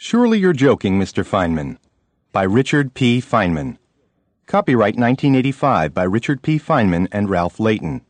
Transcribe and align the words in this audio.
Surely 0.00 0.38
You're 0.38 0.52
Joking, 0.52 0.96
Mr. 0.96 1.26
Feynman, 1.26 1.76
by 2.30 2.44
Richard 2.44 2.94
P. 2.94 3.20
Feynman. 3.20 3.78
Copyright 4.46 4.94
1985 4.94 5.92
by 5.92 6.04
Richard 6.04 6.40
P. 6.40 6.56
Feynman 6.56 7.08
and 7.10 7.28
Ralph 7.28 7.58
Leighton. 7.58 8.02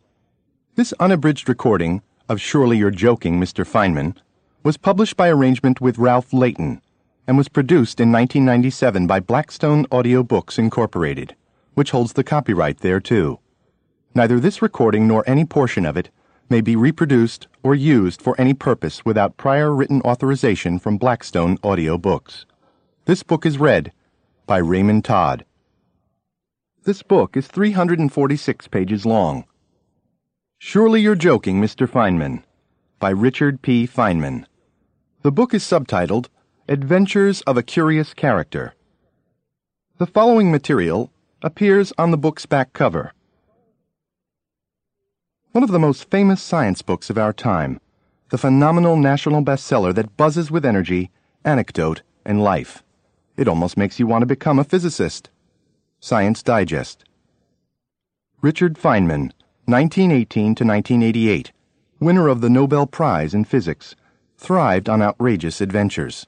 This 0.75 0.93
unabridged 1.01 1.49
recording 1.49 2.03
of 2.29 2.43
Surely 2.43 2.77
You're 2.77 2.91
Joking, 2.91 3.41
Mr. 3.41 3.67
Feynman 3.67 4.17
was 4.63 4.77
published 4.77 5.17
by 5.17 5.31
arrangement 5.31 5.81
with 5.81 5.97
Ralph 5.97 6.35
Leighton 6.35 6.83
and 7.27 7.39
was 7.39 7.49
produced 7.49 8.01
in 8.01 8.13
1997 8.13 9.07
by 9.07 9.19
Blackstone 9.19 9.87
Audio 9.91 10.23
Books 10.23 10.59
Incorporated, 10.59 11.37
which 11.73 11.93
holds 11.93 12.13
the 12.13 12.23
copyright 12.23 12.81
thereto. 12.81 13.41
Neither 14.15 14.39
this 14.39 14.61
recording 14.61 15.09
nor 15.09 15.25
any 15.27 15.47
portion 15.47 15.87
of 15.87 15.97
it 15.97 16.11
may 16.51 16.61
be 16.61 16.77
reproduced 16.77 17.47
or 17.63 17.75
used 17.75 18.23
for 18.23 18.35
any 18.41 18.55
purpose 18.55 19.05
without 19.05 19.37
prior 19.37 19.75
written 19.75 20.01
authorization 20.03 20.79
from 20.79 20.97
Blackstone 20.97 21.59
Audio 21.63 21.99
Books. 21.99 22.47
This 23.05 23.23
book 23.23 23.45
is 23.45 23.59
read 23.59 23.93
by 24.47 24.59
Raymond 24.59 25.05
Todd. 25.05 25.45
This 26.85 27.03
book 27.03 27.37
is 27.37 27.47
346 27.49 28.69
pages 28.69 29.05
long. 29.05 29.45
Surely 30.59 31.03
You're 31.03 31.15
Joking, 31.15 31.61
Mr. 31.61 31.87
Feynman, 31.87 32.43
by 32.99 33.11
Richard 33.11 33.61
P. 33.63 33.87
Feynman. 33.87 34.47
The 35.23 35.33
book 35.33 35.53
is 35.53 35.63
subtitled 35.63 36.29
Adventures 36.69 37.43
of 37.43 37.57
a 37.57 37.63
Curious 37.63 38.15
Character. 38.15 38.75
The 39.99 40.07
following 40.07 40.51
material 40.51 41.13
appears 41.43 41.93
on 41.99 42.11
the 42.11 42.17
book's 42.17 42.47
back 42.47 42.73
cover 42.73 43.13
one 45.53 45.65
of 45.65 45.71
the 45.71 45.79
most 45.79 46.11
famous 46.11 46.43
science 46.43 46.83
books 46.83 47.09
of 47.09 47.17
our 47.17 47.33
time, 47.33 47.81
the 48.29 48.37
phenomenal 48.37 48.97
national 48.97 49.43
bestseller 49.43 49.95
that 49.95 50.17
buzzes 50.17 50.51
with 50.51 50.65
energy, 50.65 51.11
anecdote, 51.43 52.03
and 52.25 52.45
life. 52.45 52.83
It 53.37 53.49
almost 53.49 53.79
makes 53.79 53.99
you 53.99 54.07
want 54.07 54.23
to 54.23 54.27
become 54.27 54.59
a 54.59 54.65
physicist. 54.65 55.31
Science 56.01 56.43
Digest. 56.43 57.05
Richard 58.43 58.75
Feynman, 58.75 59.33
1918 59.65 60.55
to 60.55 60.65
1988, 60.65 61.53
winner 61.99 62.29
of 62.29 62.43
the 62.43 62.51
Nobel 62.51 62.87
Prize 62.87 63.33
in 63.33 63.45
Physics, 63.45 63.97
thrived 64.37 64.89
on 64.89 65.01
outrageous 65.01 65.63
adventures. 65.63 66.27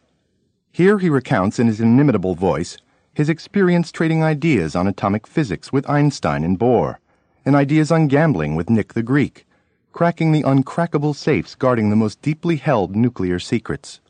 Here 0.73 0.99
he 0.99 1.11
recounts 1.11 1.59
in 1.59 1.67
his 1.67 1.81
inimitable 1.81 2.35
voice 2.35 2.79
his 3.13 3.29
experience 3.29 3.93
trading 3.93 4.23
ideas 4.23 4.75
on 4.75 4.87
atomic 4.87 5.27
physics 5.27 5.73
with 5.73 5.89
Einstein 5.91 6.43
and 6.43 6.59
Bohr 6.59 6.97
and 7.45 7.57
ideas 7.57 7.91
on 7.91 8.09
gambling 8.09 8.55
with 8.55 8.71
Nick 8.71 8.95
the 8.95 9.03
Greek, 9.03 9.47
cracking 9.93 10.33
the 10.33 10.43
uncrackable 10.43 11.15
safes 11.15 11.55
guarding 11.55 11.91
the 11.91 11.97
most 11.97 12.21
deeply 12.23 12.57
held 12.57 12.95
nuclear 12.95 13.39
secrets, 13.39 14.01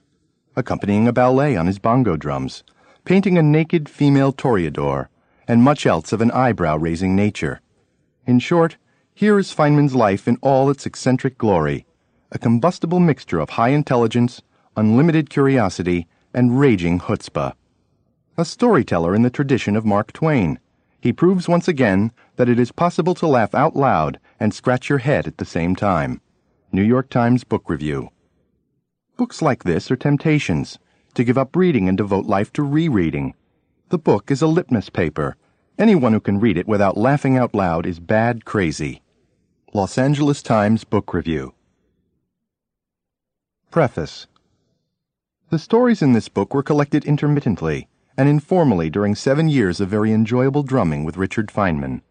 accompanying 0.56 1.08
a 1.08 1.12
ballet 1.12 1.56
on 1.56 1.66
his 1.66 1.78
bongo 1.78 2.16
drums, 2.16 2.62
painting 3.04 3.38
a 3.38 3.42
naked 3.42 3.88
female 3.88 4.32
toreador, 4.32 5.08
and 5.48 5.62
much 5.62 5.86
else 5.86 6.12
of 6.12 6.20
an 6.20 6.30
eyebrow 6.30 6.76
raising 6.76 7.16
nature. 7.16 7.60
In 8.26 8.38
short, 8.38 8.76
here 9.14 9.38
is 9.38 9.54
Feynman's 9.54 9.94
life 9.94 10.28
in 10.28 10.36
all 10.40 10.70
its 10.70 10.86
eccentric 10.86 11.38
glory 11.38 11.86
a 12.32 12.38
combustible 12.38 13.00
mixture 13.00 13.40
of 13.40 13.50
high 13.50 13.70
intelligence, 13.70 14.40
unlimited 14.76 15.28
curiosity, 15.28 16.06
and 16.32 16.60
raging 16.60 17.00
chutzpah. 17.00 17.54
A 18.36 18.44
storyteller 18.44 19.14
in 19.14 19.22
the 19.22 19.30
tradition 19.30 19.74
of 19.74 19.84
Mark 19.84 20.12
Twain 20.12 20.60
he 21.00 21.12
proves 21.12 21.48
once 21.48 21.66
again 21.66 22.12
that 22.36 22.48
it 22.48 22.58
is 22.58 22.72
possible 22.72 23.14
to 23.14 23.26
laugh 23.26 23.54
out 23.54 23.74
loud 23.74 24.20
and 24.38 24.52
scratch 24.52 24.88
your 24.88 24.98
head 24.98 25.26
at 25.26 25.38
the 25.38 25.44
same 25.44 25.74
time. 25.74 26.20
New 26.72 26.82
York 26.82 27.08
Times 27.08 27.42
Book 27.42 27.68
Review. 27.68 28.10
Books 29.16 29.42
like 29.42 29.64
this 29.64 29.90
are 29.90 29.96
temptations 29.96 30.78
to 31.14 31.24
give 31.24 31.36
up 31.36 31.56
reading 31.56 31.88
and 31.88 31.98
devote 31.98 32.26
life 32.26 32.52
to 32.52 32.62
rereading. 32.62 33.34
The 33.88 33.98
book 33.98 34.30
is 34.30 34.42
a 34.42 34.46
litmus 34.46 34.90
paper. 34.90 35.36
Anyone 35.78 36.12
who 36.12 36.20
can 36.20 36.38
read 36.38 36.56
it 36.56 36.68
without 36.68 36.96
laughing 36.96 37.36
out 37.36 37.54
loud 37.54 37.86
is 37.86 37.98
bad 37.98 38.44
crazy. 38.44 39.02
Los 39.72 39.98
Angeles 39.98 40.42
Times 40.42 40.84
Book 40.84 41.12
Review. 41.12 41.54
Preface 43.70 44.26
The 45.50 45.58
stories 45.58 46.02
in 46.02 46.12
this 46.12 46.28
book 46.28 46.54
were 46.54 46.62
collected 46.62 47.04
intermittently 47.04 47.88
and 48.20 48.28
informally 48.28 48.90
during 48.90 49.14
seven 49.14 49.48
years 49.48 49.80
of 49.80 49.88
very 49.88 50.12
enjoyable 50.12 50.62
drumming 50.62 51.04
with 51.04 51.16
Richard 51.16 51.48
Feynman. 51.48 52.02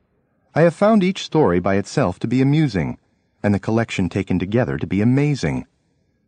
I 0.55 0.61
have 0.61 0.73
found 0.73 1.03
each 1.03 1.23
story 1.23 1.59
by 1.59 1.75
itself 1.75 2.17
to 2.17 2.27
be 2.27 2.41
amusing, 2.41 2.97
and 3.43 3.53
the 3.53 3.59
collection 3.59 4.09
taken 4.09 4.39
together 4.39 4.79
to 4.79 4.87
be 4.87 5.01
amazing. 5.01 5.67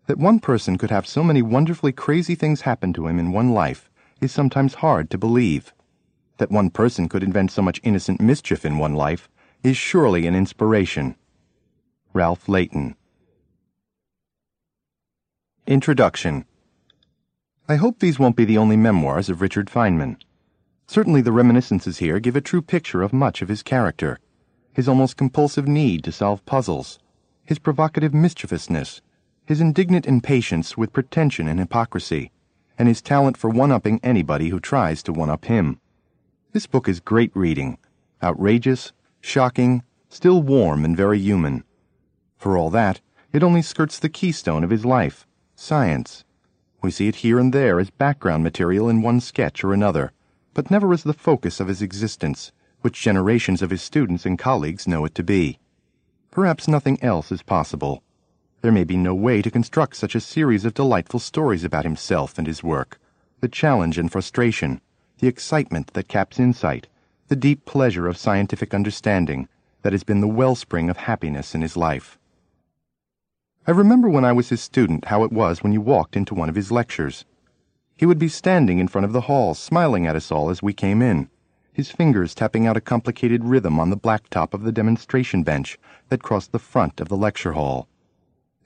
That 0.05 0.19
one 0.19 0.39
person 0.39 0.77
could 0.77 0.91
have 0.91 1.07
so 1.07 1.23
many 1.23 1.41
wonderfully 1.41 1.91
crazy 1.91 2.35
things 2.35 2.61
happen 2.61 2.93
to 2.93 3.07
him 3.07 3.17
in 3.17 3.31
one 3.31 3.55
life 3.55 3.89
is 4.21 4.31
sometimes 4.31 4.75
hard 4.75 5.09
to 5.09 5.17
believe. 5.17 5.73
That 6.37 6.51
one 6.51 6.69
person 6.69 7.09
could 7.09 7.23
invent 7.23 7.49
so 7.49 7.63
much 7.63 7.81
innocent 7.81 8.21
mischief 8.21 8.63
in 8.63 8.77
one 8.77 8.93
life 8.93 9.29
is 9.63 9.77
surely 9.77 10.27
an 10.27 10.35
inspiration. 10.35 11.15
Ralph 12.13 12.47
Leighton. 12.47 12.95
Introduction 15.65 16.45
I 17.71 17.77
hope 17.77 17.99
these 17.99 18.19
won't 18.19 18.35
be 18.35 18.43
the 18.43 18.57
only 18.57 18.75
memoirs 18.75 19.29
of 19.29 19.39
Richard 19.39 19.69
Feynman. 19.69 20.17
Certainly 20.87 21.21
the 21.21 21.31
reminiscences 21.31 21.99
here 21.99 22.19
give 22.19 22.35
a 22.35 22.41
true 22.41 22.61
picture 22.61 23.01
of 23.01 23.13
much 23.13 23.41
of 23.41 23.47
his 23.47 23.63
character 23.63 24.19
his 24.73 24.89
almost 24.89 25.15
compulsive 25.15 25.69
need 25.69 26.03
to 26.03 26.11
solve 26.11 26.45
puzzles, 26.45 26.99
his 27.45 27.59
provocative 27.59 28.13
mischievousness, 28.13 29.01
his 29.45 29.61
indignant 29.61 30.05
impatience 30.05 30.75
with 30.75 30.91
pretension 30.91 31.47
and 31.47 31.61
hypocrisy, 31.61 32.29
and 32.77 32.89
his 32.89 33.01
talent 33.01 33.37
for 33.37 33.49
one 33.49 33.71
upping 33.71 34.01
anybody 34.03 34.49
who 34.49 34.59
tries 34.59 35.01
to 35.01 35.13
one 35.13 35.29
up 35.29 35.45
him. 35.45 35.79
This 36.51 36.67
book 36.67 36.89
is 36.89 36.99
great 36.99 37.31
reading, 37.33 37.77
outrageous, 38.21 38.91
shocking, 39.21 39.81
still 40.09 40.43
warm 40.43 40.83
and 40.83 40.97
very 40.97 41.19
human. 41.19 41.63
For 42.35 42.57
all 42.57 42.69
that, 42.71 42.99
it 43.31 43.43
only 43.43 43.61
skirts 43.61 43.97
the 43.97 44.09
keystone 44.09 44.65
of 44.65 44.71
his 44.71 44.83
life 44.83 45.25
science. 45.55 46.25
We 46.81 46.91
see 46.91 47.07
it 47.07 47.17
here 47.17 47.37
and 47.37 47.53
there 47.53 47.79
as 47.79 47.91
background 47.91 48.43
material 48.43 48.89
in 48.89 49.01
one 49.01 49.19
sketch 49.19 49.63
or 49.63 49.73
another, 49.73 50.11
but 50.53 50.71
never 50.71 50.91
as 50.93 51.03
the 51.03 51.13
focus 51.13 51.59
of 51.59 51.67
his 51.67 51.81
existence, 51.81 52.51
which 52.81 53.01
generations 53.01 53.61
of 53.61 53.69
his 53.69 53.81
students 53.81 54.25
and 54.25 54.39
colleagues 54.39 54.87
know 54.87 55.05
it 55.05 55.13
to 55.15 55.23
be. 55.23 55.59
Perhaps 56.31 56.67
nothing 56.67 57.01
else 57.03 57.31
is 57.31 57.43
possible. 57.43 58.01
There 58.61 58.71
may 58.71 58.83
be 58.83 58.97
no 58.97 59.13
way 59.13 59.41
to 59.41 59.51
construct 59.51 59.95
such 59.95 60.15
a 60.15 60.19
series 60.19 60.65
of 60.65 60.73
delightful 60.73 61.19
stories 61.19 61.63
about 61.63 61.83
himself 61.83 62.37
and 62.37 62.47
his 62.47 62.63
work, 62.63 62.99
the 63.41 63.47
challenge 63.47 63.97
and 63.97 64.11
frustration, 64.11 64.81
the 65.19 65.27
excitement 65.27 65.93
that 65.93 66.07
caps 66.07 66.39
insight, 66.39 66.87
the 67.27 67.35
deep 67.35 67.65
pleasure 67.65 68.07
of 68.07 68.17
scientific 68.17 68.73
understanding 68.73 69.47
that 69.83 69.93
has 69.93 70.03
been 70.03 70.21
the 70.21 70.27
wellspring 70.27 70.89
of 70.89 70.97
happiness 70.97 71.53
in 71.53 71.61
his 71.61 71.77
life. 71.77 72.17
I 73.67 73.71
remember 73.71 74.09
when 74.09 74.25
I 74.25 74.31
was 74.31 74.49
his 74.49 74.59
student 74.59 75.05
how 75.05 75.23
it 75.23 75.31
was 75.31 75.61
when 75.61 75.71
you 75.71 75.81
walked 75.81 76.17
into 76.17 76.33
one 76.33 76.49
of 76.49 76.55
his 76.55 76.71
lectures. 76.71 77.25
He 77.95 78.07
would 78.07 78.17
be 78.17 78.27
standing 78.27 78.79
in 78.79 78.87
front 78.87 79.05
of 79.05 79.13
the 79.13 79.21
hall, 79.21 79.53
smiling 79.53 80.07
at 80.07 80.15
us 80.15 80.31
all 80.31 80.49
as 80.49 80.63
we 80.63 80.73
came 80.73 80.99
in, 80.99 81.29
his 81.71 81.91
fingers 81.91 82.33
tapping 82.33 82.65
out 82.65 82.75
a 82.75 82.81
complicated 82.81 83.45
rhythm 83.45 83.79
on 83.79 83.91
the 83.91 83.97
blacktop 83.97 84.55
of 84.55 84.63
the 84.63 84.71
demonstration 84.71 85.43
bench 85.43 85.77
that 86.09 86.23
crossed 86.23 86.51
the 86.51 86.57
front 86.59 86.99
of 86.99 87.07
the 87.07 87.15
lecture 87.15 87.51
hall. 87.51 87.87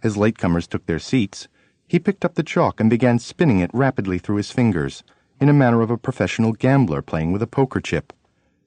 As 0.01 0.15
latecomers 0.15 0.65
took 0.65 0.85
their 0.85 0.99
seats, 0.99 1.49
he 1.87 1.99
picked 1.99 2.23
up 2.23 2.35
the 2.35 2.41
chalk 2.41 2.79
and 2.79 2.89
began 2.89 3.19
spinning 3.19 3.59
it 3.59 3.71
rapidly 3.73 4.17
through 4.17 4.37
his 4.37 4.51
fingers, 4.51 5.03
in 5.41 5.49
a 5.49 5.53
manner 5.53 5.81
of 5.81 5.91
a 5.91 5.97
professional 5.97 6.53
gambler 6.53 7.01
playing 7.01 7.33
with 7.33 7.41
a 7.41 7.47
poker 7.47 7.81
chip, 7.81 8.13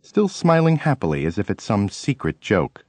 still 0.02 0.28
smiling 0.28 0.76
happily 0.76 1.24
as 1.24 1.38
if 1.38 1.48
at 1.48 1.62
some 1.62 1.88
secret 1.88 2.38
joke. 2.38 2.84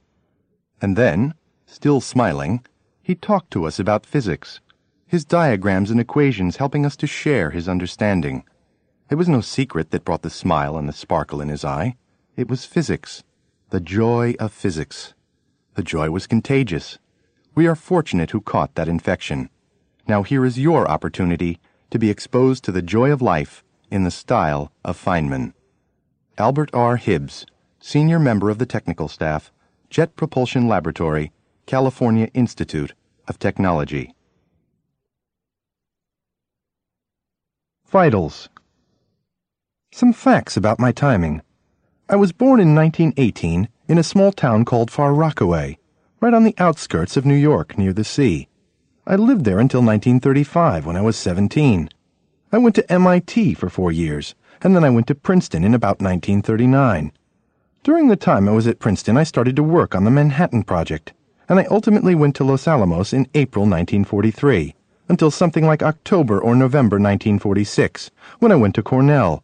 And 0.82 0.94
then, 0.94 1.32
still 1.64 2.02
smiling, 2.02 2.64
he 3.10 3.16
talked 3.16 3.50
to 3.50 3.64
us 3.64 3.80
about 3.80 4.06
physics, 4.06 4.60
his 5.04 5.24
diagrams 5.24 5.90
and 5.90 5.98
equations 5.98 6.58
helping 6.58 6.86
us 6.86 6.94
to 6.94 7.08
share 7.08 7.50
his 7.50 7.68
understanding. 7.68 8.44
It 9.10 9.16
was 9.16 9.28
no 9.28 9.40
secret 9.40 9.90
that 9.90 10.04
brought 10.04 10.22
the 10.22 10.30
smile 10.30 10.78
and 10.78 10.88
the 10.88 10.92
sparkle 10.92 11.40
in 11.40 11.48
his 11.48 11.64
eye. 11.64 11.96
It 12.36 12.48
was 12.48 12.64
physics, 12.64 13.24
the 13.70 13.80
joy 13.80 14.36
of 14.38 14.52
physics. 14.52 15.12
The 15.74 15.82
joy 15.82 16.12
was 16.12 16.28
contagious. 16.28 17.00
We 17.56 17.66
are 17.66 17.74
fortunate 17.74 18.30
who 18.30 18.40
caught 18.40 18.76
that 18.76 18.86
infection. 18.86 19.50
Now 20.06 20.22
here 20.22 20.44
is 20.44 20.56
your 20.56 20.88
opportunity 20.88 21.58
to 21.90 21.98
be 21.98 22.10
exposed 22.10 22.62
to 22.62 22.70
the 22.70 22.80
joy 22.80 23.10
of 23.10 23.20
life 23.20 23.64
in 23.90 24.04
the 24.04 24.12
style 24.12 24.70
of 24.84 24.96
Feynman. 25.04 25.52
Albert 26.38 26.70
R. 26.72 26.94
Hibbs, 26.94 27.44
Senior 27.80 28.20
Member 28.20 28.50
of 28.50 28.58
the 28.58 28.66
Technical 28.66 29.08
Staff, 29.08 29.50
Jet 29.88 30.14
Propulsion 30.14 30.68
Laboratory, 30.68 31.32
California 31.66 32.28
Institute 32.34 32.94
of 33.30 33.38
Technology. 33.38 34.12
Vitals. 37.88 38.48
Some 39.92 40.12
facts 40.12 40.56
about 40.56 40.80
my 40.80 40.90
timing. 40.90 41.40
I 42.08 42.16
was 42.16 42.32
born 42.32 42.58
in 42.58 42.74
1918 42.74 43.68
in 43.86 43.98
a 43.98 44.02
small 44.02 44.32
town 44.32 44.64
called 44.64 44.90
Far 44.90 45.14
Rockaway, 45.14 45.78
right 46.20 46.34
on 46.34 46.42
the 46.42 46.56
outskirts 46.58 47.16
of 47.16 47.24
New 47.24 47.36
York 47.36 47.78
near 47.78 47.92
the 47.92 48.04
sea. 48.04 48.48
I 49.06 49.14
lived 49.14 49.44
there 49.44 49.60
until 49.60 49.80
1935 49.80 50.84
when 50.84 50.96
I 50.96 51.00
was 51.00 51.16
17. 51.16 51.88
I 52.52 52.58
went 52.58 52.74
to 52.74 52.92
MIT 52.92 53.54
for 53.54 53.70
four 53.70 53.92
years, 53.92 54.34
and 54.60 54.74
then 54.74 54.82
I 54.82 54.90
went 54.90 55.06
to 55.06 55.14
Princeton 55.14 55.62
in 55.62 55.72
about 55.72 56.02
1939. 56.02 57.12
During 57.84 58.08
the 58.08 58.16
time 58.16 58.48
I 58.48 58.52
was 58.52 58.66
at 58.66 58.80
Princeton, 58.80 59.16
I 59.16 59.22
started 59.22 59.54
to 59.54 59.62
work 59.62 59.94
on 59.94 60.02
the 60.02 60.10
Manhattan 60.10 60.64
Project, 60.64 61.12
and 61.50 61.58
I 61.58 61.66
ultimately 61.68 62.14
went 62.14 62.36
to 62.36 62.44
Los 62.44 62.68
Alamos 62.68 63.12
in 63.12 63.26
April 63.34 63.64
1943, 63.64 64.72
until 65.08 65.32
something 65.32 65.66
like 65.66 65.82
October 65.82 66.40
or 66.40 66.54
November 66.54 66.94
1946, 66.94 68.12
when 68.38 68.52
I 68.52 68.54
went 68.54 68.76
to 68.76 68.84
Cornell. 68.84 69.42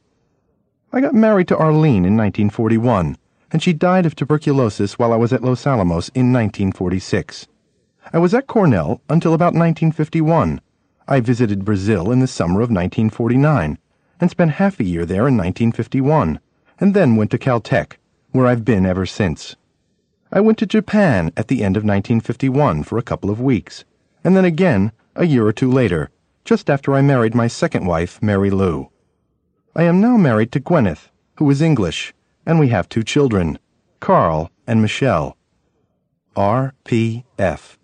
I 0.92 1.00
got 1.00 1.14
married 1.14 1.48
to 1.48 1.56
Arlene 1.56 2.04
in 2.04 2.16
1941, 2.16 3.18
and 3.50 3.60
she 3.60 3.72
died 3.72 4.06
of 4.06 4.14
tuberculosis 4.14 5.00
while 5.00 5.12
I 5.12 5.16
was 5.16 5.32
at 5.32 5.42
Los 5.42 5.66
Alamos 5.66 6.08
in 6.10 6.32
1946. 6.32 7.48
I 8.12 8.18
was 8.18 8.32
at 8.34 8.46
Cornell 8.46 9.00
until 9.10 9.34
about 9.34 9.54
1951. 9.54 10.60
I 11.08 11.18
visited 11.18 11.64
Brazil 11.64 12.12
in 12.12 12.20
the 12.20 12.28
summer 12.28 12.60
of 12.60 12.70
1949 12.70 13.78
and 14.20 14.30
spent 14.30 14.52
half 14.52 14.78
a 14.78 14.84
year 14.84 15.04
there 15.04 15.26
in 15.26 15.36
1951, 15.36 16.38
and 16.78 16.94
then 16.94 17.16
went 17.16 17.32
to 17.32 17.38
Caltech 17.38 17.94
where 18.30 18.46
I've 18.46 18.64
been 18.64 18.86
ever 18.86 19.06
since. 19.06 19.56
I 20.32 20.40
went 20.40 20.58
to 20.58 20.66
Japan 20.66 21.30
at 21.36 21.46
the 21.46 21.62
end 21.62 21.76
of 21.76 21.84
1951 21.84 22.82
for 22.82 22.98
a 22.98 23.02
couple 23.02 23.30
of 23.30 23.40
weeks, 23.40 23.84
and 24.24 24.36
then 24.36 24.44
again 24.44 24.90
a 25.14 25.24
year 25.24 25.46
or 25.46 25.52
two 25.52 25.70
later, 25.70 26.10
just 26.44 26.68
after 26.68 26.94
I 26.94 27.00
married 27.00 27.34
my 27.34 27.46
second 27.46 27.86
wife, 27.86 28.20
Mary 28.20 28.50
Lou. 28.50 28.90
I 29.76 29.84
am 29.84 30.00
now 30.00 30.16
married 30.16 30.50
to 30.52 30.60
Gwyneth, 30.60 31.10
who 31.38 31.48
is 31.48 31.62
English, 31.62 32.12
and 32.44 32.58
we 32.58 32.68
have 32.68 32.88
two 32.88 33.04
children, 33.04 33.58
Carl 34.00 34.50
and 34.66 34.82
Michelle. 34.82 35.36
R.P.F. 36.34 37.78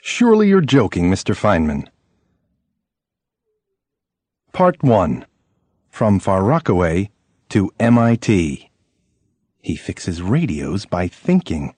Surely 0.00 0.48
you're 0.48 0.60
joking, 0.60 1.10
Mr. 1.10 1.36
Feynman. 1.36 1.86
Part 4.52 4.82
1 4.82 5.26
From 5.90 6.18
Far 6.18 6.42
Rockaway 6.42 7.10
to 7.50 7.70
MIT. 7.78 8.71
He 9.62 9.76
fixes 9.76 10.20
radios 10.20 10.86
by 10.86 11.06
thinking. 11.06 11.76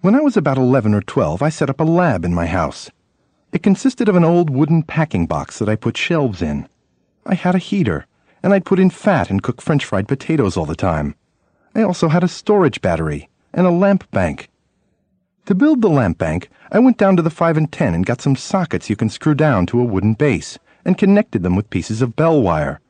When 0.00 0.14
I 0.14 0.20
was 0.20 0.36
about 0.36 0.56
11 0.56 0.94
or 0.94 1.00
12, 1.00 1.42
I 1.42 1.48
set 1.48 1.68
up 1.68 1.80
a 1.80 1.84
lab 1.84 2.24
in 2.24 2.32
my 2.32 2.46
house. 2.46 2.88
It 3.50 3.64
consisted 3.64 4.08
of 4.08 4.14
an 4.14 4.22
old 4.22 4.48
wooden 4.48 4.84
packing 4.84 5.26
box 5.26 5.58
that 5.58 5.68
I 5.68 5.74
put 5.74 5.96
shelves 5.96 6.40
in. 6.40 6.68
I 7.26 7.34
had 7.34 7.56
a 7.56 7.58
heater, 7.58 8.06
and 8.44 8.52
I'd 8.52 8.64
put 8.64 8.78
in 8.78 8.90
fat 8.90 9.28
and 9.28 9.42
cook 9.42 9.60
french 9.60 9.84
fried 9.84 10.06
potatoes 10.06 10.56
all 10.56 10.66
the 10.66 10.76
time. 10.76 11.16
I 11.74 11.82
also 11.82 12.08
had 12.08 12.22
a 12.22 12.28
storage 12.28 12.80
battery 12.80 13.28
and 13.52 13.66
a 13.66 13.70
lamp 13.70 14.08
bank. 14.12 14.50
To 15.46 15.54
build 15.54 15.82
the 15.82 15.90
lamp 15.90 16.16
bank, 16.16 16.48
I 16.70 16.78
went 16.78 16.96
down 16.96 17.16
to 17.16 17.22
the 17.22 17.28
5 17.28 17.56
and 17.56 17.72
10 17.72 17.92
and 17.92 18.06
got 18.06 18.20
some 18.20 18.36
sockets 18.36 18.88
you 18.88 18.94
can 18.94 19.08
screw 19.08 19.34
down 19.34 19.66
to 19.66 19.80
a 19.80 19.84
wooden 19.84 20.14
base 20.14 20.60
and 20.84 20.96
connected 20.96 21.42
them 21.42 21.56
with 21.56 21.70
pieces 21.70 22.02
of 22.02 22.14
bell 22.14 22.40
wire. 22.40 22.80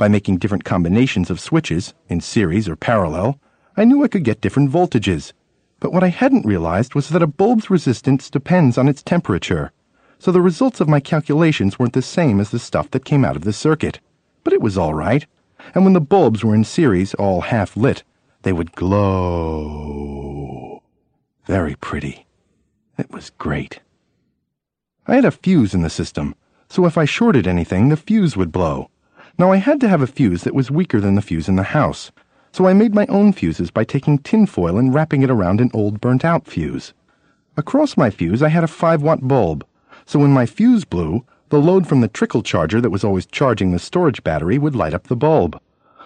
By 0.00 0.08
making 0.08 0.38
different 0.38 0.64
combinations 0.64 1.28
of 1.28 1.38
switches, 1.38 1.92
in 2.08 2.22
series 2.22 2.70
or 2.70 2.74
parallel, 2.74 3.38
I 3.76 3.84
knew 3.84 4.02
I 4.02 4.08
could 4.08 4.24
get 4.24 4.40
different 4.40 4.70
voltages. 4.70 5.34
But 5.78 5.92
what 5.92 6.02
I 6.02 6.08
hadn't 6.08 6.46
realized 6.46 6.94
was 6.94 7.10
that 7.10 7.20
a 7.20 7.26
bulb's 7.26 7.68
resistance 7.68 8.30
depends 8.30 8.78
on 8.78 8.88
its 8.88 9.02
temperature. 9.02 9.72
So 10.18 10.32
the 10.32 10.40
results 10.40 10.80
of 10.80 10.88
my 10.88 11.00
calculations 11.00 11.78
weren't 11.78 11.92
the 11.92 12.00
same 12.00 12.40
as 12.40 12.48
the 12.48 12.58
stuff 12.58 12.90
that 12.92 13.04
came 13.04 13.26
out 13.26 13.36
of 13.36 13.44
the 13.44 13.52
circuit. 13.52 14.00
But 14.42 14.54
it 14.54 14.62
was 14.62 14.78
all 14.78 14.94
right. 14.94 15.26
And 15.74 15.84
when 15.84 15.92
the 15.92 16.00
bulbs 16.00 16.42
were 16.42 16.54
in 16.54 16.64
series, 16.64 17.12
all 17.12 17.42
half 17.42 17.76
lit, 17.76 18.02
they 18.40 18.54
would 18.54 18.72
glow. 18.72 20.82
Very 21.44 21.74
pretty. 21.74 22.24
It 22.96 23.10
was 23.10 23.32
great. 23.36 23.80
I 25.06 25.16
had 25.16 25.26
a 25.26 25.30
fuse 25.30 25.74
in 25.74 25.82
the 25.82 25.90
system, 25.90 26.34
so 26.70 26.86
if 26.86 26.96
I 26.96 27.04
shorted 27.04 27.46
anything, 27.46 27.90
the 27.90 27.98
fuse 27.98 28.34
would 28.34 28.50
blow. 28.50 28.88
Now 29.40 29.52
I 29.52 29.56
had 29.56 29.80
to 29.80 29.88
have 29.88 30.02
a 30.02 30.06
fuse 30.06 30.42
that 30.42 30.54
was 30.54 30.70
weaker 30.70 31.00
than 31.00 31.14
the 31.14 31.22
fuse 31.22 31.48
in 31.48 31.56
the 31.56 31.62
house, 31.62 32.12
so 32.52 32.66
I 32.66 32.74
made 32.74 32.94
my 32.94 33.06
own 33.06 33.32
fuses 33.32 33.70
by 33.70 33.84
taking 33.84 34.18
tinfoil 34.18 34.76
and 34.76 34.92
wrapping 34.92 35.22
it 35.22 35.30
around 35.30 35.62
an 35.62 35.70
old 35.72 35.98
burnt 35.98 36.26
out 36.26 36.46
fuse. 36.46 36.92
Across 37.56 37.96
my 37.96 38.10
fuse 38.10 38.42
I 38.42 38.50
had 38.50 38.64
a 38.64 38.68
5 38.68 39.00
watt 39.00 39.26
bulb, 39.26 39.64
so 40.04 40.18
when 40.18 40.30
my 40.30 40.44
fuse 40.44 40.84
blew, 40.84 41.24
the 41.48 41.58
load 41.58 41.86
from 41.86 42.02
the 42.02 42.08
trickle 42.08 42.42
charger 42.42 42.82
that 42.82 42.90
was 42.90 43.02
always 43.02 43.24
charging 43.24 43.70
the 43.70 43.78
storage 43.78 44.22
battery 44.22 44.58
would 44.58 44.76
light 44.76 44.92
up 44.92 45.04
the 45.04 45.16
bulb. 45.16 45.58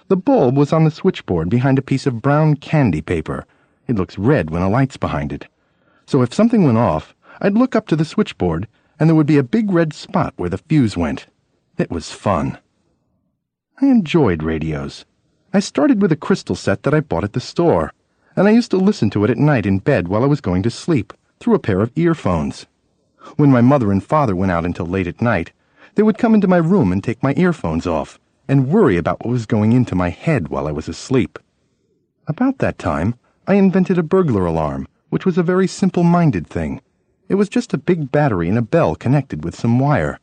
The 0.07 0.17
bulb 0.17 0.57
was 0.57 0.73
on 0.73 0.85
the 0.85 0.93
switchboard 0.93 1.51
behind 1.51 1.77
a 1.77 1.83
piece 1.83 2.07
of 2.07 2.23
brown 2.23 2.55
candy 2.55 3.03
paper. 3.03 3.47
It 3.89 3.97
looks 3.97 4.17
red 4.17 4.51
when 4.51 4.63
a 4.63 4.71
light's 4.71 4.97
behind 4.97 5.33
it. 5.33 5.49
So 6.07 6.23
if 6.23 6.33
something 6.33 6.63
went 6.63 6.79
off, 6.79 7.17
I'd 7.41 7.55
look 7.55 7.75
up 7.75 7.89
to 7.89 7.97
the 7.97 8.05
switchboard, 8.05 8.69
and 9.01 9.11
there 9.11 9.17
would 9.17 9.27
be 9.27 9.39
a 9.39 9.43
big 9.43 9.73
red 9.73 9.93
spot 9.93 10.35
where 10.37 10.51
the 10.51 10.59
fuse 10.59 10.97
went. 10.97 11.27
It 11.77 11.91
was 11.91 12.13
fun. 12.13 12.59
I 13.83 13.87
enjoyed 13.87 14.45
radios. 14.45 15.05
I 15.53 15.59
started 15.59 16.01
with 16.01 16.13
a 16.13 16.17
crystal 16.17 16.55
set 16.55 16.85
that 16.85 16.95
I 16.95 17.01
bought 17.01 17.25
at 17.25 17.33
the 17.33 17.41
store, 17.41 17.93
and 18.37 18.47
I 18.47 18.53
used 18.53 18.71
to 18.71 18.77
listen 18.77 19.11
to 19.11 19.25
it 19.25 19.31
at 19.31 19.37
night 19.37 19.67
in 19.67 19.81
bed 19.81 20.07
while 20.07 20.23
I 20.23 20.29
was 20.29 20.41
going 20.41 20.63
to 20.63 20.71
sleep 20.71 21.13
through 21.41 21.57
a 21.57 21.59
pair 21.59 21.81
of 21.81 21.91
earphones. 21.97 22.67
When 23.35 23.51
my 23.51 23.61
mother 23.61 23.91
and 23.91 24.03
father 24.03 24.37
went 24.37 24.53
out 24.53 24.65
until 24.65 24.87
late 24.87 25.09
at 25.09 25.21
night, 25.21 25.53
they 25.97 26.05
would 26.05 26.19
come 26.19 26.35
into 26.35 26.47
my 26.47 26.59
room 26.59 26.93
and 26.93 27.03
take 27.03 27.21
my 27.21 27.35
earphones 27.37 27.85
off 27.85 28.21
and 28.47 28.69
worry 28.69 28.97
about 28.97 29.25
what 29.25 29.33
was 29.33 29.45
going 29.45 29.73
into 29.73 29.97
my 29.97 30.11
head 30.11 30.49
while 30.49 30.69
I 30.69 30.73
was 30.73 30.89
asleep. 30.89 31.41
About 32.29 32.59
that 32.59 32.79
time, 32.79 33.17
I 33.49 33.55
invented 33.55 33.99
a 33.99 34.05
burglar 34.05 34.47
alarm, 34.47 34.87
which 35.11 35.27
was 35.27 35.37
a 35.37 35.43
very 35.43 35.67
simple 35.67 36.05
minded 36.05 36.47
thing. 36.47 36.81
It 37.29 37.35
was 37.35 37.49
just 37.49 37.75
a 37.75 37.79
big 37.79 38.13
battery 38.13 38.49
and 38.49 38.57
a 38.57 38.63
bell 38.63 38.95
connected 38.95 39.43
with 39.43 39.57
some 39.57 39.81
wire. 39.81 40.21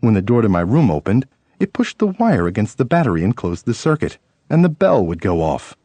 When 0.00 0.14
the 0.14 0.22
door 0.22 0.40
to 0.40 0.48
my 0.48 0.62
room 0.62 0.90
opened, 0.90 1.26
it 1.58 1.72
pushed 1.72 1.98
the 1.98 2.06
wire 2.06 2.46
against 2.46 2.78
the 2.78 2.84
battery 2.84 3.22
and 3.22 3.36
closed 3.36 3.66
the 3.66 3.74
circuit, 3.74 4.18
and 4.50 4.64
the 4.64 4.68
bell 4.68 5.04
would 5.04 5.20
go 5.20 5.40
off. 5.40 5.76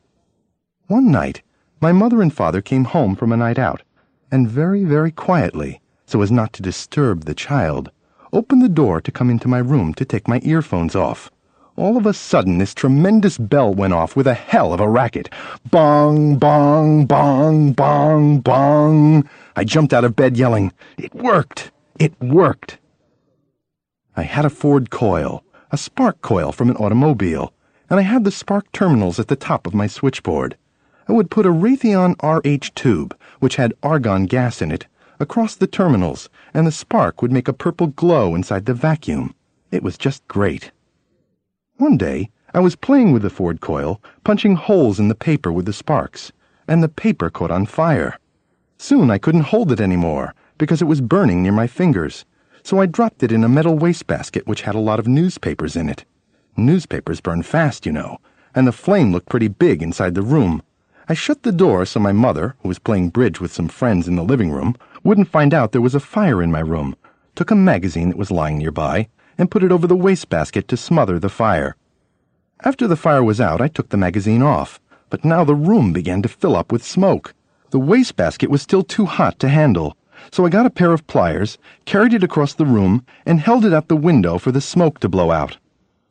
One 0.88 1.12
night, 1.12 1.42
my 1.82 1.92
mother 1.92 2.22
and 2.22 2.34
father 2.34 2.62
came 2.62 2.86
home 2.86 3.16
from 3.16 3.32
a 3.32 3.38
night 3.38 3.60
out, 3.60 3.84
and 4.32 4.50
very, 4.50 4.84
very 4.84 5.12
quietly, 5.12 5.82
so 6.06 6.22
as 6.22 6.32
not 6.32 6.54
to 6.54 6.62
disturb 6.62 7.26
the 7.26 7.34
child, 7.34 7.92
opened 8.34 8.62
the 8.62 8.70
door 8.70 9.00
to 9.02 9.12
come 9.12 9.30
into 9.30 9.48
my 9.48 9.60
room 9.60 9.94
to 9.94 10.06
take 10.06 10.28
my 10.28 10.42
earphones 10.44 10.96
off. 10.96 11.32
All 11.76 11.96
of 11.96 12.06
a 12.06 12.14
sudden, 12.14 12.58
this 12.58 12.74
tremendous 12.74 13.38
bell 13.38 13.74
went 13.74 13.94
off 13.94 14.16
with 14.16 14.28
a 14.28 14.34
hell 14.34 14.74
of 14.74 14.82
a 14.82 14.90
racket. 14.90 15.30
Bong, 15.72 16.38
bong, 16.38 17.06
bong, 17.06 17.72
bong, 17.72 18.40
bong. 18.40 19.30
I 19.56 19.64
jumped 19.64 19.94
out 19.94 20.04
of 20.04 20.16
bed 20.16 20.36
yelling, 20.36 20.74
It 20.98 21.16
worked! 21.16 21.72
It 21.98 22.20
worked! 22.20 22.80
I 24.18 24.24
had 24.24 24.44
a 24.44 24.50
Ford 24.50 24.90
coil 24.90 25.44
a 25.72 25.78
spark 25.78 26.20
coil 26.22 26.52
from 26.52 26.70
an 26.70 26.76
automobile, 26.78 27.54
and 27.90 28.00
I 28.00 28.04
had 28.04 28.24
the 28.24 28.32
spark 28.32 28.72
terminals 28.72 29.20
at 29.20 29.28
the 29.28 29.36
top 29.36 29.68
of 29.68 29.76
my 29.76 29.86
switchboard. 29.86 30.58
I 31.08 31.14
would 31.14 31.30
put 31.30 31.46
a 31.46 31.52
Raytheon 31.52 32.16
RH 32.24 32.72
tube, 32.74 33.16
which 33.40 33.58
had 33.58 33.76
argon 33.84 34.26
gas 34.26 34.64
in 34.64 34.72
it, 34.72 34.88
across 35.20 35.56
the 35.56 35.68
terminals, 35.68 36.28
and 36.56 36.66
the 36.66 36.72
spark 36.72 37.22
would 37.22 37.32
make 37.32 37.48
a 37.48 37.54
purple 37.54 37.88
glow 37.88 38.34
inside 38.34 38.66
the 38.66 38.74
vacuum. 38.74 39.36
It 39.70 39.84
was 39.84 39.98
just 39.98 40.28
great. 40.28 40.72
One 41.78 41.98
day, 41.98 42.32
I 42.52 42.60
was 42.62 42.76
playing 42.76 43.12
with 43.12 43.22
the 43.22 43.30
Ford 43.30 43.62
coil, 43.62 44.02
punching 44.24 44.56
holes 44.56 45.00
in 45.00 45.08
the 45.08 45.16
paper 45.16 45.52
with 45.52 45.66
the 45.66 45.74
sparks, 45.74 46.32
and 46.68 46.82
the 46.82 46.90
paper 46.90 47.30
caught 47.30 47.52
on 47.52 47.68
fire. 47.68 48.18
Soon 48.80 49.12
I 49.12 49.20
couldn't 49.20 49.52
hold 49.52 49.72
it 49.72 49.80
any 49.80 49.98
more 49.98 50.34
because 50.58 50.82
it 50.82 50.86
was 50.86 51.00
burning 51.00 51.44
near 51.44 51.52
my 51.52 51.68
fingers 51.68 52.26
so 52.64 52.80
I 52.80 52.86
dropped 52.86 53.24
it 53.24 53.32
in 53.32 53.44
a 53.44 53.50
metal 53.50 53.78
wastebasket 53.78 54.48
which 54.48 54.62
had 54.62 54.76
a 54.76 54.80
lot 54.80 55.00
of 55.00 55.08
newspapers 55.08 55.76
in 55.76 55.90
it. 55.90 56.06
Newspapers 56.58 57.22
burn 57.22 57.44
fast, 57.44 57.86
you 57.86 57.92
know, 57.92 58.20
and 58.54 58.68
the 58.68 58.72
flame 58.72 59.12
looked 59.12 59.30
pretty 59.30 59.48
big 59.48 59.82
inside 59.82 60.16
the 60.16 60.22
room. 60.22 60.62
I 61.08 61.14
shut 61.14 61.44
the 61.44 61.52
door 61.52 61.86
so 61.86 62.00
my 62.00 62.12
mother, 62.12 62.56
who 62.62 62.68
was 62.68 62.80
playing 62.80 63.10
bridge 63.10 63.40
with 63.40 63.54
some 63.54 63.68
friends 63.68 64.08
in 64.08 64.16
the 64.16 64.24
living 64.24 64.52
room, 64.52 64.76
wouldn't 65.04 65.30
find 65.30 65.54
out 65.54 65.72
there 65.72 65.82
was 65.82 65.96
a 65.96 66.00
fire 66.00 66.42
in 66.42 66.52
my 66.52 66.60
room, 66.60 66.96
took 67.36 67.52
a 67.52 67.56
magazine 67.56 68.10
that 68.10 68.18
was 68.18 68.32
lying 68.32 68.58
nearby, 68.58 69.08
and 69.38 69.50
put 69.50 69.64
it 69.64 69.72
over 69.72 69.88
the 69.88 69.96
wastebasket 69.96 70.68
to 70.68 70.78
smother 70.78 71.18
the 71.18 71.30
fire. 71.30 71.76
After 72.64 72.88
the 72.88 72.98
fire 72.98 73.24
was 73.24 73.40
out, 73.40 73.62
I 73.62 73.70
took 73.70 73.90
the 73.90 73.98
magazine 73.98 74.42
off, 74.42 74.82
but 75.10 75.24
now 75.24 75.44
the 75.44 75.56
room 75.56 75.94
began 75.94 76.22
to 76.22 76.28
fill 76.28 76.56
up 76.56 76.72
with 76.72 76.84
smoke. 76.84 77.34
The 77.72 77.80
wastebasket 77.80 78.50
was 78.50 78.62
still 78.62 78.84
too 78.84 79.06
hot 79.06 79.40
to 79.40 79.48
handle, 79.48 79.96
so 80.32 80.46
I 80.46 80.50
got 80.50 80.66
a 80.66 80.70
pair 80.70 80.92
of 80.92 81.08
pliers, 81.08 81.58
carried 81.86 82.14
it 82.14 82.24
across 82.24 82.54
the 82.54 82.66
room, 82.66 83.06
and 83.26 83.40
held 83.40 83.66
it 83.66 83.74
out 83.74 83.88
the 83.88 83.96
window 83.96 84.38
for 84.38 84.52
the 84.52 84.62
smoke 84.62 85.00
to 85.00 85.10
blow 85.10 85.32
out. 85.32 85.58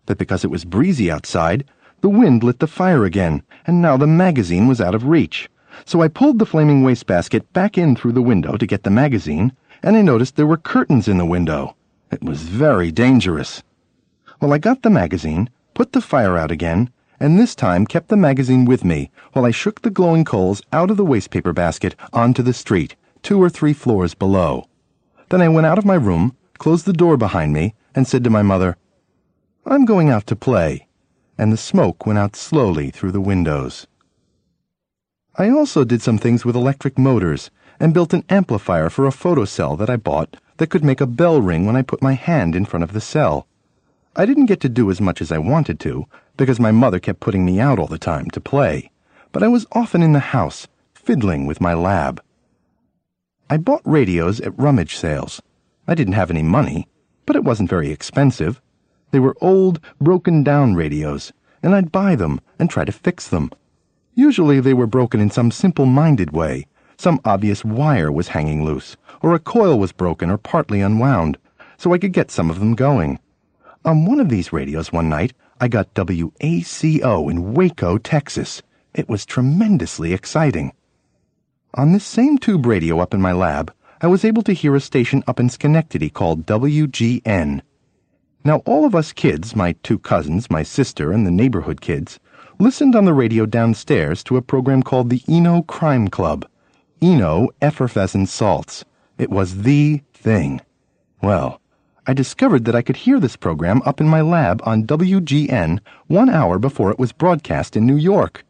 But 0.07 0.19
because 0.19 0.45
it 0.45 0.51
was 0.51 0.65
breezy 0.65 1.11
outside, 1.11 1.65
the 2.01 2.09
wind 2.09 2.43
lit 2.43 2.59
the 2.59 2.67
fire 2.67 3.05
again, 3.05 3.43
and 3.67 3.83
now 3.83 3.97
the 3.97 4.07
magazine 4.07 4.67
was 4.67 4.81
out 4.81 4.95
of 4.95 5.05
reach. 5.05 5.49
So 5.85 6.01
I 6.01 6.09
pulled 6.09 6.39
the 6.39 6.47
flaming 6.47 6.83
wastebasket 6.83 7.53
back 7.53 7.77
in 7.77 7.95
through 7.95 8.13
the 8.13 8.23
window 8.23 8.57
to 8.57 8.67
get 8.67 8.83
the 8.83 8.91
magazine, 8.91 9.53
and 9.83 9.97
I 9.97 10.03
noticed 10.03 10.37
there 10.37 10.47
were 10.47 10.57
curtains 10.57 11.09
in 11.09 11.19
the 11.19 11.27
window. 11.27 11.77
It 12.11 12.23
was 12.23 12.43
very 12.43 12.91
dangerous. 12.91 13.63
Well, 14.41 14.53
I 14.53 14.59
got 14.59 14.83
the 14.83 14.91
magazine, 14.91 15.51
put 15.75 15.93
the 15.93 16.01
fire 16.01 16.37
out 16.37 16.51
again, 16.51 16.91
and 17.21 17.39
this 17.39 17.55
time 17.55 17.87
kept 17.87 18.09
the 18.09 18.17
magazine 18.17 18.65
with 18.65 18.85
me 18.85 19.11
while 19.33 19.45
I 19.45 19.51
shook 19.51 19.83
the 19.83 19.91
glowing 19.91 20.25
coals 20.25 20.63
out 20.73 20.91
of 20.91 20.97
the 20.97 21.05
wastepaper 21.05 21.53
basket 21.53 21.95
onto 22.13 22.43
the 22.43 22.53
street 22.53 22.97
two 23.23 23.43
or 23.43 23.49
three 23.49 23.73
floors 23.73 24.15
below. 24.15 24.67
Then 25.29 25.43
I 25.43 25.49
went 25.49 25.67
out 25.67 25.79
of 25.79 25.85
my 25.85 25.95
room, 25.95 26.37
closed 26.59 26.87
the 26.87 26.93
door 26.93 27.17
behind 27.17 27.53
me, 27.53 27.75
and 27.95 28.07
said 28.07 28.25
to 28.25 28.31
my 28.31 28.43
mother, 28.43 28.77
I'm 29.67 29.85
going 29.85 30.09
out 30.09 30.27
to 30.29 30.37
play. 30.37 30.87
And 31.37 31.53
the 31.53 31.57
smoke 31.57 32.07
went 32.07 32.19
out 32.19 32.35
slowly 32.35 32.91
through 32.91 33.13
the 33.13 33.21
windows. 33.21 33.87
I 35.37 35.51
also 35.51 35.85
did 35.85 36.03
some 36.03 36.19
things 36.19 36.45
with 36.45 36.57
electric 36.57 36.99
motors 36.99 37.51
and 37.79 37.95
built 37.95 38.13
an 38.13 38.25
amplifier 38.29 38.91
for 38.91 39.07
a 39.07 39.11
photocell 39.11 39.79
that 39.79 39.91
I 39.91 39.97
bought 39.97 40.37
that 40.57 40.71
could 40.71 40.85
make 40.85 41.01
a 41.01 41.07
bell 41.07 41.41
ring 41.41 41.65
when 41.65 41.77
I 41.77 41.83
put 41.83 42.03
my 42.03 42.15
hand 42.15 42.57
in 42.57 42.65
front 42.65 42.83
of 42.83 42.93
the 42.93 43.01
cell. 43.01 43.47
I 44.17 44.27
didn't 44.27 44.47
get 44.47 44.61
to 44.61 44.69
do 44.69 44.91
as 44.91 45.01
much 45.01 45.21
as 45.21 45.31
I 45.31 45.39
wanted 45.39 45.79
to 45.81 46.07
because 46.37 46.59
my 46.59 46.73
mother 46.73 46.99
kept 46.99 47.21
putting 47.21 47.45
me 47.45 47.61
out 47.61 47.79
all 47.79 47.87
the 47.87 47.99
time 47.99 48.31
to 48.31 48.41
play, 48.41 48.91
but 49.31 49.43
I 49.43 49.49
was 49.49 49.67
often 49.73 50.03
in 50.03 50.13
the 50.13 50.35
house, 50.35 50.67
fiddling 50.93 51.47
with 51.47 51.61
my 51.61 51.75
lab. 51.75 52.21
I 53.51 53.57
bought 53.57 53.81
radios 53.87 54.41
at 54.41 54.59
rummage 54.59 54.95
sales. 54.95 55.41
I 55.87 55.95
didn't 55.95 56.13
have 56.13 56.31
any 56.31 56.43
money, 56.43 56.87
but 57.25 57.35
it 57.35 57.45
wasn't 57.45 57.71
very 57.71 57.91
expensive. 57.91 58.61
They 59.11 59.21
were 59.21 59.39
old, 59.41 59.81
broken 59.99 60.43
down 60.43 60.75
radios, 60.75 61.33
and 61.63 61.75
I'd 61.75 61.91
buy 61.91 62.15
them 62.15 62.43
and 62.59 62.69
try 62.69 62.85
to 62.85 62.93
fix 62.93 63.27
them. 63.27 63.51
Usually 64.15 64.61
they 64.61 64.75
were 64.75 64.87
broken 64.87 65.19
in 65.19 65.31
some 65.31 65.51
simple 65.51 65.87
minded 65.87 66.31
way. 66.31 66.67
Some 66.99 67.21
obvious 67.25 67.65
wire 67.65 68.13
was 68.13 68.29
hanging 68.29 68.67
loose, 68.67 68.99
or 69.23 69.33
a 69.33 69.39
coil 69.39 69.79
was 69.79 69.93
broken 69.93 70.29
or 70.29 70.37
partly 70.37 70.83
unwound, 70.83 71.39
so 71.79 71.95
I 71.95 71.99
could 71.99 72.13
get 72.13 72.31
some 72.31 72.51
of 72.51 72.61
them 72.61 72.75
going. 72.75 73.19
On 73.83 74.05
one 74.05 74.21
of 74.21 74.29
these 74.29 74.53
radios 74.53 74.93
one 74.93 75.09
night, 75.09 75.33
I 75.59 75.69
got 75.69 75.95
WACO 75.95 77.31
in 77.31 77.55
Waco, 77.55 77.97
Texas. 77.97 78.63
It 78.93 79.09
was 79.09 79.25
tremendously 79.25 80.13
exciting. 80.13 80.73
On 81.75 81.93
this 81.93 82.05
same 82.05 82.39
tube 82.39 82.65
radio 82.65 82.99
up 82.99 83.13
in 83.13 83.21
my 83.21 83.33
lab, 83.33 83.75
I 84.01 84.07
was 84.07 84.25
able 84.25 84.43
to 84.45 84.55
hear 84.55 84.75
a 84.75 84.81
station 84.81 85.23
up 85.27 85.39
in 85.39 85.51
Schenectady 85.51 86.09
called 86.09 86.47
WGN. 86.47 87.61
Now, 88.43 88.63
all 88.65 88.87
of 88.87 88.95
us 88.95 89.13
kids, 89.13 89.55
my 89.55 89.73
two 89.83 89.99
cousins, 89.99 90.51
my 90.51 90.63
sister, 90.63 91.13
and 91.13 91.27
the 91.27 91.31
neighborhood 91.31 91.83
kids, 91.83 92.19
listened 92.59 92.97
on 92.97 93.05
the 93.05 93.13
radio 93.13 93.45
downstairs 93.45 94.25
to 94.25 94.39
a 94.39 94.43
program 94.43 94.83
called 94.83 95.11
the 95.11 95.23
Eno 95.29 95.61
Crime 95.61 96.09
Club. 96.09 96.47
Eno 97.03 97.51
effervescent 97.61 98.31
salts. 98.31 98.87
It 99.19 99.29
was 99.29 99.63
the 99.63 100.01
thing. 100.15 100.63
Well, 101.23 101.61
I 102.07 102.15
discovered 102.15 102.65
that 102.65 102.75
I 102.75 102.83
could 102.83 102.97
hear 102.97 103.21
this 103.21 103.37
program 103.37 103.83
up 103.85 104.01
in 104.01 104.09
my 104.09 104.23
lab 104.23 104.63
on 104.65 104.87
WGN 104.87 105.81
one 106.07 106.31
hour 106.31 106.59
before 106.59 106.91
it 106.91 106.99
was 106.99 107.13
broadcast 107.13 107.77
in 107.77 107.87
New 107.87 107.97
York. 107.97 108.43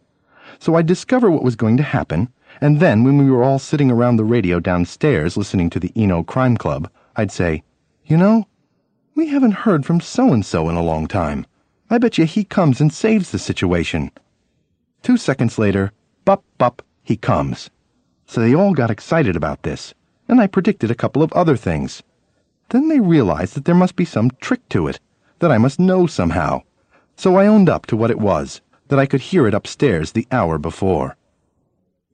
So 0.60 0.76
I'd 0.76 0.87
discover 0.87 1.30
what 1.30 1.42
was 1.42 1.56
going 1.56 1.76
to 1.78 1.82
happen, 1.82 2.32
and 2.61 2.81
then 2.81 3.05
when 3.05 3.19
we 3.19 3.31
were 3.31 3.45
all 3.45 3.59
sitting 3.59 3.91
around 3.91 4.17
the 4.17 4.25
radio 4.25 4.59
downstairs 4.59 5.37
listening 5.37 5.71
to 5.71 5.79
the 5.79 5.93
Eno 5.95 6.23
Crime 6.23 6.57
Club, 6.57 6.91
I'd 7.15 7.31
say, 7.31 7.62
You 8.05 8.17
know, 8.17 8.47
we 9.15 9.29
haven't 9.29 9.62
heard 9.67 9.87
from 9.87 10.00
so 10.00 10.33
and 10.33 10.45
so 10.45 10.69
in 10.69 10.77
a 10.77 10.83
long 10.83 11.07
time. 11.07 11.47
I 11.91 11.99
bet 11.99 12.19
you 12.19 12.25
he 12.25 12.45
comes 12.45 12.81
and 12.81 12.93
saves 12.93 13.31
the 13.31 13.38
situation. 13.38 14.11
Two 15.03 15.17
seconds 15.17 15.59
later, 15.59 15.93
bup 16.25 16.45
bup, 16.59 16.83
he 17.03 17.17
comes. 17.17 17.71
So 18.27 18.41
they 18.41 18.55
all 18.55 18.75
got 18.75 18.91
excited 18.91 19.37
about 19.37 19.62
this, 19.62 19.95
and 20.29 20.41
I 20.41 20.47
predicted 20.47 20.91
a 20.91 20.97
couple 20.97 21.23
of 21.23 21.33
other 21.33 21.57
things. 21.57 22.03
Then 22.71 22.88
they 22.88 23.00
realized 23.00 23.55
that 23.55 23.65
there 23.65 23.75
must 23.75 23.97
be 23.97 24.05
some 24.05 24.31
trick 24.41 24.69
to 24.71 24.87
it, 24.87 25.00
that 25.38 25.50
I 25.50 25.59
must 25.59 25.79
know 25.79 26.07
somehow. 26.07 26.62
So 27.17 27.37
I 27.37 27.47
owned 27.47 27.69
up 27.69 27.87
to 27.87 27.97
what 27.97 28.11
it 28.11 28.19
was, 28.19 28.61
that 28.88 28.99
I 28.99 29.07
could 29.07 29.21
hear 29.21 29.47
it 29.47 29.55
upstairs 29.55 30.12
the 30.12 30.27
hour 30.31 30.59
before. 30.59 31.17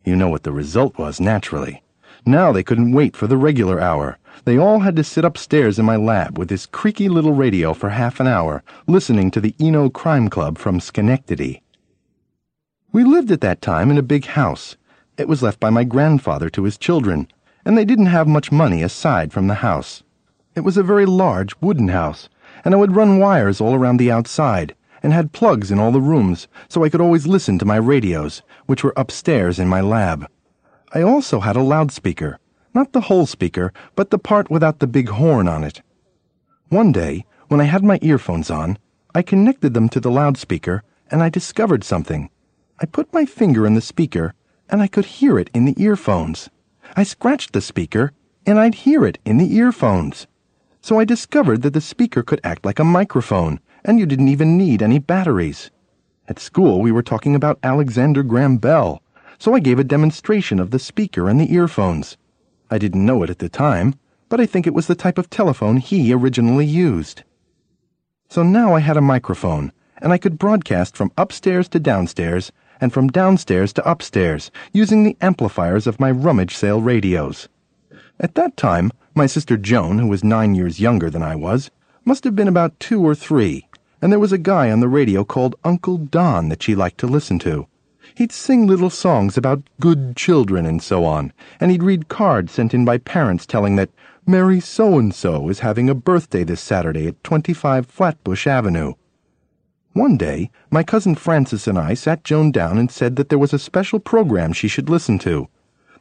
You 0.04 0.16
know 0.16 0.28
what 0.28 0.42
the 0.42 0.52
result 0.52 0.98
was, 0.98 1.18
naturally. 1.18 1.82
Now 2.26 2.52
they 2.52 2.62
couldn't 2.62 2.92
wait 2.92 3.16
for 3.16 3.26
the 3.26 3.38
regular 3.38 3.80
hour. 3.80 4.18
They 4.44 4.58
all 4.58 4.80
had 4.80 4.96
to 4.96 5.04
sit 5.04 5.24
upstairs 5.24 5.78
in 5.78 5.86
my 5.86 5.96
lab 5.96 6.38
with 6.38 6.48
this 6.48 6.66
creaky 6.66 7.08
little 7.08 7.32
radio 7.32 7.72
for 7.72 7.88
half 7.88 8.20
an 8.20 8.26
hour, 8.26 8.62
listening 8.86 9.30
to 9.30 9.40
the 9.40 9.54
Eno 9.58 9.88
Crime 9.88 10.28
Club 10.28 10.58
from 10.58 10.78
Schenectady. 10.78 11.62
We 12.92 13.02
lived 13.02 13.30
at 13.30 13.40
that 13.40 13.62
time 13.62 13.90
in 13.90 13.96
a 13.96 14.02
big 14.02 14.26
house. 14.26 14.76
It 15.16 15.26
was 15.26 15.42
left 15.42 15.58
by 15.58 15.70
my 15.70 15.84
grandfather 15.84 16.50
to 16.50 16.64
his 16.64 16.76
children, 16.76 17.28
and 17.64 17.78
they 17.78 17.86
didn't 17.86 18.06
have 18.06 18.28
much 18.28 18.52
money 18.52 18.82
aside 18.82 19.32
from 19.32 19.46
the 19.46 19.54
house. 19.54 20.02
It 20.54 20.60
was 20.60 20.76
a 20.76 20.82
very 20.82 21.06
large 21.06 21.54
wooden 21.62 21.88
house, 21.88 22.28
and 22.62 22.74
I 22.74 22.76
would 22.76 22.94
run 22.94 23.18
wires 23.18 23.58
all 23.58 23.74
around 23.74 23.96
the 23.96 24.10
outside, 24.10 24.74
and 25.04 25.12
had 25.12 25.32
plugs 25.32 25.70
in 25.70 25.78
all 25.78 25.92
the 25.92 26.00
rooms, 26.00 26.48
so 26.66 26.82
I 26.82 26.88
could 26.88 27.02
always 27.02 27.26
listen 27.26 27.58
to 27.58 27.66
my 27.66 27.76
radios, 27.76 28.42
which 28.64 28.82
were 28.82 28.94
upstairs 28.96 29.58
in 29.58 29.68
my 29.68 29.82
lab. 29.82 30.26
I 30.94 31.02
also 31.02 31.40
had 31.40 31.56
a 31.56 31.62
loudspeaker, 31.62 32.38
not 32.72 32.92
the 32.92 33.02
whole 33.02 33.26
speaker, 33.26 33.70
but 33.94 34.08
the 34.08 34.18
part 34.18 34.50
without 34.50 34.78
the 34.78 34.86
big 34.86 35.10
horn 35.10 35.46
on 35.46 35.62
it. 35.62 35.82
One 36.70 36.90
day, 36.90 37.26
when 37.48 37.60
I 37.60 37.64
had 37.64 37.84
my 37.84 37.98
earphones 38.00 38.50
on, 38.50 38.78
I 39.14 39.20
connected 39.20 39.74
them 39.74 39.90
to 39.90 40.00
the 40.00 40.10
loudspeaker, 40.10 40.82
and 41.10 41.22
I 41.22 41.28
discovered 41.28 41.84
something. 41.84 42.30
I 42.80 42.86
put 42.86 43.12
my 43.12 43.26
finger 43.26 43.66
in 43.66 43.74
the 43.74 43.82
speaker, 43.82 44.32
and 44.70 44.80
I 44.80 44.86
could 44.86 45.04
hear 45.04 45.38
it 45.38 45.50
in 45.52 45.66
the 45.66 45.80
earphones. 45.80 46.48
I 46.96 47.02
scratched 47.02 47.52
the 47.52 47.60
speaker, 47.60 48.12
and 48.46 48.58
I'd 48.58 48.86
hear 48.86 49.04
it 49.04 49.18
in 49.26 49.36
the 49.36 49.54
earphones. 49.54 50.26
So 50.80 50.98
I 50.98 51.04
discovered 51.04 51.60
that 51.60 51.74
the 51.74 51.80
speaker 51.82 52.22
could 52.22 52.40
act 52.42 52.64
like 52.64 52.78
a 52.78 52.84
microphone, 52.84 53.60
and 53.84 53.98
you 53.98 54.06
didn't 54.06 54.28
even 54.28 54.56
need 54.56 54.82
any 54.82 54.98
batteries. 54.98 55.70
At 56.26 56.38
school, 56.38 56.80
we 56.80 56.90
were 56.90 57.02
talking 57.02 57.34
about 57.34 57.58
Alexander 57.62 58.22
Graham 58.22 58.56
Bell, 58.56 59.02
so 59.38 59.54
I 59.54 59.60
gave 59.60 59.78
a 59.78 59.84
demonstration 59.84 60.58
of 60.58 60.70
the 60.70 60.78
speaker 60.78 61.28
and 61.28 61.38
the 61.38 61.52
earphones. 61.52 62.16
I 62.70 62.78
didn't 62.78 63.04
know 63.04 63.22
it 63.22 63.30
at 63.30 63.40
the 63.40 63.48
time, 63.48 63.94
but 64.30 64.40
I 64.40 64.46
think 64.46 64.66
it 64.66 64.74
was 64.74 64.86
the 64.86 64.94
type 64.94 65.18
of 65.18 65.28
telephone 65.28 65.76
he 65.76 66.14
originally 66.14 66.64
used. 66.64 67.24
So 68.30 68.42
now 68.42 68.74
I 68.74 68.80
had 68.80 68.96
a 68.96 69.02
microphone, 69.02 69.70
and 69.98 70.12
I 70.12 70.18
could 70.18 70.38
broadcast 70.38 70.96
from 70.96 71.12
upstairs 71.18 71.68
to 71.68 71.78
downstairs 71.78 72.52
and 72.80 72.92
from 72.92 73.08
downstairs 73.08 73.72
to 73.74 73.88
upstairs 73.88 74.50
using 74.72 75.04
the 75.04 75.16
amplifiers 75.20 75.86
of 75.86 76.00
my 76.00 76.10
rummage 76.10 76.56
sale 76.56 76.80
radios. 76.80 77.48
At 78.18 78.34
that 78.34 78.56
time, 78.56 78.92
my 79.14 79.26
sister 79.26 79.56
Joan, 79.56 79.98
who 79.98 80.06
was 80.06 80.24
nine 80.24 80.54
years 80.54 80.80
younger 80.80 81.10
than 81.10 81.22
I 81.22 81.36
was, 81.36 81.70
must 82.04 82.24
have 82.24 82.34
been 82.34 82.48
about 82.48 82.78
two 82.80 83.06
or 83.06 83.14
three, 83.14 83.68
and 84.04 84.12
there 84.12 84.20
was 84.20 84.34
a 84.34 84.38
guy 84.38 84.70
on 84.70 84.80
the 84.80 84.86
radio 84.86 85.24
called 85.24 85.56
Uncle 85.64 85.96
Don 85.96 86.50
that 86.50 86.62
she 86.62 86.74
liked 86.74 86.98
to 86.98 87.06
listen 87.06 87.38
to. 87.38 87.66
He'd 88.14 88.32
sing 88.32 88.66
little 88.66 88.90
songs 88.90 89.38
about 89.38 89.62
good 89.80 90.14
children 90.14 90.66
and 90.66 90.82
so 90.82 91.06
on, 91.06 91.32
and 91.58 91.70
he'd 91.70 91.82
read 91.82 92.10
cards 92.10 92.52
sent 92.52 92.74
in 92.74 92.84
by 92.84 92.98
parents 92.98 93.46
telling 93.46 93.76
that 93.76 93.88
Mary 94.26 94.60
So 94.60 94.98
and 94.98 95.14
so 95.14 95.48
is 95.48 95.60
having 95.60 95.88
a 95.88 95.94
birthday 95.94 96.44
this 96.44 96.60
Saturday 96.60 97.06
at 97.06 97.24
25 97.24 97.86
Flatbush 97.86 98.46
Avenue. 98.46 98.92
One 99.94 100.18
day, 100.18 100.50
my 100.70 100.82
cousin 100.82 101.14
Frances 101.14 101.66
and 101.66 101.78
I 101.78 101.94
sat 101.94 102.24
Joan 102.24 102.52
down 102.52 102.76
and 102.76 102.90
said 102.90 103.16
that 103.16 103.30
there 103.30 103.38
was 103.38 103.54
a 103.54 103.58
special 103.58 104.00
program 104.00 104.52
she 104.52 104.68
should 104.68 104.90
listen 104.90 105.18
to. 105.20 105.48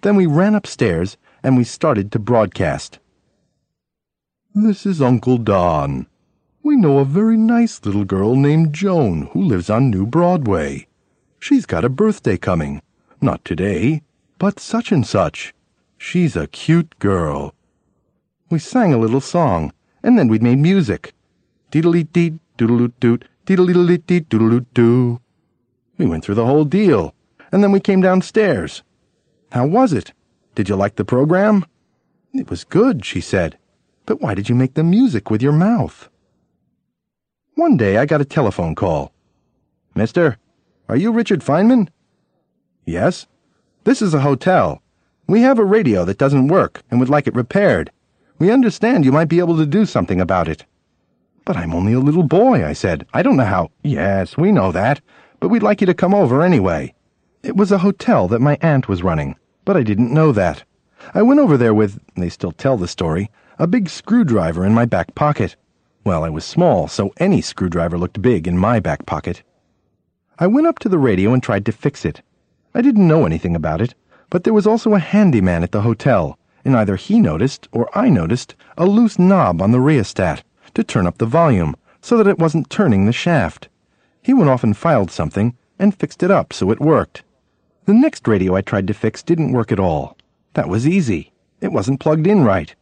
Then 0.02 0.18
we 0.18 0.26
ran 0.26 0.56
upstairs 0.56 1.16
and 1.42 1.56
we 1.56 1.64
started 1.64 2.12
to 2.12 2.20
broadcast. 2.20 3.00
This 4.54 4.86
is 4.86 5.02
Uncle 5.02 5.38
Don. 5.38 6.08
We 6.66 6.78
know 6.78 7.00
a 7.00 7.06
very 7.06 7.36
nice 7.36 7.82
little 7.84 8.06
girl 8.06 8.38
named 8.38 8.72
Joan 8.72 9.24
who 9.34 9.44
lives 9.44 9.70
on 9.70 9.90
New 9.90 10.06
Broadway. 10.06 10.88
She's 11.38 11.66
got 11.66 11.84
a 11.84 11.90
birthday 11.90 12.38
coming. 12.38 12.82
Not 13.20 13.44
today, 13.44 14.02
but 14.40 14.62
such 14.62 14.90
and 14.90 15.06
such. 15.06 15.54
She's 15.98 16.38
a 16.38 16.48
cute 16.48 16.98
girl. 17.00 17.54
We 18.50 18.60
sang 18.60 18.94
a 18.94 18.98
little 18.98 19.20
song, 19.20 19.74
and 20.04 20.18
then 20.18 20.30
we 20.30 20.40
made 20.40 20.58
music. 20.58 21.14
Deedly 21.70 22.10
deed, 22.14 22.40
doodle 22.56 22.88
doot, 23.02 23.26
deedly 23.46 23.98
deed, 23.98 24.30
doodle 24.30 24.62
doo. 24.74 25.20
We 25.98 26.06
went 26.06 26.24
through 26.24 26.36
the 26.36 26.46
whole 26.46 26.64
deal, 26.64 27.14
and 27.52 27.62
then 27.62 27.74
we 27.74 27.82
came 27.82 28.00
downstairs. 28.00 28.84
How 29.52 29.66
was 29.66 29.92
it? 29.92 30.14
Did 30.56 30.70
you 30.70 30.78
like 30.78 30.96
the 30.96 31.04
program? 31.04 31.66
It 32.34 32.50
was 32.50 32.64
good, 32.64 33.04
she 33.04 33.20
said. 33.20 33.58
But 34.06 34.22
why 34.22 34.34
did 34.34 34.48
you 34.48 34.56
make 34.56 34.76
the 34.76 34.84
music 34.84 35.30
with 35.30 35.42
your 35.42 35.52
mouth? 35.52 36.08
One 37.56 37.78
day 37.78 37.98
I 37.98 38.08
got 38.08 38.20
a 38.20 38.26
telephone 38.26 38.74
call. 38.74 39.14
Mister, 39.94 40.38
are 40.90 40.96
you 40.96 41.12
Richard 41.12 41.42
Feynman? 41.42 41.88
Yes. 42.84 43.28
This 43.84 44.02
is 44.02 44.16
a 44.16 44.22
hotel. 44.22 44.82
We 45.28 45.42
have 45.42 45.60
a 45.60 45.64
radio 45.64 46.04
that 46.06 46.18
doesn't 46.18 46.48
work 46.48 46.82
and 46.90 47.00
would 47.00 47.10
like 47.10 47.28
it 47.28 47.36
repaired. 47.36 47.92
We 48.40 48.50
understand 48.50 49.06
you 49.06 49.12
might 49.12 49.30
be 49.30 49.38
able 49.38 49.56
to 49.58 49.68
do 49.68 49.86
something 49.86 50.20
about 50.20 50.48
it. 50.48 50.66
But 51.46 51.56
I'm 51.56 51.76
only 51.76 51.94
a 51.94 52.00
little 52.00 52.24
boy, 52.24 52.66
I 52.66 52.74
said. 52.74 53.06
I 53.14 53.22
don't 53.22 53.38
know 53.38 53.46
how. 53.46 53.70
Yes, 53.84 54.36
we 54.36 54.52
know 54.52 54.72
that. 54.72 55.02
But 55.40 55.50
we'd 55.50 55.62
like 55.62 55.80
you 55.80 55.86
to 55.88 55.94
come 55.94 56.16
over 56.16 56.42
anyway. 56.42 56.96
It 57.44 57.56
was 57.56 57.72
a 57.72 57.78
hotel 57.78 58.28
that 58.30 58.42
my 58.42 58.58
aunt 58.62 58.88
was 58.88 59.04
running, 59.04 59.36
but 59.64 59.78
I 59.78 59.84
didn't 59.84 60.14
know 60.14 60.32
that. 60.32 60.64
I 61.14 61.22
went 61.22 61.40
over 61.40 61.58
there 61.58 61.74
with, 61.74 62.00
they 62.16 62.30
still 62.30 62.52
tell 62.52 62.78
the 62.78 62.88
story, 62.88 63.30
a 63.60 63.68
big 63.68 63.90
screwdriver 63.90 64.66
in 64.66 64.74
my 64.74 64.86
back 64.86 65.14
pocket. 65.14 65.56
Well, 66.06 66.26
I 66.26 66.30
was 66.30 66.44
small, 66.44 66.90
so 66.90 67.14
any 67.18 67.40
screwdriver 67.42 67.98
looked 67.98 68.22
big 68.22 68.46
in 68.46 68.58
my 68.58 68.82
back 68.82 69.06
pocket. 69.06 69.42
I 70.38 70.48
went 70.48 70.68
up 70.68 70.80
to 70.80 70.90
the 70.90 70.98
radio 70.98 71.32
and 71.32 71.42
tried 71.42 71.66
to 71.66 71.72
fix 71.72 72.04
it. 72.04 72.22
I 72.76 72.82
didn't 72.82 73.08
know 73.08 73.26
anything 73.26 73.56
about 73.56 73.80
it, 73.80 73.96
but 74.30 74.44
there 74.44 74.54
was 74.54 74.68
also 74.68 74.96
a 74.96 75.00
handyman 75.00 75.64
at 75.64 75.72
the 75.72 75.82
hotel, 75.82 76.38
and 76.66 76.76
either 76.76 76.98
he 76.98 77.22
noticed 77.22 77.70
or 77.72 77.90
I 77.98 78.10
noticed 78.10 78.56
a 78.78 78.86
loose 78.86 79.18
knob 79.18 79.62
on 79.62 79.72
the 79.72 79.80
rheostat 79.80 80.44
to 80.74 80.84
turn 80.84 81.08
up 81.08 81.20
the 81.20 81.26
volume 81.26 81.76
so 82.02 82.18
that 82.18 82.28
it 82.28 82.40
wasn't 82.40 82.70
turning 82.70 83.06
the 83.06 83.14
shaft. 83.14 83.70
He 84.22 84.34
went 84.34 84.50
off 84.50 84.64
and 84.64 84.76
filed 84.76 85.10
something 85.10 85.56
and 85.80 85.96
fixed 85.96 86.22
it 86.22 86.32
up 86.32 86.52
so 86.52 86.70
it 86.72 86.82
worked. 86.82 87.24
The 87.86 87.94
next 87.94 88.28
radio 88.28 88.56
I 88.56 88.62
tried 88.62 88.88
to 88.88 88.94
fix 88.94 89.24
didn't 89.24 89.54
work 89.54 89.72
at 89.72 89.80
all. 89.80 90.18
That 90.54 90.68
was 90.68 90.86
easy. 90.86 91.32
It 91.62 91.72
wasn't 91.72 92.02
plugged 92.02 92.28
in 92.28 92.44
right. 92.44 92.76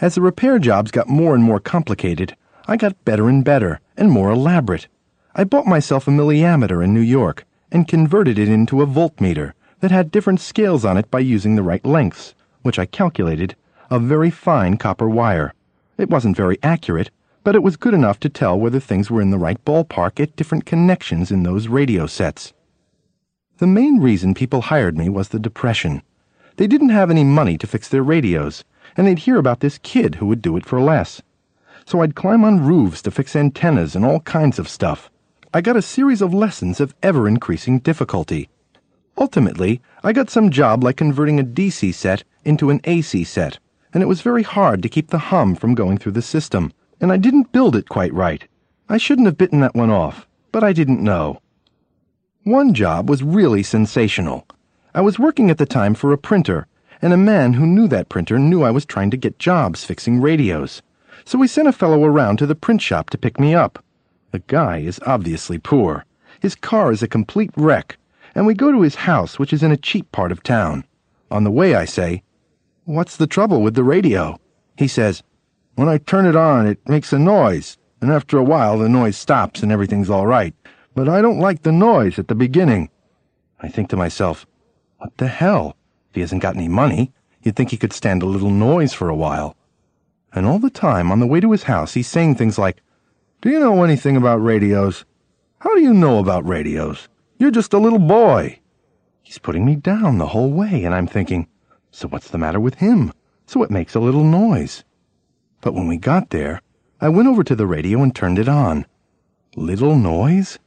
As 0.00 0.16
the 0.16 0.22
repair 0.22 0.58
jobs 0.58 0.90
got 0.90 1.08
more 1.08 1.34
and 1.36 1.44
more 1.44 1.60
complicated, 1.60 2.36
I 2.66 2.78
got 2.78 3.04
better 3.04 3.28
and 3.28 3.44
better 3.44 3.80
and 3.94 4.10
more 4.10 4.30
elaborate. 4.30 4.88
I 5.34 5.44
bought 5.44 5.66
myself 5.66 6.08
a 6.08 6.10
milliammeter 6.10 6.82
in 6.82 6.94
New 6.94 7.00
York 7.00 7.44
and 7.70 7.86
converted 7.86 8.38
it 8.38 8.48
into 8.48 8.80
a 8.80 8.86
voltmeter 8.86 9.52
that 9.80 9.90
had 9.90 10.10
different 10.10 10.40
scales 10.40 10.82
on 10.82 10.96
it 10.96 11.10
by 11.10 11.18
using 11.18 11.56
the 11.56 11.62
right 11.62 11.84
lengths, 11.84 12.34
which 12.62 12.78
I 12.78 12.86
calculated, 12.86 13.54
of 13.90 14.04
very 14.04 14.30
fine 14.30 14.78
copper 14.78 15.10
wire. 15.10 15.52
It 15.98 16.08
wasn't 16.08 16.38
very 16.38 16.58
accurate, 16.62 17.10
but 17.42 17.54
it 17.54 17.62
was 17.62 17.76
good 17.76 17.92
enough 17.92 18.18
to 18.20 18.30
tell 18.30 18.58
whether 18.58 18.80
things 18.80 19.10
were 19.10 19.20
in 19.20 19.30
the 19.30 19.38
right 19.38 19.62
ballpark 19.66 20.18
at 20.18 20.34
different 20.34 20.64
connections 20.64 21.30
in 21.30 21.42
those 21.42 21.68
radio 21.68 22.06
sets. 22.06 22.54
The 23.58 23.66
main 23.66 24.00
reason 24.00 24.32
people 24.32 24.62
hired 24.62 24.96
me 24.96 25.10
was 25.10 25.28
the 25.28 25.38
Depression. 25.38 26.02
They 26.56 26.66
didn't 26.66 26.88
have 26.88 27.10
any 27.10 27.24
money 27.24 27.58
to 27.58 27.66
fix 27.66 27.90
their 27.90 28.02
radios, 28.02 28.64
and 28.96 29.06
they'd 29.06 29.18
hear 29.18 29.36
about 29.36 29.60
this 29.60 29.78
kid 29.78 30.14
who 30.14 30.26
would 30.26 30.40
do 30.40 30.56
it 30.56 30.64
for 30.64 30.80
less. 30.80 31.20
So 31.86 32.00
I'd 32.00 32.14
climb 32.14 32.44
on 32.44 32.64
roofs 32.64 33.02
to 33.02 33.10
fix 33.10 33.36
antennas 33.36 33.94
and 33.94 34.04
all 34.04 34.20
kinds 34.20 34.58
of 34.58 34.68
stuff. 34.68 35.10
I 35.52 35.60
got 35.60 35.76
a 35.76 35.82
series 35.82 36.22
of 36.22 36.34
lessons 36.34 36.80
of 36.80 36.94
ever 37.02 37.28
increasing 37.28 37.78
difficulty. 37.78 38.48
Ultimately, 39.16 39.80
I 40.02 40.12
got 40.12 40.30
some 40.30 40.50
job 40.50 40.82
like 40.82 40.96
converting 40.96 41.38
a 41.38 41.44
DC 41.44 41.94
set 41.94 42.24
into 42.44 42.70
an 42.70 42.80
AC 42.84 43.22
set, 43.24 43.58
and 43.92 44.02
it 44.02 44.06
was 44.06 44.22
very 44.22 44.42
hard 44.42 44.82
to 44.82 44.88
keep 44.88 45.10
the 45.10 45.30
hum 45.30 45.54
from 45.54 45.74
going 45.74 45.98
through 45.98 46.12
the 46.12 46.22
system, 46.22 46.72
and 47.00 47.12
I 47.12 47.16
didn't 47.16 47.52
build 47.52 47.76
it 47.76 47.88
quite 47.88 48.12
right. 48.12 48.48
I 48.88 48.96
shouldn't 48.96 49.26
have 49.26 49.38
bitten 49.38 49.60
that 49.60 49.76
one 49.76 49.90
off, 49.90 50.26
but 50.50 50.64
I 50.64 50.72
didn't 50.72 51.04
know. 51.04 51.40
One 52.42 52.74
job 52.74 53.08
was 53.08 53.22
really 53.22 53.62
sensational. 53.62 54.46
I 54.94 55.00
was 55.00 55.18
working 55.18 55.50
at 55.50 55.58
the 55.58 55.66
time 55.66 55.94
for 55.94 56.12
a 56.12 56.18
printer, 56.18 56.66
and 57.00 57.12
a 57.12 57.16
man 57.16 57.52
who 57.52 57.66
knew 57.66 57.86
that 57.88 58.08
printer 58.08 58.38
knew 58.38 58.62
I 58.62 58.70
was 58.70 58.84
trying 58.84 59.10
to 59.10 59.16
get 59.16 59.38
jobs 59.38 59.84
fixing 59.84 60.20
radios. 60.20 60.82
So 61.24 61.38
we 61.38 61.48
sent 61.48 61.68
a 61.68 61.72
fellow 61.72 62.04
around 62.04 62.38
to 62.38 62.46
the 62.46 62.54
print 62.54 62.82
shop 62.82 63.10
to 63.10 63.18
pick 63.18 63.40
me 63.40 63.54
up. 63.54 63.82
The 64.30 64.40
guy 64.40 64.78
is 64.78 65.00
obviously 65.06 65.58
poor. 65.58 66.04
His 66.40 66.54
car 66.54 66.92
is 66.92 67.02
a 67.02 67.08
complete 67.08 67.50
wreck, 67.56 67.96
and 68.34 68.46
we 68.46 68.54
go 68.54 68.72
to 68.72 68.82
his 68.82 68.94
house, 68.94 69.38
which 69.38 69.52
is 69.52 69.62
in 69.62 69.72
a 69.72 69.76
cheap 69.76 70.10
part 70.12 70.32
of 70.32 70.42
town. 70.42 70.84
On 71.30 71.44
the 71.44 71.50
way, 71.50 71.74
I 71.74 71.84
say, 71.84 72.22
What's 72.84 73.16
the 73.16 73.26
trouble 73.26 73.62
with 73.62 73.74
the 73.74 73.84
radio? 73.84 74.38
He 74.76 74.88
says, 74.88 75.22
When 75.74 75.88
I 75.88 75.98
turn 75.98 76.26
it 76.26 76.36
on, 76.36 76.66
it 76.66 76.86
makes 76.88 77.12
a 77.12 77.18
noise, 77.18 77.78
and 78.00 78.10
after 78.10 78.36
a 78.36 78.44
while 78.44 78.78
the 78.78 78.88
noise 78.88 79.16
stops 79.16 79.62
and 79.62 79.72
everything's 79.72 80.10
all 80.10 80.26
right 80.26 80.54
but 80.94 81.08
I 81.08 81.20
don't 81.20 81.40
like 81.40 81.62
the 81.62 81.72
noise 81.72 82.18
at 82.18 82.28
the 82.28 82.34
beginning. 82.34 82.88
I 83.60 83.68
think 83.68 83.88
to 83.90 83.96
myself, 83.96 84.46
what 84.98 85.16
the 85.16 85.26
hell? 85.26 85.76
If 86.10 86.14
he 86.14 86.20
hasn't 86.20 86.42
got 86.42 86.54
any 86.54 86.68
money, 86.68 87.12
you'd 87.42 87.56
think 87.56 87.70
he 87.70 87.76
could 87.76 87.92
stand 87.92 88.22
a 88.22 88.26
little 88.26 88.50
noise 88.50 88.92
for 88.92 89.08
a 89.08 89.16
while. 89.16 89.56
And 90.34 90.46
all 90.46 90.58
the 90.58 90.70
time, 90.70 91.12
on 91.12 91.20
the 91.20 91.26
way 91.26 91.40
to 91.40 91.52
his 91.52 91.62
house, 91.64 91.94
he's 91.94 92.08
saying 92.08 92.34
things 92.34 92.58
like, 92.58 92.82
Do 93.40 93.50
you 93.50 93.60
know 93.60 93.84
anything 93.84 94.16
about 94.16 94.42
radios? 94.42 95.04
How 95.60 95.72
do 95.74 95.80
you 95.80 95.94
know 95.94 96.18
about 96.18 96.46
radios? 96.46 97.08
You're 97.38 97.52
just 97.52 97.72
a 97.72 97.78
little 97.78 98.00
boy. 98.00 98.58
He's 99.22 99.38
putting 99.38 99.64
me 99.64 99.76
down 99.76 100.18
the 100.18 100.26
whole 100.26 100.50
way, 100.50 100.84
and 100.84 100.94
I'm 100.94 101.06
thinking, 101.06 101.46
So 101.92 102.08
what's 102.08 102.30
the 102.30 102.38
matter 102.38 102.58
with 102.58 102.74
him? 102.74 103.12
So 103.46 103.62
it 103.62 103.70
makes 103.70 103.94
a 103.94 104.00
little 104.00 104.24
noise. 104.24 104.82
But 105.60 105.74
when 105.74 105.86
we 105.86 105.98
got 105.98 106.30
there, 106.30 106.60
I 107.00 107.08
went 107.10 107.28
over 107.28 107.44
to 107.44 107.54
the 107.54 107.66
radio 107.66 108.02
and 108.02 108.14
turned 108.14 108.38
it 108.38 108.48
on. 108.48 108.86
Little 109.54 109.94
noise? 109.96 110.58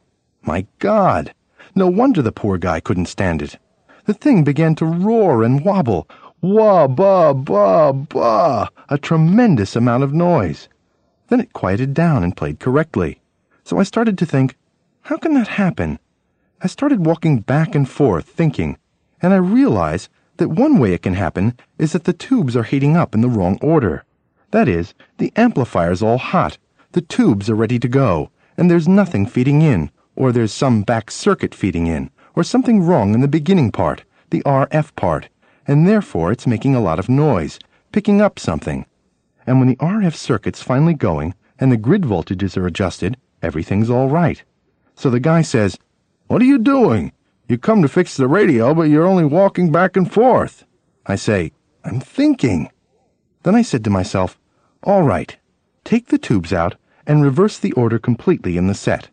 My 0.42 0.66
God! 0.80 1.34
No 1.76 1.88
wonder 1.88 2.22
the 2.22 2.32
poor 2.32 2.58
guy 2.58 2.80
couldn't 2.80 3.08
stand 3.08 3.42
it. 3.42 3.60
The 4.06 4.14
thing 4.14 4.46
began 4.46 4.76
to 4.76 4.86
roar 4.86 5.44
and 5.44 5.66
wobble. 5.66 6.08
Wah, 6.40 6.88
bah, 6.88 7.34
bah, 7.34 7.92
bah! 7.92 8.68
A 8.90 8.98
tremendous 9.00 9.76
amount 9.76 10.04
of 10.04 10.14
noise. 10.14 10.70
Then 11.30 11.40
it 11.40 11.52
quieted 11.52 11.96
down 11.96 12.24
and 12.24 12.38
played 12.38 12.60
correctly. 12.60 13.22
So 13.64 13.80
I 13.80 13.84
started 13.84 14.20
to 14.20 14.26
think, 14.28 14.56
how 15.02 15.18
can 15.18 15.34
that 15.34 15.48
happen? 15.48 15.98
I 16.62 16.68
started 16.68 17.08
walking 17.08 17.40
back 17.40 17.74
and 17.74 17.90
forth, 17.90 18.26
thinking, 18.26 18.78
and 19.20 19.34
I 19.34 19.38
realized 19.38 20.10
that 20.38 20.50
one 20.50 20.78
way 20.78 20.94
it 20.94 21.02
can 21.02 21.16
happen 21.16 21.58
is 21.80 21.94
that 21.94 22.04
the 22.04 22.14
tubes 22.14 22.56
are 22.56 22.64
heating 22.64 22.96
up 22.96 23.16
in 23.16 23.22
the 23.22 23.30
wrong 23.30 23.58
order. 23.60 24.06
That 24.52 24.68
is, 24.68 24.94
the 25.18 25.34
amplifier's 25.36 26.04
all 26.04 26.20
hot, 26.20 26.60
the 26.92 27.02
tubes 27.02 27.50
are 27.50 27.56
ready 27.56 27.80
to 27.80 27.88
go, 27.88 28.30
and 28.56 28.70
there's 28.70 28.88
nothing 28.88 29.26
feeding 29.26 29.64
in, 29.64 29.90
or 30.16 30.32
there's 30.32 30.54
some 30.54 30.84
back 30.84 31.10
circuit 31.10 31.56
feeding 31.56 31.88
in, 31.88 32.12
or 32.36 32.44
something 32.44 32.84
wrong 32.84 33.16
in 33.16 33.22
the 33.22 33.28
beginning 33.28 33.72
part, 33.72 34.04
the 34.30 34.44
RF 34.44 34.96
part, 34.96 35.30
and 35.68 35.88
therefore 35.88 36.32
it's 36.32 36.48
making 36.48 36.74
a 36.74 36.82
lot 36.82 36.98
of 36.98 37.10
noise, 37.10 37.60
picking 37.92 38.22
up 38.22 38.40
something. 38.40 38.86
And 39.46 39.60
when 39.60 39.68
the 39.68 39.76
RF 39.76 40.16
circuit's 40.16 40.64
finally 40.64 40.94
going 40.94 41.36
and 41.60 41.72
the 41.72 41.78
grid 41.78 42.04
voltages 42.04 42.58
are 42.58 42.66
adjusted, 42.66 43.18
everything's 43.42 43.90
all 43.90 44.10
right. 44.10 44.44
So 44.96 45.10
the 45.10 45.20
guy 45.20 45.42
says, 45.42 45.78
What 46.28 46.42
are 46.42 46.46
you 46.46 46.58
doing? 46.58 47.12
You 47.48 47.58
come 47.58 47.82
to 47.82 47.88
fix 47.88 48.18
the 48.18 48.28
radio, 48.28 48.74
but 48.74 48.90
you're 48.90 49.06
only 49.06 49.24
walking 49.24 49.72
back 49.72 49.96
and 49.96 50.12
forth. 50.12 50.66
I 51.06 51.16
say, 51.16 51.52
I'm 51.84 52.00
thinking. 52.00 52.70
Then 53.44 53.56
I 53.56 53.62
said 53.62 53.84
to 53.84 53.90
myself, 53.90 54.38
All 54.84 55.04
right, 55.04 55.38
take 55.84 56.08
the 56.08 56.18
tubes 56.18 56.52
out 56.52 56.76
and 57.06 57.24
reverse 57.24 57.58
the 57.58 57.72
order 57.74 58.00
completely 58.00 58.58
in 58.58 58.68
the 58.68 58.74
set. 58.74 59.10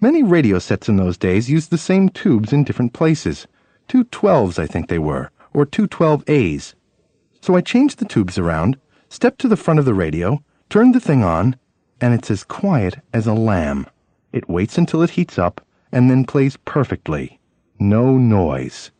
Many 0.00 0.22
radio 0.22 0.58
sets 0.58 0.88
in 0.88 0.96
those 0.96 1.18
days 1.18 1.50
used 1.50 1.70
the 1.70 1.76
same 1.76 2.08
tubes 2.08 2.52
in 2.52 2.64
different 2.64 2.92
places. 2.92 3.46
Two 3.88 4.04
12s, 4.04 4.58
I 4.58 4.66
think 4.66 4.88
they 4.88 4.98
were, 4.98 5.30
or 5.52 5.64
two 5.64 5.88
12As. 5.88 6.74
So 7.40 7.56
I 7.56 7.60
changed 7.60 7.98
the 7.98 8.04
tubes 8.04 8.38
around, 8.38 8.78
stepped 9.08 9.40
to 9.40 9.48
the 9.48 9.56
front 9.56 9.78
of 9.78 9.86
the 9.86 9.94
radio, 9.94 10.42
turned 10.68 10.94
the 10.94 11.00
thing 11.00 11.22
on, 11.24 11.56
and 12.00 12.14
it's 12.14 12.30
as 12.30 12.44
quiet 12.44 12.96
as 13.12 13.26
a 13.26 13.34
lamb. 13.34 13.86
It 14.32 14.48
waits 14.48 14.78
until 14.78 15.02
it 15.02 15.10
heats 15.10 15.38
up, 15.38 15.60
and 15.90 16.10
then 16.10 16.24
plays 16.24 16.56
perfectly. 16.64 17.40
No 17.78 18.18
noise. 18.18 18.90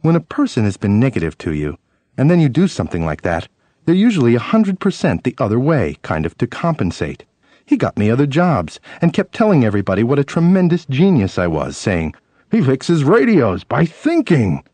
When 0.00 0.16
a 0.16 0.20
person 0.20 0.64
has 0.64 0.76
been 0.76 0.98
negative 0.98 1.38
to 1.38 1.52
you, 1.52 1.78
and 2.16 2.30
then 2.30 2.40
you 2.40 2.48
do 2.48 2.68
something 2.68 3.04
like 3.04 3.22
that, 3.22 3.48
they're 3.84 3.94
usually 3.94 4.34
a 4.34 4.40
hundred 4.40 4.80
percent 4.80 5.24
the 5.24 5.34
other 5.38 5.58
way, 5.60 5.96
kind 6.02 6.26
of 6.26 6.36
to 6.38 6.46
compensate. 6.46 7.24
He 7.66 7.76
got 7.76 7.98
me 7.98 8.10
other 8.10 8.26
jobs 8.26 8.80
and 9.00 9.12
kept 9.12 9.34
telling 9.34 9.64
everybody 9.64 10.02
what 10.02 10.18
a 10.18 10.24
tremendous 10.24 10.84
genius 10.86 11.38
I 11.38 11.46
was, 11.46 11.76
saying, 11.76 12.14
He 12.50 12.60
fixes 12.62 13.04
radios 13.04 13.64
by 13.64 13.86
thinking. 13.86 14.64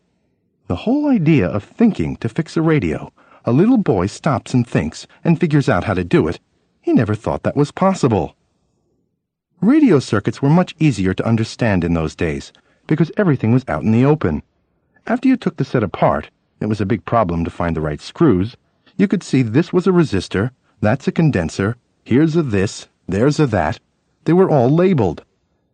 The 0.71 0.87
whole 0.87 1.09
idea 1.09 1.49
of 1.49 1.65
thinking 1.65 2.15
to 2.15 2.29
fix 2.29 2.55
a 2.55 2.61
radio, 2.61 3.11
a 3.43 3.51
little 3.51 3.77
boy 3.77 4.05
stops 4.07 4.53
and 4.53 4.65
thinks 4.65 5.05
and 5.21 5.37
figures 5.37 5.67
out 5.67 5.83
how 5.83 5.93
to 5.93 6.05
do 6.05 6.29
it, 6.29 6.39
he 6.79 6.93
never 6.93 7.13
thought 7.13 7.43
that 7.43 7.57
was 7.57 7.71
possible. 7.71 8.37
Radio 9.59 9.99
circuits 9.99 10.41
were 10.41 10.49
much 10.49 10.73
easier 10.79 11.13
to 11.13 11.27
understand 11.27 11.83
in 11.83 11.93
those 11.93 12.15
days 12.15 12.53
because 12.87 13.11
everything 13.17 13.51
was 13.51 13.65
out 13.67 13.83
in 13.83 13.91
the 13.91 14.05
open. 14.05 14.43
After 15.05 15.27
you 15.27 15.35
took 15.35 15.57
the 15.57 15.65
set 15.65 15.83
apart, 15.83 16.29
it 16.61 16.67
was 16.67 16.79
a 16.79 16.85
big 16.85 17.03
problem 17.03 17.43
to 17.43 17.51
find 17.51 17.75
the 17.75 17.81
right 17.81 17.99
screws. 17.99 18.55
You 18.95 19.09
could 19.09 19.23
see 19.23 19.41
this 19.41 19.73
was 19.73 19.87
a 19.87 19.91
resistor, 19.91 20.51
that's 20.79 21.05
a 21.05 21.11
condenser, 21.11 21.75
Here's 22.05 22.37
a 22.37 22.43
this, 22.43 22.87
there's 23.09 23.41
a 23.41 23.47
that. 23.47 23.81
They 24.23 24.31
were 24.31 24.49
all 24.49 24.69
labeled. 24.69 25.25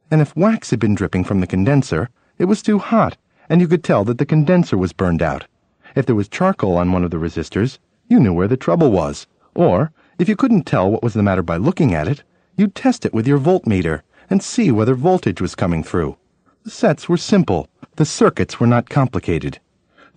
And 0.09 0.21
if 0.21 0.35
wax 0.35 0.71
had 0.71 0.79
been 0.79 0.95
dripping 0.95 1.23
from 1.23 1.39
the 1.39 1.45
condenser, 1.45 2.09
it 2.39 2.45
was 2.45 2.63
too 2.63 2.79
hot, 2.79 3.15
and 3.49 3.61
you 3.61 3.67
could 3.67 3.83
tell 3.83 4.03
that 4.03 4.17
the 4.17 4.25
condenser 4.25 4.77
was 4.77 4.93
burned 4.93 5.21
out. 5.21 5.45
If 5.95 6.05
there 6.05 6.15
was 6.15 6.27
charcoal 6.27 6.77
on 6.77 6.91
one 6.91 7.03
of 7.03 7.11
the 7.11 7.17
resistors, 7.17 7.79
you 8.07 8.19
knew 8.19 8.33
where 8.33 8.47
the 8.47 8.57
trouble 8.57 8.91
was. 8.91 9.27
Or, 9.55 9.91
if 10.19 10.29
you 10.29 10.35
couldn't 10.35 10.65
tell 10.65 10.89
what 10.89 11.03
was 11.03 11.13
the 11.13 11.23
matter 11.23 11.41
by 11.41 11.57
looking 11.57 11.93
at 11.93 12.07
it, 12.07 12.23
you'd 12.55 12.75
test 12.75 13.05
it 13.05 13.13
with 13.13 13.27
your 13.27 13.39
voltmeter 13.39 14.01
and 14.29 14.43
see 14.43 14.71
whether 14.71 14.95
voltage 14.95 15.41
was 15.41 15.55
coming 15.55 15.83
through. 15.83 16.17
The 16.63 16.69
sets 16.69 17.07
were 17.07 17.17
simple. 17.17 17.69
The 17.95 18.05
circuits 18.05 18.59
were 18.59 18.67
not 18.67 18.89
complicated. 18.89 19.59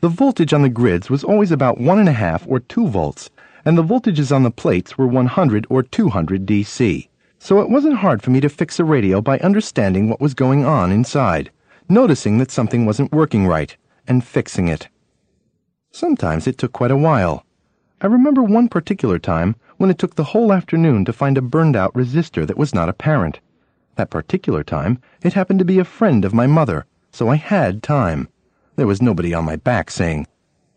The 0.00 0.08
voltage 0.08 0.52
on 0.52 0.62
the 0.62 0.68
grids 0.68 1.10
was 1.10 1.22
always 1.22 1.52
about 1.52 1.78
one 1.78 1.98
and 1.98 2.08
a 2.08 2.12
half 2.12 2.46
or 2.46 2.60
two 2.60 2.88
volts, 2.88 3.30
and 3.64 3.76
the 3.76 3.84
voltages 3.84 4.34
on 4.34 4.42
the 4.42 4.50
plates 4.50 4.96
were 4.96 5.06
100 5.06 5.66
or 5.68 5.82
200 5.82 6.46
DC. 6.46 7.08
So 7.38 7.60
it 7.60 7.70
wasn't 7.70 7.98
hard 7.98 8.22
for 8.22 8.30
me 8.30 8.40
to 8.40 8.48
fix 8.48 8.80
a 8.80 8.84
radio 8.84 9.20
by 9.20 9.38
understanding 9.38 10.08
what 10.08 10.20
was 10.20 10.34
going 10.34 10.64
on 10.64 10.90
inside, 10.90 11.50
noticing 11.90 12.38
that 12.38 12.50
something 12.50 12.86
wasn't 12.86 13.12
working 13.12 13.46
right, 13.46 13.76
and 14.06 14.24
fixing 14.24 14.68
it. 14.68 14.88
Sometimes 15.90 16.46
it 16.46 16.56
took 16.56 16.72
quite 16.72 16.90
a 16.90 16.96
while. 16.96 17.44
I 18.00 18.06
remember 18.06 18.42
one 18.42 18.68
particular 18.68 19.18
time 19.18 19.56
when 19.76 19.90
it 19.90 19.98
took 19.98 20.14
the 20.14 20.24
whole 20.24 20.52
afternoon 20.52 21.04
to 21.04 21.12
find 21.12 21.36
a 21.36 21.42
burned 21.42 21.76
out 21.76 21.92
resistor 21.94 22.46
that 22.46 22.56
was 22.56 22.74
not 22.74 22.88
apparent. 22.88 23.40
That 23.96 24.10
particular 24.10 24.62
time, 24.62 25.00
it 25.22 25.32
happened 25.34 25.58
to 25.58 25.64
be 25.64 25.78
a 25.78 25.84
friend 25.84 26.24
of 26.24 26.32
my 26.32 26.46
mother, 26.46 26.86
so 27.12 27.28
I 27.28 27.36
had 27.36 27.82
time. 27.82 28.28
There 28.76 28.86
was 28.86 29.02
nobody 29.02 29.34
on 29.34 29.44
my 29.44 29.56
back 29.56 29.90
saying, 29.90 30.26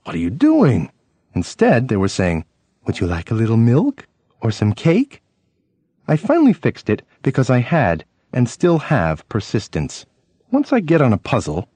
What 0.03 0.15
are 0.15 0.19
you 0.19 0.29
doing? 0.29 0.91
Instead, 1.33 1.87
they 1.87 1.95
were 1.95 2.07
saying, 2.07 2.43
Would 2.85 2.99
you 2.99 3.07
like 3.07 3.31
a 3.31 3.35
little 3.35 3.57
milk? 3.57 4.07
Or 4.41 4.51
some 4.51 4.73
cake? 4.73 5.21
I 6.07 6.17
finally 6.17 6.53
fixed 6.53 6.89
it 6.89 7.03
because 7.21 7.49
I 7.49 7.59
had, 7.59 8.03
and 8.33 8.49
still 8.49 8.79
have, 8.79 9.27
persistence. 9.29 10.05
Once 10.53 10.71
I 10.71 10.81
get 10.81 11.01
on 11.01 11.11
a 11.11 11.17
puzzle, 11.17 11.67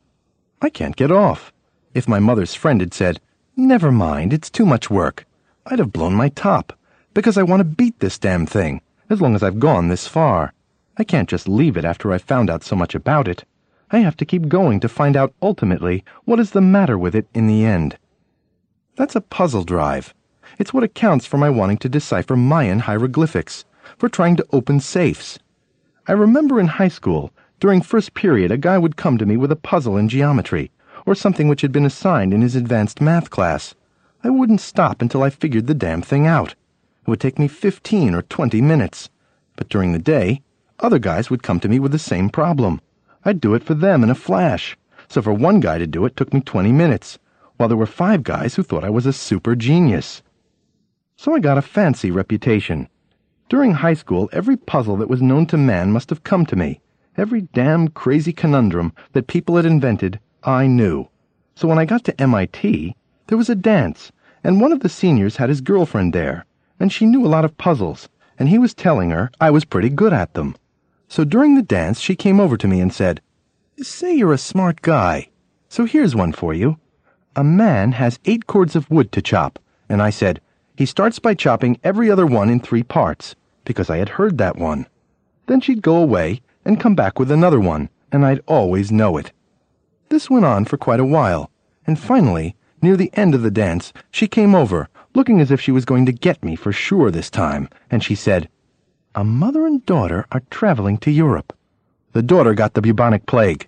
I 0.62 0.70
can't 0.70 0.96
get 0.96 1.12
off. 1.12 1.52
If 1.96 2.08
my 2.08 2.20
mother's 2.20 2.54
friend 2.54 2.80
had 2.80 2.94
said, 2.94 3.20
Never 3.56 3.92
mind, 3.92 4.32
it's 4.32 4.52
too 4.52 4.68
much 4.68 4.88
work, 4.88 5.26
I'd 5.66 5.80
have 5.80 5.92
blown 5.92 6.14
my 6.14 6.30
top, 6.30 6.78
because 7.16 7.40
I 7.40 7.42
want 7.42 7.62
to 7.62 7.64
beat 7.64 8.00
this 8.00 8.20
damn 8.20 8.46
thing, 8.46 8.82
as 9.10 9.20
long 9.20 9.34
as 9.34 9.42
I've 9.42 9.58
gone 9.58 9.88
this 9.88 10.08
far. 10.08 10.54
I 10.96 11.04
can't 11.04 11.28
just 11.28 11.48
leave 11.48 11.76
it 11.76 11.86
after 11.86 12.14
I've 12.14 12.22
found 12.22 12.52
out 12.52 12.64
so 12.64 12.76
much 12.76 12.94
about 12.94 13.28
it. 13.28 13.46
I 13.90 13.98
have 13.98 14.16
to 14.18 14.26
keep 14.26 14.48
going 14.48 14.80
to 14.82 14.88
find 14.88 15.18
out 15.18 15.34
ultimately 15.42 16.06
what 16.26 16.40
is 16.40 16.52
the 16.52 16.62
matter 16.62 17.00
with 17.00 17.16
it 17.16 17.26
in 17.34 17.48
the 17.48 17.66
end. 17.66 17.98
That's 18.96 19.16
a 19.16 19.22
puzzle 19.22 19.64
drive. 19.64 20.14
It's 20.60 20.72
what 20.72 20.84
accounts 20.84 21.26
for 21.26 21.40
my 21.40 21.50
wanting 21.50 21.78
to 21.80 21.90
decipher 21.90 22.36
Mayan 22.38 22.82
hieroglyphics, 22.82 23.66
for 23.98 24.08
trying 24.08 24.36
to 24.36 24.46
open 24.54 24.80
safes. 24.80 25.40
I 26.08 26.12
remember 26.12 26.60
in 26.60 26.68
high 26.68 26.90
school, 26.90 27.34
during 27.60 27.82
first 27.82 28.14
period, 28.14 28.52
a 28.52 28.58
guy 28.58 28.78
would 28.78 28.96
come 28.96 29.18
to 29.18 29.26
me 29.26 29.36
with 29.36 29.52
a 29.52 29.56
puzzle 29.56 29.98
in 29.98 30.08
geometry, 30.08 30.70
or 31.08 31.16
something 31.16 31.48
which 31.48 31.62
had 31.62 31.72
been 31.72 31.86
assigned 31.86 32.34
in 32.34 32.42
his 32.42 32.56
advanced 32.56 33.02
math 33.02 33.32
class. 33.32 33.74
I 34.24 34.30
wouldn't 34.30 34.62
stop 34.62 35.02
until 35.02 35.24
I 35.24 35.32
figured 35.32 35.66
the 35.66 35.74
damn 35.74 36.04
thing 36.04 36.28
out. 36.28 36.52
It 36.52 37.08
would 37.08 37.20
take 37.20 37.40
me 37.40 37.48
fifteen 37.48 38.14
or 38.14 38.22
twenty 38.22 38.62
minutes. 38.62 39.10
But 39.56 39.70
during 39.70 39.92
the 39.92 40.00
day, 40.00 40.44
other 40.80 41.00
guys 41.00 41.32
would 41.32 41.42
come 41.42 41.60
to 41.62 41.68
me 41.68 41.80
with 41.80 41.92
the 41.92 41.98
same 41.98 42.30
problem. 42.30 42.80
I'd 43.26 43.42
do 43.42 43.56
it 43.56 43.64
for 43.64 43.74
them 43.74 44.04
in 44.04 44.12
a 44.12 44.16
flash. 44.16 44.78
So 45.10 45.22
for 45.24 45.34
one 45.34 45.60
guy 45.60 45.80
to 45.80 45.88
do 45.88 46.06
it 46.06 46.16
took 46.16 46.34
me 46.34 46.42
20 46.42 46.72
minutes, 46.72 47.18
while 47.56 47.70
there 47.70 47.78
were 47.78 47.88
five 47.88 48.22
guys 48.24 48.54
who 48.56 48.62
thought 48.62 48.84
I 48.84 48.92
was 48.92 49.08
a 49.08 49.14
super 49.14 49.56
genius. 49.56 50.22
So 51.16 51.34
I 51.34 51.40
got 51.40 51.58
a 51.58 51.64
fancy 51.64 52.12
reputation. 52.12 52.88
During 53.50 53.72
high 53.72 53.96
school, 53.96 54.30
every 54.32 54.58
puzzle 54.58 54.98
that 54.98 55.10
was 55.10 55.22
known 55.22 55.48
to 55.48 55.58
man 55.58 55.92
must 55.92 56.12
have 56.12 56.24
come 56.24 56.46
to 56.46 56.56
me. 56.56 56.82
Every 57.18 57.42
damn 57.42 57.88
crazy 57.88 58.32
conundrum 58.32 58.94
that 59.14 59.26
people 59.26 59.56
had 59.56 59.66
invented, 59.66 60.20
I 60.44 60.68
knew. 60.68 61.08
So 61.56 61.68
when 61.68 61.80
I 61.80 61.86
got 61.86 62.04
to 62.04 62.22
MIT, 62.22 62.96
there 63.26 63.38
was 63.38 63.50
a 63.50 63.56
dance, 63.56 64.12
and 64.44 64.62
one 64.62 64.72
of 64.72 64.82
the 64.82 64.90
seniors 64.90 65.38
had 65.38 65.50
his 65.50 65.62
girlfriend 65.62 66.14
there, 66.14 66.46
and 66.80 66.94
she 66.94 67.08
knew 67.08 67.26
a 67.26 67.28
lot 67.28 67.44
of 67.44 67.58
puzzles, 67.58 68.08
and 68.38 68.50
he 68.50 68.60
was 68.60 68.76
telling 68.76 69.10
her 69.10 69.32
I 69.42 69.50
was 69.50 69.66
pretty 69.66 69.90
good 69.90 70.14
at 70.14 70.36
them. 70.36 70.56
So 71.08 71.24
during 71.24 71.56
the 71.56 71.64
dance, 71.64 72.00
she 72.00 72.16
came 72.16 72.40
over 72.40 72.56
to 72.56 72.68
me 72.68 72.80
and 72.80 72.94
said, 72.94 73.22
Say 73.82 74.14
you're 74.14 74.34
a 74.34 74.38
smart 74.38 74.84
guy. 74.84 75.30
So 75.70 75.86
here's 75.86 76.16
one 76.16 76.34
for 76.34 76.54
you. 76.54 76.78
A 77.36 77.44
man 77.44 77.94
has 77.94 78.20
eight 78.26 78.46
cords 78.46 78.76
of 78.76 78.92
wood 78.92 79.12
to 79.14 79.24
chop. 79.24 79.58
And 79.90 80.04
I 80.04 80.12
said, 80.12 80.40
He 80.76 80.86
starts 80.86 81.18
by 81.18 81.34
chopping 81.34 81.80
every 81.84 82.12
other 82.12 82.28
one 82.28 82.52
in 82.52 82.60
three 82.60 82.84
parts, 82.84 83.36
because 83.66 83.90
I 83.90 83.98
had 83.98 84.10
heard 84.10 84.38
that 84.38 84.58
one. 84.58 84.86
Then 85.48 85.62
she'd 85.62 85.82
go 85.82 85.96
away 85.96 86.42
and 86.68 86.82
come 86.82 86.96
back 86.96 87.18
with 87.18 87.32
another 87.32 87.62
one, 87.62 87.90
and 88.12 88.26
I'd 88.26 88.42
always 88.46 88.92
know 88.92 89.16
it. 89.16 89.32
This 90.10 90.30
went 90.30 90.44
on 90.44 90.66
for 90.66 90.78
quite 90.78 91.00
a 91.00 91.06
while, 91.06 91.50
and 91.86 91.98
finally, 91.98 92.58
near 92.82 92.98
the 92.98 93.10
end 93.14 93.34
of 93.34 93.42
the 93.42 93.50
dance, 93.50 93.94
she 94.12 94.28
came 94.28 94.54
over, 94.54 94.90
looking 95.16 95.40
as 95.40 95.50
if 95.50 95.62
she 95.62 95.72
was 95.72 95.86
going 95.86 96.06
to 96.06 96.12
get 96.12 96.44
me 96.44 96.58
for 96.58 96.74
sure 96.74 97.10
this 97.10 97.30
time, 97.30 97.70
and 97.90 98.04
she 98.04 98.16
said, 98.16 98.50
a 99.16 99.24
mother 99.24 99.66
and 99.66 99.86
daughter 99.86 100.26
are 100.32 100.44
traveling 100.50 100.98
to 101.00 101.10
Europe. 101.10 101.54
The 102.12 102.22
daughter 102.22 102.54
got 102.54 102.74
the 102.74 102.82
bubonic 102.82 103.26
plague. 103.26 103.68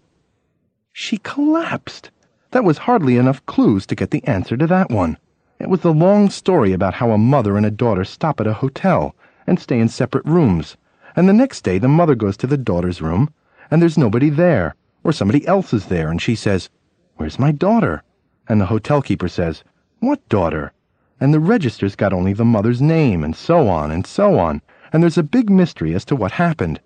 She 0.91 1.19
collapsed. 1.19 2.11
That 2.51 2.65
was 2.65 2.79
hardly 2.79 3.15
enough 3.15 3.45
clues 3.45 3.85
to 3.87 3.95
get 3.95 4.11
the 4.11 4.23
answer 4.25 4.57
to 4.57 4.67
that 4.67 4.91
one. 4.91 5.17
It 5.57 5.69
was 5.69 5.79
the 5.81 5.93
long 5.93 6.29
story 6.29 6.73
about 6.73 6.95
how 6.95 7.11
a 7.11 7.17
mother 7.17 7.55
and 7.55 7.65
a 7.65 7.71
daughter 7.71 8.03
stop 8.03 8.41
at 8.41 8.47
a 8.47 8.53
hotel 8.53 9.15
and 9.47 9.57
stay 9.57 9.79
in 9.79 9.87
separate 9.87 10.25
rooms, 10.25 10.75
and 11.15 11.27
the 11.27 11.33
next 11.33 11.61
day 11.61 11.77
the 11.77 11.87
mother 11.87 12.15
goes 12.15 12.37
to 12.37 12.47
the 12.47 12.57
daughter's 12.57 13.01
room, 13.01 13.33
and 13.69 13.81
there's 13.81 13.97
nobody 13.97 14.29
there, 14.29 14.75
or 15.03 15.11
somebody 15.11 15.45
else 15.47 15.73
is 15.73 15.85
there, 15.87 16.09
and 16.09 16.21
she 16.21 16.35
says, 16.35 16.69
Where's 17.15 17.39
my 17.39 17.51
daughter? 17.51 18.03
And 18.47 18.59
the 18.59 18.67
hotel 18.67 19.01
keeper 19.01 19.27
says, 19.27 19.63
What 19.99 20.27
daughter? 20.29 20.73
And 21.19 21.33
the 21.33 21.39
register's 21.39 21.95
got 21.95 22.13
only 22.13 22.33
the 22.33 22.45
mother's 22.45 22.81
name, 22.81 23.23
and 23.23 23.35
so 23.35 23.67
on, 23.67 23.91
and 23.91 24.05
so 24.05 24.39
on 24.39 24.61
and 24.91 25.03
there's 25.03 25.17
a 25.17 25.23
big 25.23 25.49
mystery 25.49 25.93
as 25.93 26.05
to 26.05 26.15
what 26.15 26.31
happened. 26.33 26.79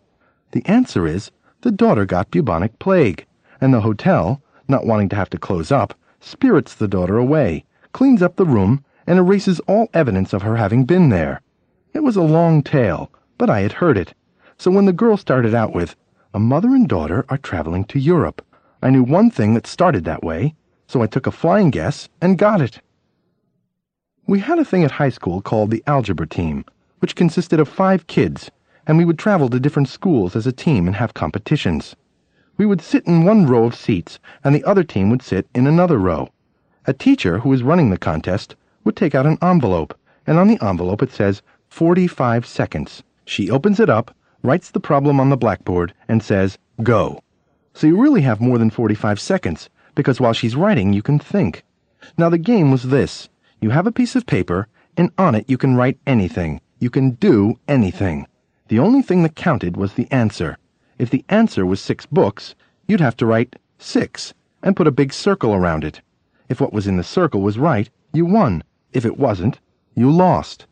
The 0.51 0.65
answer 0.65 1.07
is 1.07 1.31
the 1.61 1.71
daughter 1.71 2.05
got 2.05 2.31
bubonic 2.31 2.77
plague, 2.79 3.25
and 3.61 3.73
the 3.73 3.81
hotel, 3.81 4.41
not 4.67 4.85
wanting 4.85 5.09
to 5.09 5.15
have 5.15 5.29
to 5.31 5.37
close 5.37 5.71
up, 5.71 5.93
spirits 6.19 6.73
the 6.73 6.87
daughter 6.87 7.17
away, 7.17 7.63
cleans 7.93 8.21
up 8.21 8.35
the 8.35 8.45
room, 8.45 8.83
and 9.07 9.17
erases 9.17 9.59
all 9.61 9.89
evidence 9.93 10.33
of 10.33 10.41
her 10.41 10.57
having 10.57 10.85
been 10.85 11.09
there. 11.09 11.41
It 11.93 12.03
was 12.03 12.15
a 12.15 12.21
long 12.21 12.61
tale, 12.61 13.11
but 13.37 13.49
I 13.49 13.61
had 13.61 13.73
heard 13.73 13.97
it. 13.97 14.13
So 14.57 14.71
when 14.71 14.85
the 14.85 14.93
girl 14.93 15.17
started 15.17 15.53
out 15.53 15.73
with, 15.73 15.95
A 16.33 16.39
mother 16.39 16.69
and 16.69 16.87
daughter 16.87 17.25
are 17.29 17.37
traveling 17.37 17.85
to 17.85 17.99
Europe, 17.99 18.45
I 18.81 18.89
knew 18.89 19.03
one 19.03 19.31
thing 19.31 19.53
that 19.53 19.67
started 19.67 20.03
that 20.05 20.23
way, 20.23 20.55
so 20.87 21.01
I 21.01 21.07
took 21.07 21.27
a 21.27 21.31
flying 21.31 21.69
guess 21.69 22.09
and 22.21 22.37
got 22.37 22.61
it. 22.61 22.81
We 24.27 24.39
had 24.39 24.59
a 24.59 24.65
thing 24.65 24.83
at 24.83 24.91
high 24.91 25.09
school 25.09 25.41
called 25.41 25.71
the 25.71 25.83
algebra 25.87 26.27
team 26.27 26.65
which 27.03 27.17
consisted 27.17 27.59
of 27.59 27.67
five 27.67 28.07
kids, 28.07 28.49
and 28.87 28.97
we 28.97 29.03
would 29.03 29.19
travel 29.19 29.49
to 29.49 29.59
different 29.59 29.89
schools 29.89 30.37
as 30.37 30.47
a 30.47 30.53
team 30.53 30.87
and 30.87 30.95
have 30.95 31.13
competitions. 31.13 31.97
We 32.55 32.65
would 32.65 32.79
sit 32.79 33.05
in 33.05 33.25
one 33.25 33.45
row 33.45 33.65
of 33.65 33.75
seats, 33.75 34.19
and 34.41 34.55
the 34.55 34.63
other 34.63 34.85
team 34.85 35.09
would 35.09 35.21
sit 35.21 35.45
in 35.53 35.67
another 35.67 35.97
row. 35.97 36.29
A 36.85 36.93
teacher 36.93 37.39
who 37.39 37.49
was 37.49 37.61
running 37.61 37.89
the 37.89 37.97
contest 37.97 38.55
would 38.85 38.95
take 38.95 39.13
out 39.13 39.25
an 39.25 39.37
envelope, 39.41 39.99
and 40.25 40.39
on 40.39 40.47
the 40.47 40.65
envelope 40.65 41.03
it 41.03 41.11
says 41.11 41.41
45 41.67 42.45
seconds. 42.45 43.03
She 43.25 43.49
opens 43.49 43.79
it 43.79 43.89
up, 43.89 44.15
writes 44.41 44.69
the 44.69 44.79
problem 44.79 45.19
on 45.19 45.29
the 45.29 45.37
blackboard, 45.37 45.93
and 46.07 46.21
says, 46.21 46.57
Go. 46.81 47.21
So 47.73 47.87
you 47.87 47.99
really 47.99 48.21
have 48.21 48.41
more 48.41 48.57
than 48.57 48.69
45 48.69 49.19
seconds, 49.19 49.69
because 49.95 50.19
while 50.19 50.33
she's 50.33 50.55
writing, 50.55 50.93
you 50.93 51.01
can 51.01 51.19
think. 51.19 51.63
Now 52.17 52.29
the 52.29 52.37
game 52.37 52.69
was 52.69 52.83
this. 52.83 53.29
You 53.61 53.69
have 53.69 53.87
a 53.87 53.91
piece 53.91 54.15
of 54.15 54.25
paper, 54.25 54.67
and 54.97 55.11
on 55.17 55.35
it 55.35 55.49
you 55.49 55.57
can 55.57 55.75
write 55.75 55.99
anything. 56.05 56.59
You 56.79 56.89
can 56.89 57.11
do 57.11 57.59
anything. 57.67 58.27
The 58.67 58.79
only 58.79 59.01
thing 59.01 59.23
that 59.23 59.35
counted 59.35 59.77
was 59.77 59.93
the 59.93 60.11
answer. 60.11 60.57
If 60.97 61.09
the 61.09 61.23
answer 61.29 61.65
was 61.65 61.79
six 61.79 62.05
books, 62.05 62.55
you'd 62.87 62.99
have 62.99 63.15
to 63.17 63.25
write 63.25 63.55
six 63.77 64.33
and 64.61 64.75
put 64.75 64.87
a 64.87 64.91
big 64.91 65.13
circle 65.13 65.53
around 65.53 65.83
it. 65.83 66.01
If 66.49 66.59
what 66.59 66.73
was 66.73 66.87
in 66.87 66.97
the 66.97 67.03
circle 67.03 67.41
was 67.41 67.57
right, 67.57 67.89
you 68.11 68.25
won. 68.25 68.63
If 68.91 69.05
it 69.05 69.17
wasn't, 69.17 69.59
you 69.95 70.11
lost. 70.11 70.65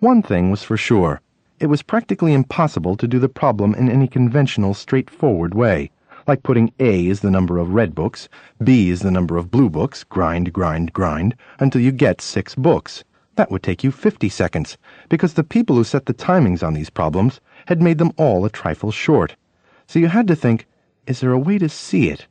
One 0.00 0.22
thing 0.22 0.50
was 0.50 0.62
for 0.62 0.76
sure. 0.76 1.20
It 1.60 1.66
was 1.66 1.82
practically 1.82 2.34
impossible 2.34 2.96
to 2.96 3.08
do 3.08 3.18
the 3.18 3.28
problem 3.28 3.74
in 3.74 3.90
any 3.90 4.06
conventional, 4.06 4.74
straightforward 4.74 5.54
way, 5.54 5.90
like 6.28 6.44
putting 6.44 6.72
A 6.78 7.08
is 7.08 7.18
the 7.18 7.32
number 7.32 7.58
of 7.58 7.74
red 7.74 7.96
books, 7.96 8.28
B 8.62 8.90
is 8.90 9.00
the 9.00 9.10
number 9.10 9.36
of 9.36 9.50
blue 9.50 9.68
books, 9.68 10.04
grind, 10.04 10.52
grind, 10.52 10.92
grind, 10.92 11.34
until 11.58 11.80
you 11.80 11.90
get 11.90 12.20
six 12.20 12.54
books. 12.54 13.02
That 13.34 13.50
would 13.50 13.64
take 13.64 13.82
you 13.82 13.90
50 13.90 14.28
seconds, 14.28 14.78
because 15.08 15.34
the 15.34 15.42
people 15.42 15.74
who 15.74 15.82
set 15.82 16.06
the 16.06 16.14
timings 16.14 16.62
on 16.62 16.74
these 16.74 16.90
problems 16.90 17.40
had 17.66 17.82
made 17.82 17.98
them 17.98 18.12
all 18.16 18.44
a 18.44 18.50
trifle 18.50 18.92
short. 18.92 19.34
So 19.88 19.98
you 19.98 20.06
had 20.06 20.28
to 20.28 20.36
think, 20.36 20.64
is 21.08 21.18
there 21.18 21.32
a 21.32 21.38
way 21.40 21.58
to 21.58 21.68
see 21.68 22.08
it? 22.08 22.28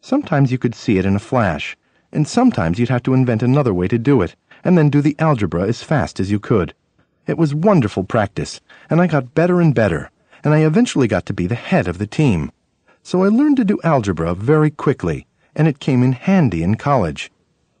Sometimes 0.00 0.50
you 0.50 0.56
could 0.56 0.74
see 0.74 0.96
it 0.96 1.04
in 1.04 1.16
a 1.16 1.20
flash, 1.20 1.76
and 2.12 2.26
sometimes 2.26 2.78
you'd 2.78 2.88
have 2.88 3.02
to 3.02 3.12
invent 3.12 3.42
another 3.42 3.74
way 3.74 3.88
to 3.88 3.98
do 3.98 4.22
it, 4.22 4.36
and 4.64 4.78
then 4.78 4.88
do 4.88 5.02
the 5.02 5.16
algebra 5.18 5.68
as 5.68 5.82
fast 5.82 6.18
as 6.18 6.30
you 6.30 6.40
could. 6.40 6.72
It 7.28 7.36
was 7.36 7.54
wonderful 7.54 8.04
practice, 8.04 8.62
and 8.88 9.02
I 9.02 9.06
got 9.06 9.34
better 9.34 9.60
and 9.60 9.74
better, 9.74 10.10
and 10.42 10.54
I 10.54 10.64
eventually 10.64 11.06
got 11.06 11.26
to 11.26 11.34
be 11.34 11.46
the 11.46 11.54
head 11.54 11.86
of 11.86 11.98
the 11.98 12.06
team. 12.06 12.50
So 13.02 13.22
I 13.22 13.28
learned 13.28 13.58
to 13.58 13.66
do 13.66 13.78
algebra 13.84 14.34
very 14.34 14.70
quickly, 14.70 15.26
and 15.54 15.68
it 15.68 15.78
came 15.78 16.02
in 16.02 16.12
handy 16.12 16.62
in 16.62 16.76
college. 16.76 17.30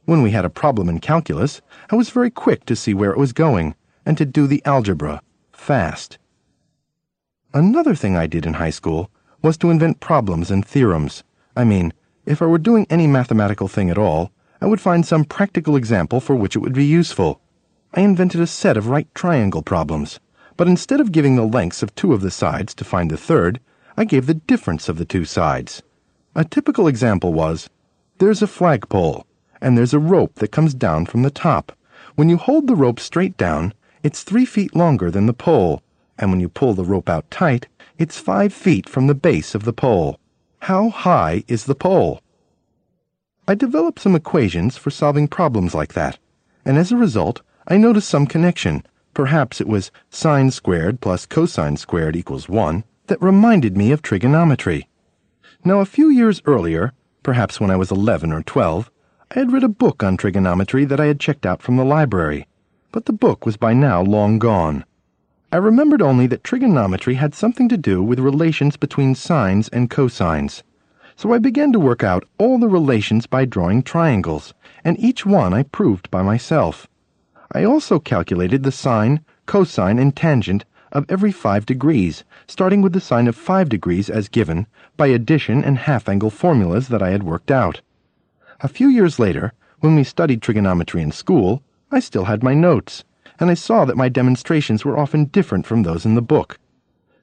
When 0.04 0.20
we 0.20 0.32
had 0.32 0.44
a 0.44 0.50
problem 0.50 0.86
in 0.90 1.00
calculus, 1.00 1.62
I 1.90 1.96
was 1.96 2.10
very 2.10 2.30
quick 2.30 2.66
to 2.66 2.76
see 2.76 2.92
where 2.92 3.10
it 3.10 3.16
was 3.16 3.32
going 3.32 3.74
and 4.04 4.18
to 4.18 4.26
do 4.26 4.46
the 4.46 4.62
algebra 4.66 5.22
fast. 5.50 6.18
Another 7.54 7.94
thing 7.94 8.16
I 8.16 8.26
did 8.26 8.44
in 8.44 8.54
high 8.54 8.68
school 8.68 9.10
was 9.40 9.56
to 9.58 9.70
invent 9.70 10.00
problems 10.00 10.50
and 10.50 10.62
theorems. 10.62 11.24
I 11.56 11.64
mean, 11.64 11.94
if 12.26 12.42
I 12.42 12.46
were 12.46 12.58
doing 12.58 12.86
any 12.90 13.06
mathematical 13.06 13.66
thing 13.66 13.88
at 13.88 13.96
all, 13.96 14.30
I 14.60 14.66
would 14.66 14.80
find 14.80 15.06
some 15.06 15.24
practical 15.24 15.74
example 15.74 16.20
for 16.20 16.34
which 16.34 16.54
it 16.54 16.58
would 16.58 16.74
be 16.74 16.84
useful. 16.84 17.40
I 17.94 18.02
invented 18.02 18.40
a 18.40 18.46
set 18.46 18.76
of 18.76 18.88
right 18.88 19.08
triangle 19.14 19.62
problems, 19.62 20.20
but 20.58 20.68
instead 20.68 21.00
of 21.00 21.10
giving 21.10 21.36
the 21.36 21.46
lengths 21.46 21.82
of 21.82 21.94
two 21.94 22.12
of 22.12 22.20
the 22.20 22.30
sides 22.30 22.74
to 22.74 22.84
find 22.84 23.10
the 23.10 23.16
third, 23.16 23.60
I 23.96 24.04
gave 24.04 24.26
the 24.26 24.34
difference 24.34 24.88
of 24.88 24.98
the 24.98 25.06
two 25.06 25.24
sides. 25.24 25.82
A 26.34 26.44
typical 26.44 26.86
example 26.86 27.32
was 27.32 27.70
there's 28.18 28.42
a 28.42 28.46
flagpole 28.46 29.26
and 29.60 29.76
there's 29.76 29.94
a 29.94 29.98
rope 29.98 30.34
that 30.36 30.52
comes 30.52 30.74
down 30.74 31.06
from 31.06 31.22
the 31.22 31.30
top. 31.30 31.72
When 32.14 32.28
you 32.28 32.36
hold 32.36 32.66
the 32.66 32.76
rope 32.76 33.00
straight 33.00 33.36
down, 33.36 33.72
it's 34.02 34.22
three 34.22 34.44
feet 34.44 34.76
longer 34.76 35.10
than 35.10 35.26
the 35.26 35.32
pole, 35.32 35.82
and 36.18 36.30
when 36.30 36.40
you 36.40 36.48
pull 36.48 36.74
the 36.74 36.84
rope 36.84 37.08
out 37.08 37.30
tight, 37.30 37.68
it's 37.96 38.18
five 38.18 38.52
feet 38.52 38.88
from 38.88 39.06
the 39.06 39.14
base 39.14 39.54
of 39.54 39.64
the 39.64 39.72
pole. 39.72 40.20
How 40.60 40.90
high 40.90 41.42
is 41.48 41.64
the 41.64 41.74
pole? 41.74 42.20
I 43.48 43.54
developed 43.54 44.00
some 44.00 44.14
equations 44.14 44.76
for 44.76 44.90
solving 44.90 45.26
problems 45.26 45.74
like 45.74 45.94
that, 45.94 46.18
and 46.64 46.76
as 46.76 46.92
a 46.92 46.96
result, 46.96 47.40
I 47.70 47.76
noticed 47.76 48.08
some 48.08 48.26
connection. 48.26 48.82
Perhaps 49.12 49.60
it 49.60 49.68
was 49.68 49.90
sine 50.08 50.50
squared 50.50 51.02
plus 51.02 51.26
cosine 51.26 51.76
squared 51.76 52.16
equals 52.16 52.48
1 52.48 52.82
that 53.08 53.20
reminded 53.20 53.76
me 53.76 53.92
of 53.92 54.00
trigonometry. 54.00 54.88
Now, 55.62 55.80
a 55.80 55.84
few 55.84 56.08
years 56.08 56.40
earlier, 56.46 56.94
perhaps 57.22 57.60
when 57.60 57.70
I 57.70 57.76
was 57.76 57.90
11 57.90 58.32
or 58.32 58.42
12, 58.42 58.90
I 59.32 59.38
had 59.38 59.52
read 59.52 59.64
a 59.64 59.68
book 59.68 60.02
on 60.02 60.16
trigonometry 60.16 60.86
that 60.86 60.98
I 60.98 61.04
had 61.04 61.20
checked 61.20 61.44
out 61.44 61.60
from 61.60 61.76
the 61.76 61.84
library, 61.84 62.48
but 62.90 63.04
the 63.04 63.12
book 63.12 63.44
was 63.44 63.58
by 63.58 63.74
now 63.74 64.00
long 64.00 64.38
gone. 64.38 64.86
I 65.52 65.58
remembered 65.58 66.00
only 66.00 66.26
that 66.28 66.44
trigonometry 66.44 67.16
had 67.16 67.34
something 67.34 67.68
to 67.68 67.76
do 67.76 68.02
with 68.02 68.18
relations 68.18 68.78
between 68.78 69.14
sines 69.14 69.68
and 69.68 69.90
cosines. 69.90 70.62
So 71.16 71.34
I 71.34 71.38
began 71.38 71.72
to 71.72 71.78
work 71.78 72.02
out 72.02 72.24
all 72.38 72.58
the 72.58 72.66
relations 72.66 73.26
by 73.26 73.44
drawing 73.44 73.82
triangles, 73.82 74.54
and 74.84 74.98
each 74.98 75.26
one 75.26 75.52
I 75.52 75.64
proved 75.64 76.10
by 76.10 76.22
myself. 76.22 76.88
I 77.52 77.64
also 77.64 77.98
calculated 77.98 78.62
the 78.62 78.72
sine, 78.72 79.24
cosine, 79.46 79.98
and 79.98 80.14
tangent 80.14 80.64
of 80.92 81.06
every 81.08 81.32
five 81.32 81.64
degrees, 81.66 82.24
starting 82.46 82.82
with 82.82 82.92
the 82.92 83.00
sine 83.00 83.26
of 83.26 83.36
five 83.36 83.68
degrees 83.68 84.10
as 84.10 84.28
given 84.28 84.66
by 84.96 85.06
addition 85.06 85.64
and 85.64 85.78
half-angle 85.78 86.30
formulas 86.30 86.88
that 86.88 87.02
I 87.02 87.10
had 87.10 87.22
worked 87.22 87.50
out. 87.50 87.80
A 88.60 88.68
few 88.68 88.88
years 88.88 89.18
later, 89.18 89.52
when 89.80 89.94
we 89.94 90.04
studied 90.04 90.42
trigonometry 90.42 91.02
in 91.02 91.12
school, 91.12 91.62
I 91.90 92.00
still 92.00 92.24
had 92.24 92.42
my 92.42 92.54
notes, 92.54 93.04
and 93.38 93.48
I 93.50 93.54
saw 93.54 93.84
that 93.84 93.96
my 93.96 94.08
demonstrations 94.08 94.84
were 94.84 94.98
often 94.98 95.26
different 95.26 95.66
from 95.66 95.82
those 95.84 96.04
in 96.04 96.14
the 96.14 96.22
book. 96.22 96.58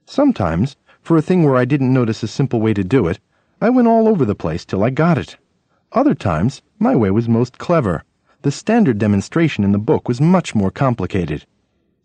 Sometimes, 0.06 0.76
for 1.02 1.18
a 1.18 1.22
thing 1.22 1.44
where 1.44 1.58
I 1.58 1.66
didn't 1.66 1.94
notice 1.94 2.24
a 2.24 2.28
simple 2.28 2.62
way 2.62 2.74
to 2.74 2.84
do 2.84 3.08
it, 3.08 3.20
I 3.62 3.70
went 3.70 3.88
all 3.88 4.08
over 4.08 4.26
the 4.26 4.36
place 4.36 4.66
till 4.66 4.84
I 4.84 4.90
got 4.90 5.18
it. 5.18 5.38
Other 5.92 6.16
times, 6.16 6.62
my 6.80 6.96
way 6.96 7.12
was 7.12 7.30
most 7.30 7.58
clever. 7.58 8.04
The 8.46 8.52
standard 8.52 9.00
demonstration 9.00 9.64
in 9.64 9.72
the 9.72 9.80
book 9.80 10.08
was 10.08 10.22
much 10.22 10.54
more 10.54 10.70
complicated. 10.70 11.48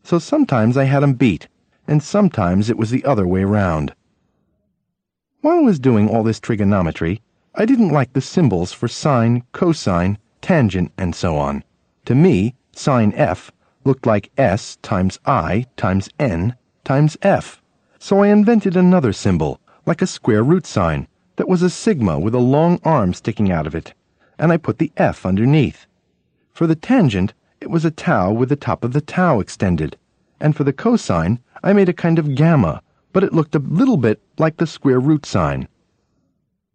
So 0.02 0.18
sometimes 0.18 0.74
I 0.78 0.84
had 0.84 1.02
'em 1.02 1.12
beat, 1.12 1.48
and 1.86 2.02
sometimes 2.02 2.70
it 2.70 2.78
was 2.78 2.88
the 2.88 3.04
other 3.04 3.26
way 3.26 3.44
round. 3.44 3.92
While 5.42 5.58
I 5.58 5.60
was 5.60 5.78
doing 5.78 6.08
all 6.08 6.22
this 6.22 6.40
trigonometry, 6.40 7.20
I 7.54 7.66
didn't 7.66 7.90
like 7.90 8.14
the 8.14 8.22
symbols 8.22 8.72
for 8.72 8.88
sine, 8.88 9.42
cosine, 9.52 10.16
tangent, 10.40 10.92
and 10.96 11.14
so 11.14 11.36
on. 11.36 11.62
To 12.06 12.14
me, 12.14 12.54
sine 12.72 13.12
F 13.14 13.52
looked 13.84 14.06
like 14.06 14.32
S 14.38 14.78
times 14.80 15.18
I 15.26 15.66
times 15.76 16.08
N 16.18 16.56
times 16.84 17.18
F. 17.20 17.60
So 17.98 18.22
I 18.22 18.28
invented 18.28 18.78
another 18.78 19.12
symbol, 19.12 19.60
like 19.84 20.00
a 20.00 20.06
square 20.06 20.42
root 20.42 20.64
sign, 20.64 21.06
that 21.36 21.50
was 21.50 21.60
a 21.60 21.68
sigma 21.68 22.18
with 22.18 22.34
a 22.34 22.38
long 22.38 22.80
arm 22.82 23.12
sticking 23.12 23.52
out 23.52 23.66
of 23.66 23.74
it, 23.74 23.92
and 24.38 24.50
I 24.50 24.56
put 24.56 24.78
the 24.78 24.90
F 24.96 25.26
underneath. 25.26 25.86
For 26.52 26.66
the 26.66 26.74
tangent, 26.74 27.32
it 27.60 27.70
was 27.70 27.84
a 27.84 27.90
tau 27.90 28.32
with 28.32 28.48
the 28.48 28.56
top 28.56 28.84
of 28.84 28.92
the 28.92 29.00
tau 29.00 29.40
extended, 29.40 29.96
and 30.40 30.56
for 30.56 30.64
the 30.64 30.72
cosine, 30.72 31.38
I 31.62 31.72
made 31.72 31.88
a 31.88 31.92
kind 31.92 32.18
of 32.18 32.34
gamma, 32.34 32.82
but 33.12 33.22
it 33.22 33.32
looked 33.32 33.54
a 33.54 33.60
little 33.60 33.96
bit 33.96 34.20
like 34.38 34.56
the 34.56 34.66
square 34.66 35.00
root 35.00 35.26
sign. 35.26 35.68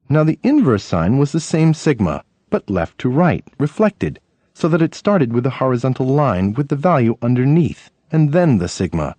Now 0.08 0.24
the 0.24 0.40
inverse 0.44 0.84
sign 0.84 1.18
was 1.18 1.32
the 1.32 1.40
same 1.40 1.74
sigma, 1.74 2.24
but 2.50 2.70
left 2.70 3.00
to 3.00 3.10
right, 3.10 3.44
reflected, 3.58 4.20
so 4.54 4.68
that 4.70 4.82
it 4.82 4.94
started 4.94 5.34
with 5.34 5.44
the 5.44 5.50
horizontal 5.50 6.06
line 6.06 6.54
with 6.54 6.70
the 6.70 6.76
value 6.76 7.18
underneath, 7.22 7.90
and 8.12 8.32
then 8.32 8.60
the 8.60 8.68
sigma. 8.68 9.16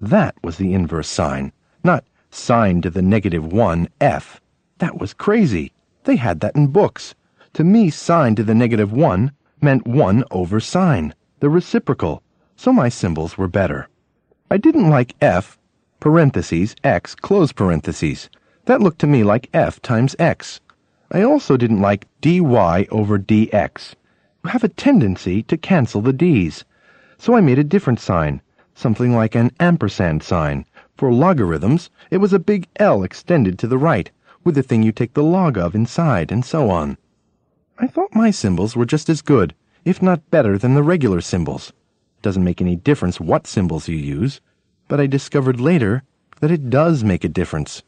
That 0.00 0.34
was 0.42 0.58
the 0.58 0.74
inverse 0.74 1.08
sign, 1.08 1.52
not 1.82 2.04
sine 2.30 2.82
to 2.82 2.90
the 2.90 3.02
negative 3.02 3.50
1 3.52 3.88
f. 4.00 4.40
That 4.78 4.98
was 4.98 5.14
crazy. 5.14 5.72
They 6.04 6.16
had 6.16 6.40
that 6.40 6.54
in 6.54 6.66
books. 6.66 7.14
To 7.54 7.64
me, 7.64 7.88
sine 7.88 8.34
to 8.36 8.44
the 8.44 8.54
negative 8.54 8.92
1 8.92 9.32
meant 9.60 9.86
1 9.86 10.24
over 10.30 10.60
sine, 10.60 11.14
the 11.40 11.48
reciprocal, 11.48 12.22
so 12.56 12.72
my 12.72 12.88
symbols 12.88 13.38
were 13.38 13.48
better. 13.48 13.88
I 14.50 14.56
didn't 14.58 14.90
like 14.90 15.14
f, 15.20 15.58
parentheses, 15.98 16.76
x, 16.84 17.14
close 17.14 17.52
parentheses. 17.52 18.28
That 18.66 18.80
looked 18.80 18.98
to 19.00 19.06
me 19.06 19.24
like 19.24 19.48
f 19.54 19.80
times 19.80 20.14
x. 20.18 20.60
I 21.10 21.22
also 21.22 21.56
didn't 21.56 21.80
like 21.80 22.06
dy 22.20 22.40
over 22.40 23.18
dx. 23.18 23.94
You 24.44 24.50
have 24.50 24.64
a 24.64 24.68
tendency 24.68 25.42
to 25.44 25.56
cancel 25.56 26.00
the 26.00 26.12
d's. 26.12 26.64
So 27.18 27.34
I 27.34 27.40
made 27.40 27.58
a 27.58 27.64
different 27.64 28.00
sign, 28.00 28.42
something 28.74 29.14
like 29.14 29.34
an 29.34 29.52
ampersand 29.58 30.22
sign. 30.22 30.66
For 30.96 31.12
logarithms, 31.12 31.90
it 32.10 32.18
was 32.18 32.32
a 32.32 32.38
big 32.38 32.68
L 32.76 33.02
extended 33.02 33.58
to 33.58 33.66
the 33.66 33.78
right, 33.78 34.10
with 34.44 34.54
the 34.54 34.62
thing 34.62 34.82
you 34.82 34.92
take 34.92 35.14
the 35.14 35.22
log 35.22 35.56
of 35.56 35.74
inside, 35.74 36.30
and 36.30 36.44
so 36.44 36.70
on. 36.70 36.98
I 37.78 37.86
thought 37.86 38.14
my 38.14 38.30
symbols 38.30 38.74
were 38.74 38.86
just 38.86 39.10
as 39.10 39.20
good, 39.20 39.54
if 39.84 40.00
not 40.00 40.30
better, 40.30 40.56
than 40.56 40.74
the 40.74 40.82
regular 40.82 41.20
symbols. 41.20 41.74
Doesn't 42.22 42.42
make 42.42 42.62
any 42.62 42.74
difference 42.74 43.20
what 43.20 43.46
symbols 43.46 43.86
you 43.86 43.96
use, 43.96 44.40
but 44.88 44.98
I 44.98 45.06
discovered 45.06 45.60
later 45.60 46.02
that 46.40 46.50
it 46.50 46.70
does 46.70 47.04
make 47.04 47.22
a 47.22 47.28
difference. 47.28 47.82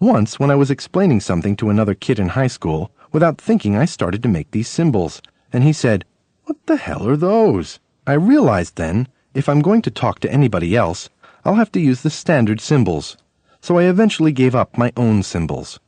Once, 0.00 0.40
when 0.40 0.50
I 0.50 0.54
was 0.54 0.70
explaining 0.70 1.20
something 1.20 1.56
to 1.56 1.68
another 1.68 1.94
kid 1.94 2.18
in 2.18 2.30
high 2.30 2.46
school, 2.46 2.90
without 3.12 3.38
thinking 3.38 3.76
I 3.76 3.84
started 3.84 4.22
to 4.22 4.28
make 4.30 4.50
these 4.50 4.68
symbols, 4.68 5.20
and 5.52 5.62
he 5.62 5.74
said, 5.74 6.06
What 6.44 6.56
the 6.64 6.76
hell 6.76 7.06
are 7.06 7.16
those? 7.16 7.80
I 8.06 8.14
realized 8.14 8.76
then, 8.76 9.08
if 9.34 9.46
I'm 9.46 9.60
going 9.60 9.82
to 9.82 9.90
talk 9.90 10.20
to 10.20 10.32
anybody 10.32 10.74
else, 10.74 11.10
I'll 11.44 11.56
have 11.56 11.72
to 11.72 11.80
use 11.80 12.00
the 12.00 12.10
standard 12.10 12.62
symbols. 12.62 13.18
So 13.60 13.78
I 13.78 13.84
eventually 13.84 14.32
gave 14.32 14.54
up 14.54 14.78
my 14.78 14.90
own 14.96 15.22
symbols. 15.22 15.78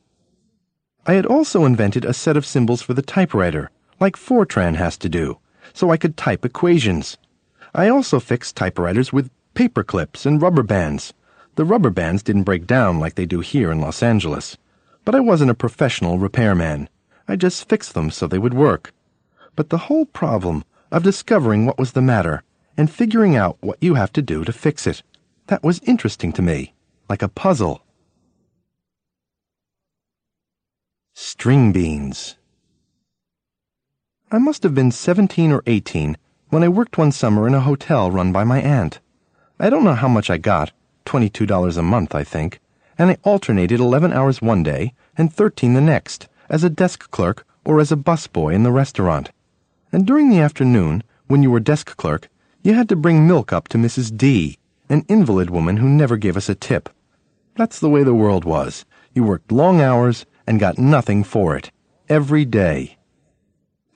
I 1.06 1.14
had 1.14 1.26
also 1.26 1.66
invented 1.66 2.06
a 2.06 2.14
set 2.14 2.34
of 2.34 2.46
symbols 2.46 2.80
for 2.80 2.94
the 2.94 3.02
typewriter, 3.02 3.70
like 4.00 4.16
Fortran 4.16 4.76
has 4.76 4.96
to 4.98 5.08
do, 5.10 5.38
so 5.74 5.90
I 5.90 5.98
could 5.98 6.16
type 6.16 6.46
equations. 6.46 7.18
I 7.74 7.90
also 7.90 8.18
fixed 8.20 8.56
typewriters 8.56 9.12
with 9.12 9.30
paper 9.52 9.84
clips 9.84 10.24
and 10.24 10.40
rubber 10.40 10.62
bands. 10.62 11.12
The 11.56 11.66
rubber 11.66 11.90
bands 11.90 12.22
didn't 12.22 12.44
break 12.44 12.66
down 12.66 13.00
like 13.00 13.16
they 13.16 13.26
do 13.26 13.40
here 13.40 13.70
in 13.70 13.82
Los 13.82 14.02
Angeles. 14.02 14.56
But 15.04 15.14
I 15.14 15.20
wasn't 15.20 15.50
a 15.50 15.54
professional 15.54 16.18
repairman. 16.18 16.88
I 17.28 17.36
just 17.36 17.68
fixed 17.68 17.92
them 17.92 18.10
so 18.10 18.26
they 18.26 18.38
would 18.38 18.54
work. 18.54 18.94
But 19.56 19.68
the 19.68 19.86
whole 19.86 20.06
problem 20.06 20.64
of 20.90 21.02
discovering 21.02 21.66
what 21.66 21.78
was 21.78 21.92
the 21.92 22.00
matter 22.00 22.42
and 22.78 22.90
figuring 22.90 23.36
out 23.36 23.58
what 23.60 23.82
you 23.82 23.94
have 23.94 24.12
to 24.14 24.22
do 24.22 24.42
to 24.44 24.52
fix 24.52 24.86
it, 24.86 25.02
that 25.48 25.62
was 25.62 25.80
interesting 25.80 26.32
to 26.32 26.42
me, 26.42 26.72
like 27.10 27.22
a 27.22 27.28
puzzle. 27.28 27.83
String 31.16 31.70
beans. 31.70 32.34
I 34.32 34.38
must 34.38 34.64
have 34.64 34.74
been 34.74 34.90
17 34.90 35.52
or 35.52 35.62
18 35.64 36.16
when 36.48 36.64
I 36.64 36.68
worked 36.68 36.98
one 36.98 37.12
summer 37.12 37.46
in 37.46 37.54
a 37.54 37.60
hotel 37.60 38.10
run 38.10 38.32
by 38.32 38.42
my 38.42 38.60
aunt. 38.60 38.98
I 39.60 39.70
don't 39.70 39.84
know 39.84 39.94
how 39.94 40.08
much 40.08 40.28
I 40.28 40.38
got, 40.38 40.72
$22 41.06 41.78
a 41.78 41.82
month, 41.82 42.16
I 42.16 42.24
think, 42.24 42.58
and 42.98 43.10
I 43.10 43.18
alternated 43.22 43.78
11 43.78 44.12
hours 44.12 44.42
one 44.42 44.64
day 44.64 44.92
and 45.16 45.32
13 45.32 45.74
the 45.74 45.80
next, 45.80 46.26
as 46.48 46.64
a 46.64 46.68
desk 46.68 47.08
clerk 47.12 47.46
or 47.64 47.78
as 47.78 47.92
a 47.92 47.96
busboy 47.96 48.52
in 48.52 48.64
the 48.64 48.72
restaurant. 48.72 49.30
And 49.92 50.04
during 50.04 50.30
the 50.30 50.40
afternoon, 50.40 51.04
when 51.28 51.44
you 51.44 51.50
were 51.52 51.60
desk 51.60 51.96
clerk, 51.96 52.28
you 52.64 52.74
had 52.74 52.88
to 52.88 52.96
bring 52.96 53.24
milk 53.24 53.52
up 53.52 53.68
to 53.68 53.78
Mrs. 53.78 54.16
D, 54.16 54.58
an 54.88 55.04
invalid 55.06 55.48
woman 55.48 55.76
who 55.76 55.88
never 55.88 56.16
gave 56.16 56.36
us 56.36 56.48
a 56.48 56.56
tip. 56.56 56.88
That's 57.54 57.78
the 57.78 57.88
way 57.88 58.02
the 58.02 58.14
world 58.14 58.44
was. 58.44 58.84
You 59.14 59.22
worked 59.22 59.52
long 59.52 59.80
hours 59.80 60.26
and 60.46 60.60
got 60.60 60.78
nothing 60.78 61.24
for 61.24 61.56
it. 61.56 61.70
Every 62.08 62.44
day. 62.44 62.98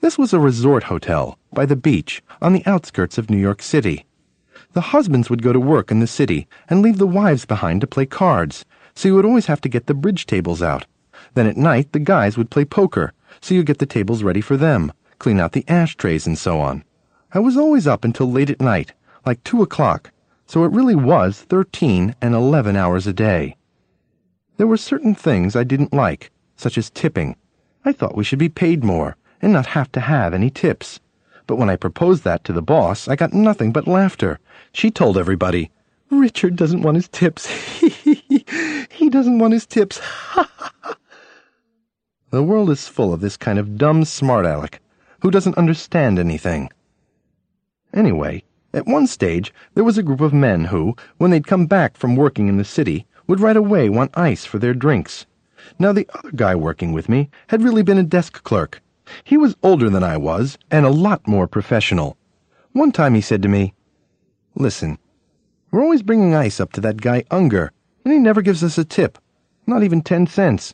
This 0.01 0.17
was 0.17 0.33
a 0.33 0.39
resort 0.39 0.83
hotel 0.83 1.37
by 1.51 1.65
the 1.65 1.75
beach 1.75 2.23
on 2.41 2.53
the 2.53 2.65
outskirts 2.65 3.17
of 3.17 3.29
New 3.29 3.37
York 3.37 3.61
City. 3.61 4.05
The 4.73 4.81
husbands 4.81 5.29
would 5.29 5.43
go 5.43 5.51
to 5.51 5.59
work 5.59 5.91
in 5.91 5.99
the 5.99 6.07
city 6.07 6.47
and 6.69 6.81
leave 6.81 6.97
the 6.97 7.07
wives 7.07 7.45
behind 7.45 7.81
to 7.81 7.87
play 7.87 8.05
cards, 8.05 8.65
so 8.95 9.07
you 9.07 9.15
would 9.15 9.25
always 9.25 9.47
have 9.47 9.61
to 9.61 9.69
get 9.69 9.87
the 9.87 9.93
bridge 9.93 10.25
tables 10.25 10.61
out. 10.61 10.85
Then 11.33 11.47
at 11.47 11.57
night, 11.57 11.91
the 11.91 11.99
guys 11.99 12.37
would 12.37 12.49
play 12.49 12.65
poker, 12.65 13.13
so 13.41 13.53
you 13.53 13.63
get 13.63 13.79
the 13.79 13.85
tables 13.85 14.23
ready 14.23 14.41
for 14.41 14.57
them, 14.57 14.93
clean 15.17 15.39
out 15.39 15.51
the 15.51 15.65
ashtrays, 15.67 16.25
and 16.25 16.37
so 16.37 16.59
on. 16.59 16.83
I 17.33 17.39
was 17.39 17.57
always 17.57 17.87
up 17.87 18.03
until 18.03 18.31
late 18.31 18.49
at 18.49 18.61
night, 18.61 18.93
like 19.25 19.43
two 19.43 19.61
o'clock, 19.61 20.11
so 20.45 20.63
it 20.63 20.71
really 20.71 20.95
was 20.95 21.41
thirteen 21.41 22.15
and 22.21 22.33
eleven 22.33 22.75
hours 22.75 23.05
a 23.05 23.13
day. 23.13 23.55
There 24.57 24.67
were 24.67 24.77
certain 24.77 25.13
things 25.13 25.55
I 25.55 25.63
didn't 25.63 25.93
like 25.93 26.31
such 26.59 26.77
as 26.77 26.89
tipping. 26.89 27.37
I 27.85 27.93
thought 27.93 28.17
we 28.17 28.25
should 28.25 28.37
be 28.37 28.49
paid 28.49 28.83
more 28.83 29.15
and 29.41 29.53
not 29.53 29.67
have 29.67 29.91
to 29.93 30.01
have 30.01 30.33
any 30.33 30.49
tips. 30.49 30.99
But 31.47 31.55
when 31.55 31.69
I 31.69 31.77
proposed 31.77 32.25
that 32.25 32.43
to 32.43 32.53
the 32.53 32.61
boss, 32.61 33.07
I 33.07 33.15
got 33.15 33.33
nothing 33.33 33.71
but 33.71 33.87
laughter. 33.87 34.39
She 34.73 34.91
told 34.91 35.17
everybody, 35.17 35.71
Richard 36.11 36.57
doesn't 36.57 36.81
want 36.81 36.95
his 36.95 37.07
tips. 37.07 37.47
he 37.79 39.09
doesn't 39.09 39.39
want 39.39 39.53
his 39.53 39.65
tips. 39.65 40.01
the 42.29 42.43
world 42.43 42.69
is 42.69 42.89
full 42.89 43.13
of 43.13 43.21
this 43.21 43.37
kind 43.37 43.57
of 43.57 43.77
dumb 43.77 44.03
smart 44.03 44.45
aleck 44.45 44.81
who 45.21 45.31
doesn't 45.31 45.57
understand 45.57 46.19
anything. 46.19 46.69
Anyway, 47.93 48.43
at 48.73 48.85
one 48.85 49.07
stage, 49.07 49.53
there 49.75 49.83
was 49.83 49.97
a 49.97 50.03
group 50.03 50.21
of 50.21 50.33
men 50.33 50.65
who, 50.65 50.95
when 51.17 51.31
they'd 51.31 51.47
come 51.47 51.65
back 51.67 51.95
from 51.95 52.15
working 52.17 52.49
in 52.49 52.57
the 52.57 52.65
city, 52.65 53.07
would 53.27 53.39
right 53.39 53.57
away 53.57 53.89
want 53.89 54.15
ice 54.17 54.45
for 54.45 54.59
their 54.59 54.73
drinks. 54.73 55.25
Now, 55.77 55.91
the 55.91 56.07
other 56.13 56.31
guy 56.31 56.55
working 56.55 56.93
with 56.93 57.09
me 57.09 57.29
had 57.47 57.61
really 57.61 57.83
been 57.83 57.97
a 57.97 58.03
desk 58.03 58.43
clerk. 58.43 58.81
He 59.23 59.37
was 59.37 59.55
older 59.61 59.89
than 59.89 60.03
I 60.03 60.17
was, 60.17 60.57
and 60.71 60.85
a 60.85 60.89
lot 60.89 61.27
more 61.27 61.47
professional. 61.47 62.17
One 62.71 62.91
time 62.91 63.15
he 63.15 63.21
said 63.21 63.41
to 63.43 63.49
me, 63.49 63.73
Listen, 64.55 64.97
we're 65.71 65.83
always 65.83 66.01
bringing 66.01 66.33
ice 66.33 66.59
up 66.59 66.71
to 66.73 66.81
that 66.81 67.01
guy 67.01 67.23
Unger, 67.29 67.71
and 68.03 68.13
he 68.13 68.19
never 68.19 68.41
gives 68.41 68.63
us 68.63 68.77
a 68.77 68.85
tip, 68.85 69.17
not 69.67 69.83
even 69.83 70.01
ten 70.01 70.25
cents. 70.27 70.73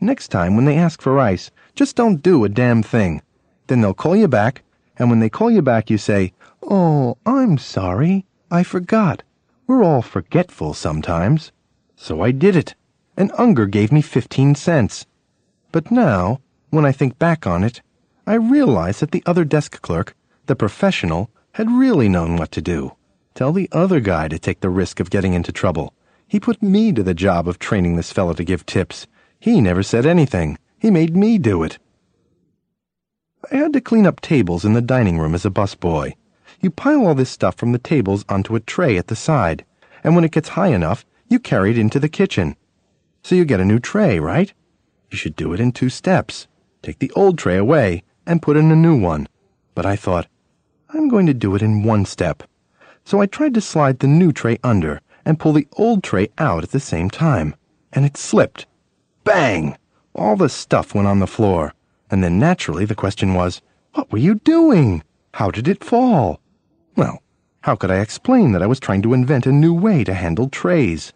Next 0.00 0.28
time, 0.28 0.56
when 0.56 0.66
they 0.66 0.76
ask 0.76 1.00
for 1.00 1.18
ice, 1.18 1.50
just 1.74 1.96
don't 1.96 2.22
do 2.22 2.44
a 2.44 2.48
damn 2.48 2.82
thing. 2.82 3.22
Then 3.66 3.80
they'll 3.80 3.94
call 3.94 4.14
you 4.14 4.28
back, 4.28 4.62
and 4.98 5.10
when 5.10 5.20
they 5.20 5.30
call 5.30 5.50
you 5.50 5.62
back, 5.62 5.90
you 5.90 5.98
say, 5.98 6.32
Oh, 6.62 7.16
I'm 7.24 7.58
sorry. 7.58 8.26
I 8.50 8.62
forgot. 8.62 9.22
We're 9.66 9.82
all 9.82 10.02
forgetful 10.02 10.74
sometimes. 10.74 11.52
So 11.96 12.22
I 12.22 12.30
did 12.30 12.56
it, 12.56 12.74
and 13.16 13.32
Unger 13.38 13.66
gave 13.66 13.90
me 13.90 14.02
fifteen 14.02 14.54
cents. 14.54 15.06
But 15.72 15.90
now, 15.90 16.40
when 16.70 16.84
I 16.84 16.92
think 16.92 17.18
back 17.18 17.46
on 17.46 17.64
it, 17.64 17.80
I 18.26 18.34
realize 18.34 19.00
that 19.00 19.12
the 19.12 19.22
other 19.26 19.44
desk 19.44 19.80
clerk, 19.82 20.14
the 20.46 20.56
professional, 20.56 21.30
had 21.52 21.70
really 21.70 22.08
known 22.08 22.36
what 22.36 22.50
to 22.52 22.60
do. 22.60 22.96
Tell 23.34 23.52
the 23.52 23.68
other 23.72 24.00
guy 24.00 24.28
to 24.28 24.38
take 24.38 24.60
the 24.60 24.70
risk 24.70 25.00
of 25.00 25.10
getting 25.10 25.34
into 25.34 25.52
trouble. 25.52 25.94
He 26.26 26.40
put 26.40 26.62
me 26.62 26.92
to 26.92 27.02
the 27.02 27.14
job 27.14 27.46
of 27.46 27.58
training 27.58 27.96
this 27.96 28.12
fellow 28.12 28.32
to 28.34 28.44
give 28.44 28.66
tips. 28.66 29.06
He 29.38 29.60
never 29.60 29.82
said 29.82 30.06
anything. 30.06 30.58
He 30.78 30.90
made 30.90 31.16
me 31.16 31.38
do 31.38 31.62
it. 31.62 31.78
I 33.50 33.56
had 33.56 33.72
to 33.74 33.80
clean 33.80 34.06
up 34.06 34.20
tables 34.20 34.64
in 34.64 34.72
the 34.72 34.80
dining 34.80 35.18
room 35.18 35.34
as 35.34 35.46
a 35.46 35.50
busboy. 35.50 36.14
You 36.60 36.70
pile 36.70 37.06
all 37.06 37.14
this 37.14 37.30
stuff 37.30 37.54
from 37.54 37.72
the 37.72 37.78
tables 37.78 38.24
onto 38.28 38.56
a 38.56 38.60
tray 38.60 38.96
at 38.96 39.06
the 39.06 39.14
side, 39.14 39.64
and 40.02 40.14
when 40.14 40.24
it 40.24 40.32
gets 40.32 40.50
high 40.50 40.68
enough, 40.68 41.04
you 41.28 41.38
carry 41.38 41.70
it 41.70 41.78
into 41.78 42.00
the 42.00 42.08
kitchen. 42.08 42.56
So 43.26 43.34
you 43.34 43.44
get 43.44 43.58
a 43.58 43.64
new 43.64 43.80
tray, 43.80 44.20
right? 44.20 44.54
You 45.10 45.18
should 45.18 45.34
do 45.34 45.52
it 45.52 45.58
in 45.58 45.72
two 45.72 45.88
steps. 45.88 46.46
Take 46.80 47.00
the 47.00 47.10
old 47.16 47.36
tray 47.38 47.56
away 47.56 48.04
and 48.24 48.40
put 48.40 48.56
in 48.56 48.70
a 48.70 48.76
new 48.76 48.96
one. 48.96 49.26
But 49.74 49.84
I 49.84 49.96
thought, 49.96 50.28
I'm 50.90 51.08
going 51.08 51.26
to 51.26 51.34
do 51.34 51.56
it 51.56 51.60
in 51.60 51.82
one 51.82 52.04
step. 52.04 52.44
So 53.04 53.20
I 53.20 53.26
tried 53.26 53.54
to 53.54 53.60
slide 53.60 53.98
the 53.98 54.06
new 54.06 54.30
tray 54.30 54.58
under 54.62 55.00
and 55.24 55.40
pull 55.40 55.52
the 55.52 55.66
old 55.72 56.04
tray 56.04 56.28
out 56.38 56.62
at 56.62 56.70
the 56.70 56.78
same 56.78 57.10
time, 57.10 57.56
and 57.92 58.04
it 58.04 58.16
slipped. 58.16 58.68
Bang! 59.24 59.76
All 60.14 60.36
the 60.36 60.48
stuff 60.48 60.94
went 60.94 61.08
on 61.08 61.18
the 61.18 61.26
floor. 61.26 61.74
And 62.08 62.22
then 62.22 62.38
naturally 62.38 62.84
the 62.84 62.94
question 62.94 63.34
was, 63.34 63.60
What 63.94 64.12
were 64.12 64.18
you 64.18 64.36
doing? 64.36 65.02
How 65.34 65.50
did 65.50 65.66
it 65.66 65.82
fall? 65.82 66.38
Well, 66.94 67.20
how 67.62 67.74
could 67.74 67.90
I 67.90 67.98
explain 67.98 68.52
that 68.52 68.62
I 68.62 68.68
was 68.68 68.78
trying 68.78 69.02
to 69.02 69.14
invent 69.14 69.46
a 69.46 69.50
new 69.50 69.74
way 69.74 70.04
to 70.04 70.14
handle 70.14 70.48
trays? 70.48 71.12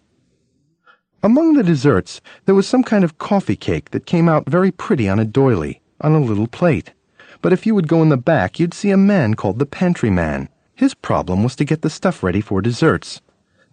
Among 1.23 1.53
the 1.53 1.63
desserts, 1.63 2.23
there 2.47 2.55
was 2.55 2.67
some 2.67 2.83
kind 2.83 3.05
of 3.05 3.19
coffee 3.19 3.55
cake 3.55 3.91
that 3.91 4.07
came 4.07 4.27
out 4.27 4.49
very 4.49 4.71
pretty 4.71 5.07
on 5.07 5.19
a 5.19 5.27
doily, 5.27 5.83
on 6.01 6.15
a 6.15 6.19
little 6.19 6.47
plate. 6.47 6.95
But 7.43 7.53
if 7.53 7.67
you 7.67 7.75
would 7.75 7.89
go 7.89 8.01
in 8.01 8.09
the 8.09 8.17
back, 8.17 8.59
you'd 8.59 8.73
see 8.73 8.91
a 8.91 8.97
man 8.97 9.35
called 9.35 9.59
the 9.59 9.67
pantry 9.67 10.09
man. 10.09 10.49
His 10.75 10.95
problem 10.95 11.43
was 11.43 11.55
to 11.57 11.67
get 11.67 11.83
the 11.83 11.91
stuff 11.91 12.23
ready 12.23 12.41
for 12.41 12.63
desserts. 12.63 13.21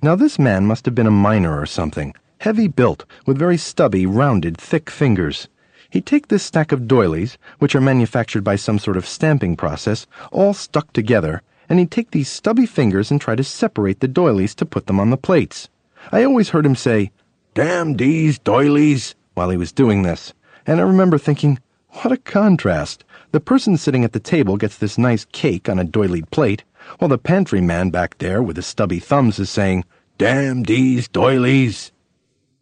Now, 0.02 0.14
this 0.14 0.38
man 0.38 0.66
must 0.66 0.84
have 0.84 0.94
been 0.94 1.08
a 1.08 1.12
miner 1.12 1.58
or 1.58 1.66
something, 1.66 2.14
heavy 2.40 2.68
built, 2.68 3.06
with 3.26 3.40
very 3.40 3.56
stubby, 3.56 4.06
rounded, 4.06 4.58
thick 4.58 4.90
fingers. 4.90 5.48
He'd 5.90 6.06
take 6.06 6.28
this 6.28 6.44
stack 6.44 6.74
of 6.74 6.86
doilies, 6.86 7.38
which 7.60 7.76
are 7.76 7.82
manufactured 7.82 8.44
by 8.44 8.58
some 8.58 8.78
sort 8.78 8.98
of 8.98 9.08
stamping 9.08 9.56
process, 9.56 10.06
all 10.34 10.54
stuck 10.54 10.92
together, 10.92 11.42
and 11.70 11.80
he'd 11.80 11.92
take 11.92 12.12
these 12.12 12.28
stubby 12.28 12.66
fingers 12.66 13.10
and 13.10 13.22
try 13.22 13.36
to 13.36 13.44
separate 13.44 14.02
the 14.02 14.10
doilies 14.10 14.54
to 14.56 14.66
put 14.66 14.88
them 14.88 15.00
on 15.00 15.12
the 15.12 15.18
plates. 15.18 15.70
I 16.12 16.26
always 16.26 16.50
heard 16.50 16.66
him 16.66 16.76
say, 16.76 17.12
Damn 17.58 17.96
these 17.96 18.38
doilies, 18.38 19.16
while 19.34 19.50
he 19.50 19.58
was 19.58 19.72
doing 19.72 20.04
this, 20.04 20.32
and 20.68 20.80
I 20.80 20.84
remember 20.84 21.18
thinking, 21.18 21.58
what 21.90 22.12
a 22.12 22.18
contrast. 22.18 23.04
The 23.32 23.40
person 23.40 23.78
sitting 23.78 24.04
at 24.04 24.12
the 24.12 24.20
table 24.20 24.58
gets 24.58 24.78
this 24.78 25.00
nice 25.00 25.26
cake 25.32 25.68
on 25.68 25.80
a 25.80 25.84
doilied 25.84 26.30
plate, 26.30 26.64
while 27.00 27.10
the 27.10 27.18
pantry 27.18 27.60
man 27.60 27.90
back 27.90 28.20
there 28.20 28.44
with 28.44 28.58
his 28.58 28.68
stubby 28.68 29.00
thumbs 29.00 29.40
is 29.40 29.50
saying, 29.50 29.86
Damn 30.20 30.62
these 30.66 31.08
doilies. 31.08 31.92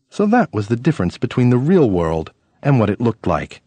So 0.09 0.25
that 0.27 0.53
was 0.53 0.69
the 0.69 0.77
difference 0.77 1.17
between 1.17 1.49
the 1.49 1.57
real 1.57 1.89
world 1.89 2.31
and 2.63 2.79
what 2.79 2.89
it 2.89 3.01
looked 3.01 3.27
like. 3.27 3.61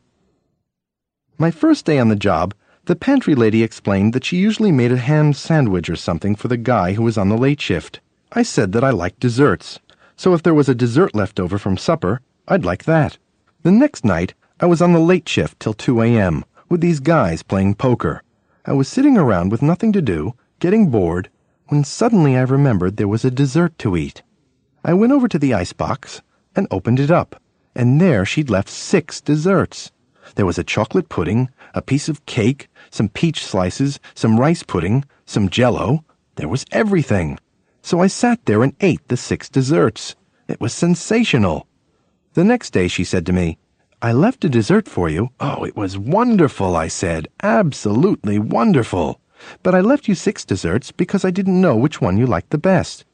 My 1.37 1.51
first 1.51 1.85
day 1.85 1.99
on 1.99 2.09
the 2.09 2.17
job, 2.17 2.55
the 2.87 2.97
pantry 2.97 3.35
lady 3.35 3.63
explained 3.63 4.15
that 4.15 4.25
she 4.25 4.39
usually 4.39 4.73
made 4.73 4.93
a 4.93 4.97
ham 4.97 5.35
sandwich 5.35 5.91
or 5.91 5.97
something 5.97 6.37
for 6.37 6.49
the 6.49 6.57
guy 6.57 6.95
who 6.95 7.03
was 7.03 7.19
on 7.19 7.29
the 7.29 7.37
late 7.37 7.61
shift. 7.61 8.01
I 8.33 8.43
said 8.43 8.73
that 8.73 8.83
I 8.83 8.89
liked 8.89 9.21
desserts, 9.21 9.79
so 10.19 10.35
if 10.35 10.43
there 10.43 10.53
was 10.53 10.69
a 10.69 10.75
dessert 10.75 11.15
left 11.15 11.41
over 11.41 11.57
from 11.57 11.79
supper, 11.79 12.21
I'd 12.47 12.67
like 12.67 12.85
that. 12.85 13.17
The 13.63 13.73
next 13.73 14.05
night, 14.05 14.35
I 14.61 14.67
was 14.67 14.83
on 14.83 14.93
the 14.93 15.01
late 15.01 15.27
shift 15.27 15.59
till 15.59 15.73
2 15.73 16.03
a.m. 16.03 16.45
with 16.69 16.83
these 16.83 17.01
guys 17.01 17.43
playing 17.43 17.77
poker. 17.77 18.23
I 18.67 18.75
was 18.75 18.87
sitting 18.87 19.17
around 19.17 19.51
with 19.51 19.63
nothing 19.63 19.93
to 19.93 20.03
do, 20.03 20.35
getting 20.59 20.91
bored, 20.91 21.31
when 21.69 21.83
suddenly 21.85 22.37
I 22.37 22.43
remembered 22.43 22.99
there 22.99 23.09
was 23.09 23.25
a 23.25 23.31
dessert 23.31 23.79
to 23.79 23.97
eat. 23.97 24.23
I 24.85 24.93
went 24.93 25.13
over 25.13 25.29
to 25.29 25.39
the 25.39 25.55
icebox 25.55 26.21
and 26.55 26.67
opened 26.71 27.01
it 27.01 27.11
up 27.11 27.41
and 27.79 28.01
there 28.01 28.25
she'd 28.25 28.51
left 28.51 28.69
six 28.69 29.21
desserts. 29.21 29.93
There 30.35 30.45
was 30.45 30.59
a 30.59 30.65
chocolate 30.65 31.09
pudding, 31.09 31.49
a 31.75 31.81
piece 31.81 32.09
of 32.09 32.27
cake, 32.27 32.69
some 32.91 33.09
peach 33.09 33.47
slices, 33.47 34.01
some 34.17 34.39
rice 34.39 34.65
pudding, 34.65 35.05
some 35.25 35.49
jello. 35.49 36.05
There 36.35 36.49
was 36.49 36.67
everything. 36.73 37.39
So 37.89 38.01
I 38.01 38.07
sat 38.07 38.45
there 38.45 38.63
and 38.63 38.77
ate 38.83 39.09
the 39.09 39.17
six 39.17 39.49
desserts. 39.49 40.15
It 40.47 40.61
was 40.61 40.75
sensational. 40.75 41.67
The 42.35 42.45
next 42.45 42.75
day 42.75 42.87
she 42.87 43.03
said 43.03 43.25
to 43.25 43.33
me, 43.33 43.57
I 44.03 44.13
left 44.13 44.45
a 44.45 44.51
dessert 44.51 44.87
for 44.87 45.09
you. 45.09 45.31
Oh, 45.41 45.65
it 45.65 45.75
was 45.75 45.97
wonderful, 45.97 46.77
I 46.77 46.89
said. 46.89 47.29
Absolutely 47.43 48.39
wonderful. 48.39 49.23
But 49.63 49.75
I 49.75 49.81
left 49.81 50.07
you 50.07 50.15
six 50.15 50.45
desserts 50.45 50.93
because 50.93 51.25
I 51.25 51.31
didn't 51.31 51.63
know 51.63 51.77
which 51.77 51.99
one 51.99 52.19
you 52.19 52.27
liked 52.27 52.51
the 52.51 52.59
best. 52.59 53.07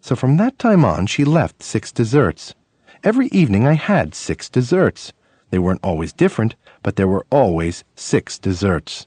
So 0.00 0.16
from 0.16 0.38
that 0.38 0.58
time 0.58 0.84
on, 0.84 1.06
she 1.06 1.24
left 1.24 1.62
six 1.62 1.92
desserts. 1.92 2.56
Every 3.04 3.28
evening 3.28 3.64
I 3.64 3.74
had 3.74 4.16
six 4.16 4.48
desserts. 4.48 5.12
They 5.50 5.60
weren't 5.60 5.84
always 5.84 6.12
different, 6.12 6.56
but 6.82 6.96
there 6.96 7.06
were 7.06 7.26
always 7.30 7.84
six 7.94 8.40
desserts. 8.40 9.06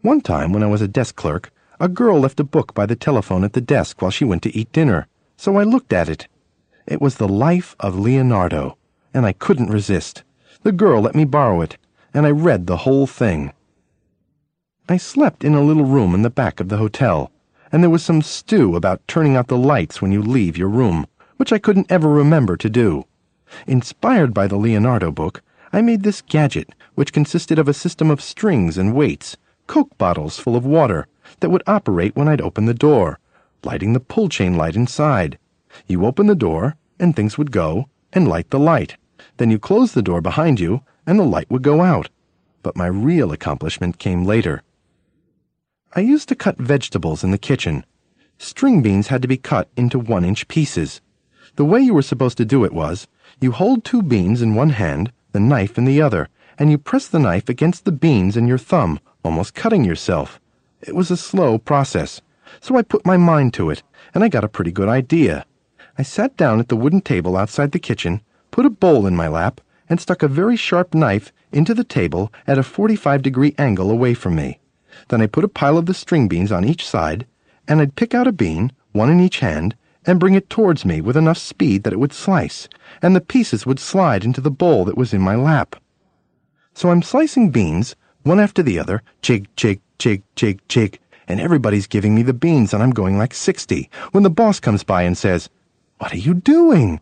One 0.00 0.20
time, 0.20 0.52
when 0.52 0.64
I 0.64 0.66
was 0.66 0.82
a 0.82 0.88
desk 0.88 1.14
clerk, 1.14 1.52
a 1.80 1.88
girl 1.88 2.20
left 2.20 2.40
a 2.40 2.44
book 2.44 2.74
by 2.74 2.86
the 2.86 2.96
telephone 2.96 3.44
at 3.44 3.52
the 3.52 3.60
desk 3.60 4.00
while 4.00 4.10
she 4.10 4.24
went 4.24 4.42
to 4.42 4.56
eat 4.56 4.72
dinner, 4.72 5.06
so 5.36 5.56
I 5.56 5.64
looked 5.64 5.92
at 5.92 6.08
it. 6.08 6.28
It 6.86 7.00
was 7.00 7.16
The 7.16 7.28
Life 7.28 7.74
of 7.80 7.98
Leonardo, 7.98 8.76
and 9.12 9.26
I 9.26 9.32
couldn't 9.32 9.70
resist. 9.70 10.22
The 10.62 10.72
girl 10.72 11.02
let 11.02 11.14
me 11.14 11.24
borrow 11.24 11.60
it, 11.60 11.76
and 12.12 12.26
I 12.26 12.30
read 12.30 12.66
the 12.66 12.78
whole 12.78 13.06
thing. 13.06 13.52
I 14.88 14.96
slept 14.96 15.44
in 15.44 15.54
a 15.54 15.62
little 15.62 15.84
room 15.84 16.14
in 16.14 16.22
the 16.22 16.30
back 16.30 16.60
of 16.60 16.68
the 16.68 16.78
hotel, 16.78 17.30
and 17.72 17.82
there 17.82 17.90
was 17.90 18.04
some 18.04 18.22
stew 18.22 18.76
about 18.76 19.06
turning 19.08 19.36
out 19.36 19.48
the 19.48 19.56
lights 19.56 20.00
when 20.00 20.12
you 20.12 20.22
leave 20.22 20.56
your 20.56 20.68
room 20.68 21.06
which 21.36 21.52
I 21.52 21.58
couldn't 21.58 21.90
ever 21.90 22.08
remember 22.08 22.56
to 22.56 22.70
do. 22.70 23.04
Inspired 23.66 24.32
by 24.32 24.46
the 24.46 24.56
Leonardo 24.56 25.10
book, 25.10 25.42
I 25.72 25.82
made 25.82 26.02
this 26.02 26.22
gadget, 26.22 26.70
which 26.94 27.12
consisted 27.12 27.58
of 27.58 27.68
a 27.68 27.74
system 27.74 28.10
of 28.10 28.22
strings 28.22 28.78
and 28.78 28.94
weights, 28.94 29.36
Coke 29.66 29.96
bottles 29.98 30.38
full 30.38 30.56
of 30.56 30.64
water, 30.64 31.06
that 31.40 31.50
would 31.50 31.62
operate 31.66 32.16
when 32.16 32.28
I'd 32.28 32.40
open 32.40 32.66
the 32.66 32.74
door, 32.74 33.18
lighting 33.64 33.92
the 33.92 34.00
pull 34.00 34.28
chain 34.28 34.56
light 34.56 34.76
inside. 34.76 35.38
You 35.86 36.04
open 36.06 36.26
the 36.26 36.34
door, 36.34 36.76
and 36.98 37.14
things 37.14 37.36
would 37.36 37.50
go, 37.50 37.88
and 38.12 38.28
light 38.28 38.50
the 38.50 38.58
light. 38.58 38.96
Then 39.36 39.50
you 39.50 39.58
close 39.58 39.92
the 39.92 40.02
door 40.02 40.20
behind 40.20 40.60
you, 40.60 40.82
and 41.06 41.18
the 41.18 41.24
light 41.24 41.50
would 41.50 41.62
go 41.62 41.82
out. 41.82 42.08
But 42.62 42.76
my 42.76 42.86
real 42.86 43.32
accomplishment 43.32 43.98
came 43.98 44.24
later. 44.24 44.62
I 45.94 46.00
used 46.00 46.28
to 46.28 46.34
cut 46.34 46.58
vegetables 46.58 47.22
in 47.22 47.30
the 47.30 47.38
kitchen. 47.38 47.84
String 48.38 48.82
beans 48.82 49.08
had 49.08 49.22
to 49.22 49.28
be 49.28 49.36
cut 49.36 49.68
into 49.76 49.98
one 49.98 50.24
inch 50.24 50.48
pieces. 50.48 51.00
The 51.56 51.64
way 51.64 51.80
you 51.80 51.94
were 51.94 52.02
supposed 52.02 52.36
to 52.38 52.44
do 52.44 52.64
it 52.64 52.72
was, 52.72 53.06
you 53.40 53.52
hold 53.52 53.84
two 53.84 54.02
beans 54.02 54.42
in 54.42 54.54
one 54.54 54.70
hand, 54.70 55.12
the 55.32 55.40
knife 55.40 55.78
in 55.78 55.84
the 55.84 56.02
other, 56.02 56.28
and 56.58 56.70
you 56.70 56.78
press 56.78 57.06
the 57.06 57.18
knife 57.18 57.48
against 57.48 57.84
the 57.84 57.92
beans 57.92 58.36
in 58.36 58.48
your 58.48 58.58
thumb, 58.58 58.98
almost 59.24 59.54
cutting 59.54 59.84
yourself. 59.84 60.40
It 60.86 60.94
was 60.94 61.10
a 61.10 61.16
slow 61.16 61.56
process, 61.56 62.20
so 62.60 62.76
I 62.76 62.82
put 62.82 63.06
my 63.06 63.16
mind 63.16 63.54
to 63.54 63.70
it, 63.70 63.82
and 64.12 64.22
I 64.22 64.28
got 64.28 64.44
a 64.44 64.48
pretty 64.48 64.70
good 64.70 64.88
idea. 64.88 65.46
I 65.96 66.02
sat 66.02 66.36
down 66.36 66.60
at 66.60 66.68
the 66.68 66.76
wooden 66.76 67.00
table 67.00 67.38
outside 67.38 67.72
the 67.72 67.78
kitchen, 67.78 68.20
put 68.50 68.66
a 68.66 68.70
bowl 68.70 69.06
in 69.06 69.16
my 69.16 69.26
lap, 69.26 69.62
and 69.88 69.98
stuck 69.98 70.22
a 70.22 70.28
very 70.28 70.56
sharp 70.56 70.92
knife 70.92 71.32
into 71.50 71.72
the 71.72 71.84
table 71.84 72.30
at 72.46 72.58
a 72.58 72.62
45 72.62 73.22
degree 73.22 73.54
angle 73.56 73.90
away 73.90 74.12
from 74.12 74.34
me. 74.34 74.60
Then 75.08 75.22
I 75.22 75.26
put 75.26 75.42
a 75.42 75.48
pile 75.48 75.78
of 75.78 75.86
the 75.86 75.94
string 75.94 76.28
beans 76.28 76.52
on 76.52 76.66
each 76.66 76.86
side, 76.86 77.26
and 77.66 77.80
I'd 77.80 77.96
pick 77.96 78.12
out 78.12 78.26
a 78.26 78.32
bean, 78.32 78.70
one 78.92 79.08
in 79.08 79.20
each 79.20 79.38
hand, 79.38 79.76
and 80.04 80.20
bring 80.20 80.34
it 80.34 80.50
towards 80.50 80.84
me 80.84 81.00
with 81.00 81.16
enough 81.16 81.38
speed 81.38 81.84
that 81.84 81.94
it 81.94 81.98
would 81.98 82.12
slice, 82.12 82.68
and 83.00 83.16
the 83.16 83.22
pieces 83.22 83.64
would 83.64 83.80
slide 83.80 84.22
into 84.22 84.42
the 84.42 84.50
bowl 84.50 84.84
that 84.84 84.98
was 84.98 85.14
in 85.14 85.22
my 85.22 85.34
lap. 85.34 85.76
So 86.74 86.90
I'm 86.90 87.00
slicing 87.00 87.50
beans, 87.50 87.96
one 88.22 88.38
after 88.38 88.62
the 88.62 88.78
other, 88.78 89.02
jig, 89.22 89.48
jig, 89.56 89.80
jig, 89.98 90.22
jig, 90.36 90.60
jig, 90.68 90.98
and 91.26 91.40
everybody's 91.40 91.86
giving 91.86 92.14
me 92.14 92.22
the 92.22 92.34
beans, 92.34 92.74
and 92.74 92.82
I'm 92.82 92.90
going 92.90 93.16
like 93.16 93.34
60, 93.34 93.88
when 94.12 94.22
the 94.22 94.30
boss 94.30 94.60
comes 94.60 94.84
by 94.84 95.02
and 95.02 95.16
says, 95.16 95.48
What 95.98 96.12
are 96.12 96.18
you 96.18 96.34
doing? 96.34 97.00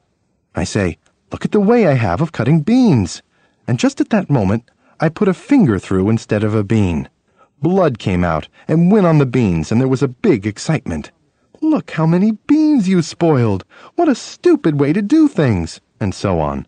I 0.54 0.64
say, 0.64 0.98
Look 1.32 1.44
at 1.44 1.52
the 1.52 1.60
way 1.60 1.86
I 1.86 1.94
have 1.94 2.20
of 2.20 2.32
cutting 2.32 2.60
beans. 2.60 3.22
And 3.66 3.78
just 3.78 4.00
at 4.00 4.10
that 4.10 4.28
moment, 4.28 4.70
I 5.00 5.08
put 5.08 5.28
a 5.28 5.34
finger 5.34 5.78
through 5.78 6.10
instead 6.10 6.44
of 6.44 6.54
a 6.54 6.62
bean. 6.62 7.08
Blood 7.62 7.98
came 7.98 8.22
out 8.22 8.48
and 8.68 8.92
went 8.92 9.06
on 9.06 9.18
the 9.18 9.26
beans, 9.26 9.72
and 9.72 9.80
there 9.80 9.88
was 9.88 10.02
a 10.02 10.08
big 10.08 10.46
excitement. 10.46 11.10
Look 11.60 11.92
how 11.92 12.06
many 12.06 12.32
beans 12.32 12.88
you 12.88 13.02
spoiled! 13.02 13.64
What 13.94 14.08
a 14.08 14.14
stupid 14.14 14.78
way 14.78 14.92
to 14.92 15.00
do 15.00 15.26
things! 15.26 15.80
And 16.00 16.14
so 16.14 16.40
on. 16.40 16.66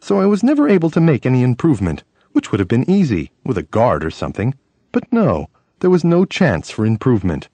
So 0.00 0.20
I 0.20 0.26
was 0.26 0.42
never 0.42 0.68
able 0.68 0.90
to 0.90 1.00
make 1.00 1.26
any 1.26 1.42
improvement, 1.42 2.04
which 2.32 2.50
would 2.50 2.60
have 2.60 2.68
been 2.68 2.88
easy, 2.88 3.30
with 3.44 3.58
a 3.58 3.64
guard 3.64 4.04
or 4.04 4.10
something. 4.10 4.54
But 4.92 5.12
no, 5.12 5.48
there 5.80 5.90
was 5.90 6.04
no 6.04 6.24
chance 6.24 6.70
for 6.70 6.84
improvement. 6.84 7.48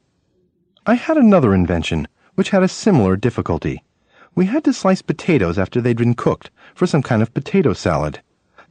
I 0.87 0.95
had 0.95 1.17
another 1.17 1.55
invention, 1.55 2.09
which 2.35 2.51
had 2.51 2.63
a 2.63 2.69
similar 2.69 3.17
difficulty. 3.17 3.85
We 4.35 4.47
had 4.47 4.65
to 4.65 4.73
slice 4.73 5.03
potatoes 5.03 5.59
after 5.59 5.81
they'd 5.81 5.97
been 5.97 6.15
cooked, 6.15 6.51
for 6.75 6.87
some 6.87 7.03
kind 7.03 7.23
of 7.23 7.35
potato 7.35 7.73
salad. 7.73 8.21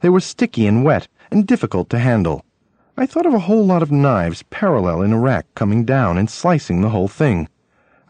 They 0.00 0.08
were 0.08 0.20
sticky 0.20 0.66
and 0.66 0.84
wet, 0.84 1.08
and 1.30 1.46
difficult 1.46 1.88
to 1.90 1.98
handle. 1.98 2.44
I 2.96 3.06
thought 3.06 3.26
of 3.26 3.34
a 3.34 3.40
whole 3.40 3.64
lot 3.64 3.82
of 3.82 3.90
knives 3.90 4.44
parallel 4.50 5.02
in 5.02 5.12
a 5.12 5.18
rack 5.18 5.46
coming 5.54 5.84
down 5.84 6.18
and 6.18 6.28
slicing 6.28 6.80
the 6.80 6.90
whole 6.90 7.08
thing. 7.08 7.48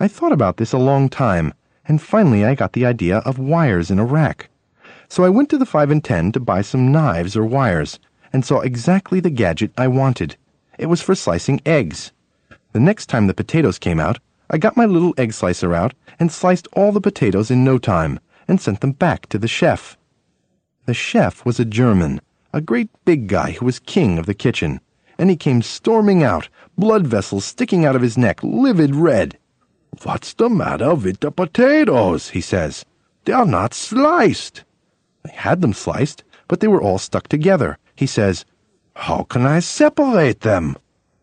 I 0.00 0.08
thought 0.08 0.32
about 0.32 0.56
this 0.56 0.72
a 0.72 0.78
long 0.78 1.08
time, 1.08 1.54
and 1.86 2.02
finally 2.02 2.44
I 2.44 2.54
got 2.54 2.72
the 2.72 2.84
idea 2.84 3.18
of 3.18 3.38
wires 3.38 3.90
in 3.90 3.98
a 3.98 4.04
rack. 4.04 4.50
So 5.08 5.24
I 5.24 5.28
went 5.28 5.50
to 5.50 5.58
the 5.58 5.66
5 5.66 5.90
and 5.90 6.02
10 6.02 6.32
to 6.32 6.40
buy 6.40 6.62
some 6.62 6.90
knives 6.90 7.36
or 7.36 7.44
wires, 7.44 8.00
and 8.32 8.44
saw 8.44 8.60
exactly 8.60 9.20
the 9.20 9.30
gadget 9.30 9.72
I 9.78 9.88
wanted. 9.88 10.36
It 10.78 10.86
was 10.86 11.02
for 11.02 11.14
slicing 11.14 11.60
eggs. 11.64 12.12
The 12.72 12.80
next 12.80 13.06
time 13.06 13.26
the 13.26 13.34
potatoes 13.34 13.78
came 13.78 14.00
out, 14.00 14.18
I 14.50 14.58
got 14.58 14.76
my 14.76 14.84
little 14.84 15.14
egg 15.16 15.32
slicer 15.32 15.74
out 15.74 15.94
and 16.18 16.30
sliced 16.30 16.68
all 16.72 16.92
the 16.92 17.00
potatoes 17.00 17.50
in 17.50 17.64
no 17.64 17.78
time, 17.78 18.20
and 18.46 18.60
sent 18.60 18.80
them 18.80 18.92
back 18.92 19.26
to 19.28 19.38
the 19.38 19.48
chef. 19.48 19.96
The 20.86 20.94
chef 20.94 21.44
was 21.44 21.58
a 21.58 21.64
German 21.64 22.20
a 22.54 22.60
great 22.60 22.88
big 23.04 23.26
guy 23.26 23.50
who 23.50 23.66
was 23.66 23.80
king 23.80 24.16
of 24.16 24.26
the 24.26 24.32
kitchen, 24.32 24.80
and 25.18 25.28
he 25.28 25.34
came 25.34 25.60
storming 25.60 26.22
out, 26.22 26.48
blood 26.78 27.04
vessels 27.04 27.44
sticking 27.44 27.84
out 27.84 27.96
of 27.96 28.02
his 28.02 28.16
neck, 28.16 28.38
livid 28.44 28.94
red. 28.94 29.36
What's 30.04 30.32
the 30.34 30.48
matter 30.48 30.94
with 30.94 31.18
the 31.18 31.32
potatoes? 31.32 32.28
he 32.28 32.40
says. 32.40 32.84
They 33.24 33.32
are 33.32 33.44
not 33.44 33.74
sliced. 33.74 34.62
I 35.26 35.32
had 35.32 35.62
them 35.62 35.72
sliced, 35.72 36.22
but 36.46 36.60
they 36.60 36.68
were 36.68 36.80
all 36.80 36.98
stuck 36.98 37.26
together. 37.26 37.76
He 37.96 38.06
says, 38.06 38.44
How 38.94 39.24
can 39.24 39.44
I 39.44 39.58
separate 39.60 40.40
them? 40.40 40.76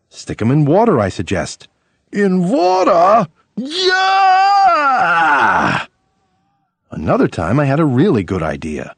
Stick 0.08 0.42
'em 0.42 0.50
in 0.50 0.64
water, 0.66 1.00
I 1.00 1.08
suggest. 1.08 1.68
In 2.12 2.48
water? 2.48 3.26
Yeah! 3.56 3.86
Another 6.90 7.28
time 7.28 7.58
I 7.58 7.64
had 7.64 7.80
a 7.80 7.84
really 7.84 8.22
good 8.22 8.42
idea. 8.42 8.94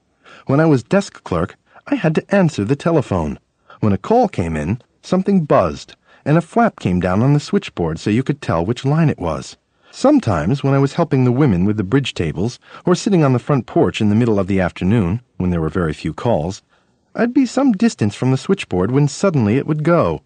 When 0.46 0.60
I 0.60 0.66
was 0.66 0.82
desk 0.82 1.22
clerk, 1.22 1.56
I 1.86 1.94
had 1.94 2.14
to 2.16 2.34
answer 2.34 2.64
the 2.64 2.76
telephone. 2.76 3.38
When 3.80 3.92
a 3.92 3.98
call 3.98 4.28
came 4.28 4.56
in, 4.56 4.80
something 5.02 5.44
buzzed, 5.44 5.94
and 6.24 6.36
a 6.36 6.42
flap 6.42 6.80
came 6.80 6.98
down 7.00 7.22
on 7.22 7.32
the 7.32 7.40
switchboard 7.40 7.98
so 8.00 8.10
you 8.10 8.22
could 8.22 8.42
tell 8.42 8.66
which 8.66 8.84
line 8.84 9.08
it 9.08 9.20
was. 9.20 9.56
Sometimes, 9.92 10.64
when 10.64 10.74
I 10.74 10.78
was 10.78 10.94
helping 10.94 11.24
the 11.24 11.30
women 11.32 11.64
with 11.64 11.76
the 11.76 11.84
bridge 11.84 12.14
tables, 12.14 12.58
or 12.84 12.96
sitting 12.96 13.22
on 13.22 13.32
the 13.32 13.38
front 13.38 13.66
porch 13.66 14.00
in 14.00 14.08
the 14.08 14.16
middle 14.16 14.40
of 14.40 14.48
the 14.48 14.60
afternoon, 14.60 15.20
when 15.36 15.50
there 15.50 15.60
were 15.60 15.68
very 15.68 15.92
few 15.92 16.12
calls, 16.12 16.62
I'd 17.16 17.32
be 17.32 17.46
some 17.46 17.70
distance 17.70 18.16
from 18.16 18.32
the 18.32 18.36
switchboard 18.36 18.90
when 18.90 19.06
suddenly 19.06 19.56
it 19.56 19.68
would 19.68 19.84
go. 19.84 20.22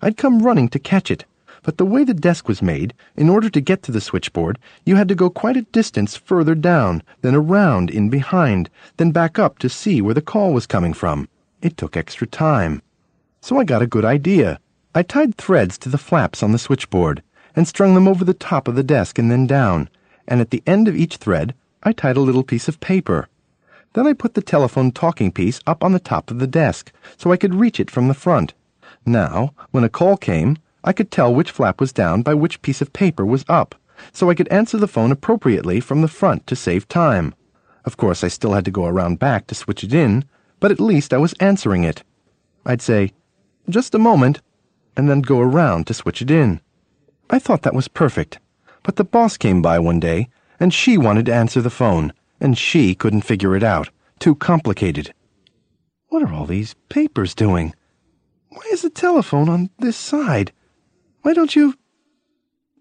I'd 0.00 0.16
come 0.16 0.42
running 0.42 0.68
to 0.70 0.80
catch 0.80 1.08
it, 1.08 1.24
but 1.62 1.78
the 1.78 1.86
way 1.86 2.02
the 2.02 2.14
desk 2.14 2.48
was 2.48 2.60
made, 2.60 2.94
in 3.16 3.28
order 3.28 3.48
to 3.48 3.60
get 3.60 3.84
to 3.84 3.92
the 3.92 4.00
switchboard, 4.00 4.58
you 4.84 4.96
had 4.96 5.06
to 5.06 5.14
go 5.14 5.30
quite 5.30 5.56
a 5.56 5.62
distance 5.62 6.16
further 6.16 6.56
down, 6.56 7.04
then 7.20 7.36
around 7.36 7.90
in 7.90 8.10
behind, 8.10 8.68
then 8.96 9.12
back 9.12 9.38
up 9.38 9.60
to 9.60 9.68
see 9.68 10.02
where 10.02 10.14
the 10.14 10.20
call 10.20 10.52
was 10.52 10.66
coming 10.66 10.92
from. 10.92 11.28
It 11.60 11.76
took 11.76 11.96
extra 11.96 12.26
time. 12.26 12.82
So 13.40 13.60
I 13.60 13.64
got 13.64 13.82
a 13.82 13.86
good 13.86 14.04
idea. 14.04 14.58
I 14.96 15.04
tied 15.04 15.36
threads 15.36 15.78
to 15.78 15.88
the 15.88 15.96
flaps 15.96 16.42
on 16.42 16.50
the 16.50 16.58
switchboard, 16.58 17.22
and 17.54 17.68
strung 17.68 17.94
them 17.94 18.08
over 18.08 18.24
the 18.24 18.34
top 18.34 18.66
of 18.66 18.74
the 18.74 18.82
desk 18.82 19.16
and 19.16 19.30
then 19.30 19.46
down, 19.46 19.88
and 20.26 20.40
at 20.40 20.50
the 20.50 20.64
end 20.66 20.88
of 20.88 20.96
each 20.96 21.18
thread 21.18 21.54
I 21.84 21.92
tied 21.92 22.16
a 22.16 22.20
little 22.20 22.42
piece 22.42 22.66
of 22.66 22.80
paper. 22.80 23.28
Then 23.94 24.06
I 24.06 24.14
put 24.14 24.34
the 24.34 24.42
telephone 24.42 24.90
talking 24.90 25.30
piece 25.30 25.60
up 25.66 25.84
on 25.84 25.92
the 25.92 25.98
top 25.98 26.30
of 26.30 26.38
the 26.38 26.46
desk, 26.46 26.92
so 27.16 27.30
I 27.30 27.36
could 27.36 27.54
reach 27.54 27.78
it 27.78 27.90
from 27.90 28.08
the 28.08 28.14
front. 28.14 28.54
Now, 29.04 29.52
when 29.70 29.84
a 29.84 29.88
call 29.88 30.16
came, 30.16 30.56
I 30.84 30.92
could 30.92 31.10
tell 31.10 31.34
which 31.34 31.50
flap 31.50 31.80
was 31.80 31.92
down 31.92 32.22
by 32.22 32.34
which 32.34 32.62
piece 32.62 32.80
of 32.80 32.92
paper 32.92 33.24
was 33.24 33.44
up, 33.48 33.74
so 34.12 34.30
I 34.30 34.34
could 34.34 34.48
answer 34.48 34.78
the 34.78 34.88
phone 34.88 35.12
appropriately 35.12 35.78
from 35.80 36.00
the 36.00 36.08
front 36.08 36.46
to 36.46 36.56
save 36.56 36.88
time. 36.88 37.34
Of 37.84 37.96
course, 37.96 38.24
I 38.24 38.28
still 38.28 38.54
had 38.54 38.64
to 38.64 38.70
go 38.70 38.86
around 38.86 39.18
back 39.18 39.46
to 39.48 39.54
switch 39.54 39.84
it 39.84 39.92
in, 39.92 40.24
but 40.58 40.70
at 40.70 40.80
least 40.80 41.12
I 41.12 41.18
was 41.18 41.34
answering 41.34 41.84
it. 41.84 42.02
I'd 42.64 42.82
say, 42.82 43.12
just 43.68 43.94
a 43.94 43.98
moment, 43.98 44.40
and 44.96 45.08
then 45.08 45.20
go 45.20 45.40
around 45.40 45.86
to 45.86 45.94
switch 45.94 46.22
it 46.22 46.30
in. 46.30 46.60
I 47.30 47.38
thought 47.38 47.62
that 47.62 47.74
was 47.74 47.88
perfect, 47.88 48.38
but 48.82 48.96
the 48.96 49.04
boss 49.04 49.36
came 49.36 49.62
by 49.62 49.78
one 49.78 50.00
day, 50.00 50.28
and 50.58 50.72
she 50.72 50.96
wanted 50.96 51.26
to 51.26 51.34
answer 51.34 51.60
the 51.60 51.70
phone, 51.70 52.12
and 52.42 52.58
she 52.58 52.94
couldn't 52.94 53.22
figure 53.22 53.54
it 53.54 53.62
out. 53.62 53.88
Too 54.18 54.34
complicated. 54.34 55.14
What 56.08 56.24
are 56.24 56.32
all 56.34 56.44
these 56.44 56.74
papers 56.88 57.34
doing? 57.36 57.72
Why 58.48 58.62
is 58.72 58.82
the 58.82 58.90
telephone 58.90 59.48
on 59.48 59.70
this 59.78 59.96
side? 59.96 60.52
Why 61.22 61.34
don't 61.34 61.54
you. 61.54 61.74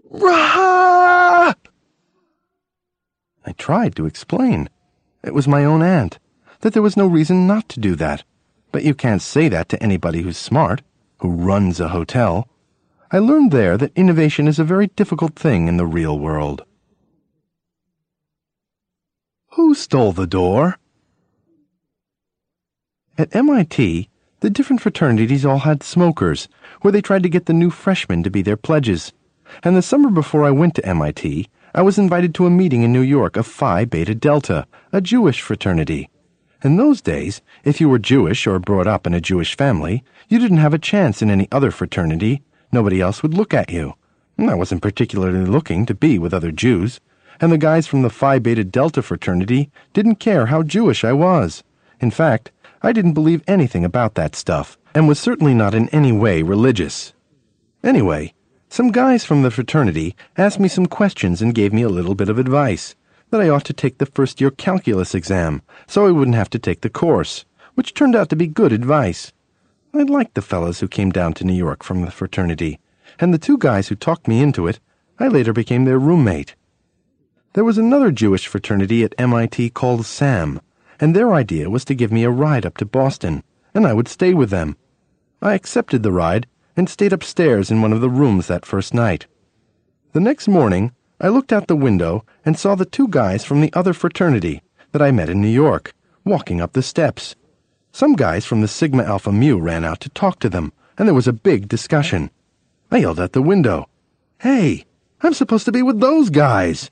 Rah! 0.10 1.54
I 3.46 3.52
tried 3.58 3.96
to 3.96 4.08
explain. 4.08 4.68
It 5.24 5.36
was 5.36 5.48
my 5.48 5.64
own 5.64 5.84
aunt, 5.84 6.18
that 6.62 6.74
there 6.74 6.82
was 6.82 6.98
no 6.98 7.06
reason 7.06 7.46
not 7.46 7.70
to 7.70 7.80
do 7.80 7.96
that. 7.96 8.24
But 8.72 8.84
you 8.84 8.96
can't 8.96 9.22
say 9.22 9.48
that 9.48 9.70
to 9.70 9.82
anybody 9.82 10.24
who's 10.24 10.38
smart, 10.38 10.82
who 11.20 11.30
runs 11.30 11.80
a 11.80 11.90
hotel. 11.90 12.50
I 13.12 13.20
learned 13.20 13.52
there 13.52 13.78
that 13.78 13.96
innovation 13.96 14.48
is 14.48 14.58
a 14.58 14.64
very 14.64 14.88
difficult 14.88 15.36
thing 15.36 15.68
in 15.68 15.78
the 15.78 15.86
real 15.86 16.18
world. 16.18 16.66
Who 19.56 19.76
stole 19.76 20.14
the 20.14 20.28
door? 20.28 20.78
At 23.18 23.36
MIT, 23.36 24.10
the 24.40 24.50
different 24.50 24.82
fraternities 24.82 25.46
all 25.46 25.60
had 25.60 25.84
smokers, 25.84 26.48
where 26.80 26.94
they 26.94 27.02
tried 27.02 27.24
to 27.24 27.30
get 27.30 27.48
the 27.48 27.54
new 27.54 27.70
freshmen 27.70 28.24
to 28.24 28.30
be 28.30 28.42
their 28.42 28.56
pledges. 28.56 29.12
And 29.62 29.76
the 29.76 29.82
summer 29.82 30.10
before 30.10 30.46
I 30.46 30.52
went 30.52 30.76
to 30.76 30.86
MIT, 30.86 31.50
I 31.76 31.82
was 31.82 31.98
invited 31.98 32.34
to 32.36 32.46
a 32.46 32.50
meeting 32.50 32.84
in 32.84 32.94
New 32.94 33.02
York 33.02 33.36
of 33.36 33.46
Phi 33.46 33.84
Beta 33.84 34.16
Delta, 34.16 34.68
a 34.94 35.02
Jewish 35.02 35.42
fraternity. 35.42 36.10
In 36.64 36.78
those 36.78 37.02
days, 37.02 37.42
if 37.66 37.82
you 37.82 37.90
were 37.90 38.00
Jewish 38.00 38.48
or 38.48 38.58
brought 38.58 38.88
up 38.88 39.06
in 39.06 39.14
a 39.14 39.20
Jewish 39.20 39.58
family, 39.58 40.02
you 40.30 40.40
didn't 40.40 40.60
have 40.60 40.74
a 40.74 40.80
chance 40.80 41.22
in 41.22 41.30
any 41.30 41.50
other 41.52 41.72
fraternity. 41.72 42.42
Nobody 42.72 43.02
else 43.02 43.22
would 43.22 43.34
look 43.34 43.54
at 43.54 43.70
you. 43.70 43.96
I 44.40 44.54
wasn't 44.54 44.82
particularly 44.82 45.46
looking 45.46 45.86
to 45.88 45.94
be 45.94 46.18
with 46.18 46.34
other 46.34 46.54
Jews, 46.54 47.02
and 47.42 47.52
the 47.52 47.58
guys 47.58 47.88
from 47.88 48.04
the 48.04 48.10
Phi 48.10 48.38
Beta 48.38 48.64
Delta 48.64 49.02
fraternity 49.02 49.72
didn't 49.94 50.16
care 50.16 50.46
how 50.46 50.62
Jewish 50.62 51.04
I 51.04 51.12
was. 51.12 51.64
In 52.00 52.12
fact, 52.12 52.52
I 52.84 52.94
didn't 52.94 53.14
believe 53.14 53.44
anything 53.48 53.84
about 53.84 54.14
that 54.14 54.36
stuff, 54.36 54.78
and 54.94 55.08
was 55.08 55.20
certainly 55.20 55.56
not 55.56 55.74
in 55.74 55.90
any 55.90 56.12
way 56.12 56.44
religious. 56.44 57.14
Anyway, 57.84 58.36
some 58.70 58.92
guys 58.92 59.26
from 59.26 59.42
the 59.42 59.52
fraternity 59.52 60.16
asked 60.38 60.60
me 60.60 60.68
some 60.68 60.86
questions 60.86 61.42
and 61.42 61.56
gave 61.56 61.74
me 61.74 61.82
a 61.82 61.90
little 61.90 62.16
bit 62.16 62.30
of 62.30 62.38
advice 62.38 62.96
that 63.32 63.42
I 63.42 63.50
ought 63.50 63.66
to 63.66 63.74
take 63.74 63.98
the 63.98 64.06
first 64.06 64.40
year 64.40 64.52
calculus 64.52 65.16
exam 65.16 65.64
so 65.88 66.06
I 66.06 66.12
wouldn't 66.12 66.36
have 66.36 66.50
to 66.52 66.60
take 66.60 66.82
the 66.82 66.90
course, 66.90 67.46
which 67.74 67.94
turned 67.94 68.16
out 68.16 68.30
to 68.30 68.36
be 68.36 68.48
good 68.48 68.72
advice. 68.72 69.34
I 69.94 70.04
liked 70.04 70.36
the 70.36 70.42
fellows 70.42 70.80
who 70.80 70.88
came 70.88 71.10
down 71.10 71.34
to 71.34 71.44
New 71.44 71.54
York 71.54 71.84
from 71.84 72.02
the 72.02 72.12
fraternity, 72.12 72.80
and 73.20 73.34
the 73.34 73.40
two 73.40 73.58
guys 73.58 73.88
who 73.88 73.96
talked 73.96 74.28
me 74.28 74.42
into 74.42 74.68
it, 74.68 74.80
I 75.20 75.28
later 75.28 75.54
became 75.54 75.86
their 75.86 76.00
roommate. 76.00 76.56
There 77.54 77.64
was 77.64 77.78
another 77.78 78.12
Jewish 78.12 78.48
fraternity 78.48 79.04
at 79.04 79.16
MIT 79.18 79.72
called 79.72 80.06
SAM 80.06 80.62
and 81.02 81.16
their 81.16 81.34
idea 81.34 81.68
was 81.68 81.84
to 81.84 81.96
give 81.96 82.12
me 82.12 82.24
a 82.24 82.30
ride 82.30 82.64
up 82.64 82.78
to 82.78 82.86
Boston, 82.86 83.44
and 83.74 83.88
I 83.88 83.94
would 83.94 84.08
stay 84.08 84.36
with 84.36 84.52
them. 84.52 84.78
I 85.42 85.56
accepted 85.56 86.04
the 86.04 86.12
ride 86.12 86.46
and 86.78 86.88
stayed 86.88 87.12
upstairs 87.12 87.72
in 87.72 87.82
one 87.82 87.92
of 87.92 88.02
the 88.02 88.10
rooms 88.10 88.46
that 88.48 88.68
first 88.68 88.94
night. 88.94 89.26
The 90.14 90.20
next 90.20 90.48
morning, 90.48 90.94
I 91.20 91.30
looked 91.30 91.52
out 91.52 91.68
the 91.68 91.76
window 91.76 92.24
and 92.46 92.58
saw 92.58 92.76
the 92.76 92.86
two 92.86 93.08
guys 93.08 93.44
from 93.44 93.62
the 93.62 93.74
other 93.74 93.94
fraternity 93.94 94.62
that 94.92 95.02
I 95.02 95.10
met 95.10 95.30
in 95.30 95.42
New 95.42 95.48
York 95.48 95.94
walking 96.24 96.62
up 96.62 96.74
the 96.74 96.84
steps. 96.84 97.36
Some 97.92 98.14
guys 98.14 98.46
from 98.46 98.62
the 98.62 98.68
Sigma 98.68 99.04
Alpha 99.04 99.32
Mu 99.32 99.58
ran 99.58 99.84
out 99.84 100.00
to 100.02 100.10
talk 100.10 100.40
to 100.42 100.50
them, 100.50 100.72
and 101.00 101.08
there 101.08 101.16
was 101.16 101.28
a 101.28 101.34
big 101.34 101.68
discussion. 101.68 102.30
I 102.92 102.98
yelled 102.98 103.20
out 103.20 103.34
the 103.34 103.42
window, 103.42 103.90
Hey, 104.40 104.86
I'm 105.22 105.34
supposed 105.34 105.66
to 105.66 105.72
be 105.72 105.82
with 105.82 106.00
those 106.00 106.30
guys! 106.30 106.92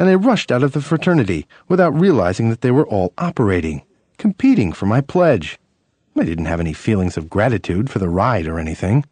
And 0.00 0.08
I 0.08 0.14
rushed 0.14 0.50
out 0.50 0.62
of 0.62 0.72
the 0.72 0.80
fraternity 0.80 1.46
without 1.68 2.00
realizing 2.00 2.48
that 2.48 2.62
they 2.62 2.70
were 2.70 2.88
all 2.88 3.12
operating, 3.18 3.82
competing 4.16 4.72
for 4.72 4.86
my 4.86 5.02
pledge. 5.02 5.58
I 6.16 6.24
didn't 6.24 6.46
have 6.46 6.58
any 6.58 6.72
feelings 6.72 7.18
of 7.18 7.28
gratitude 7.28 7.90
for 7.90 7.98
the 7.98 8.08
ride 8.08 8.46
or 8.46 8.58
anything. 8.58 9.04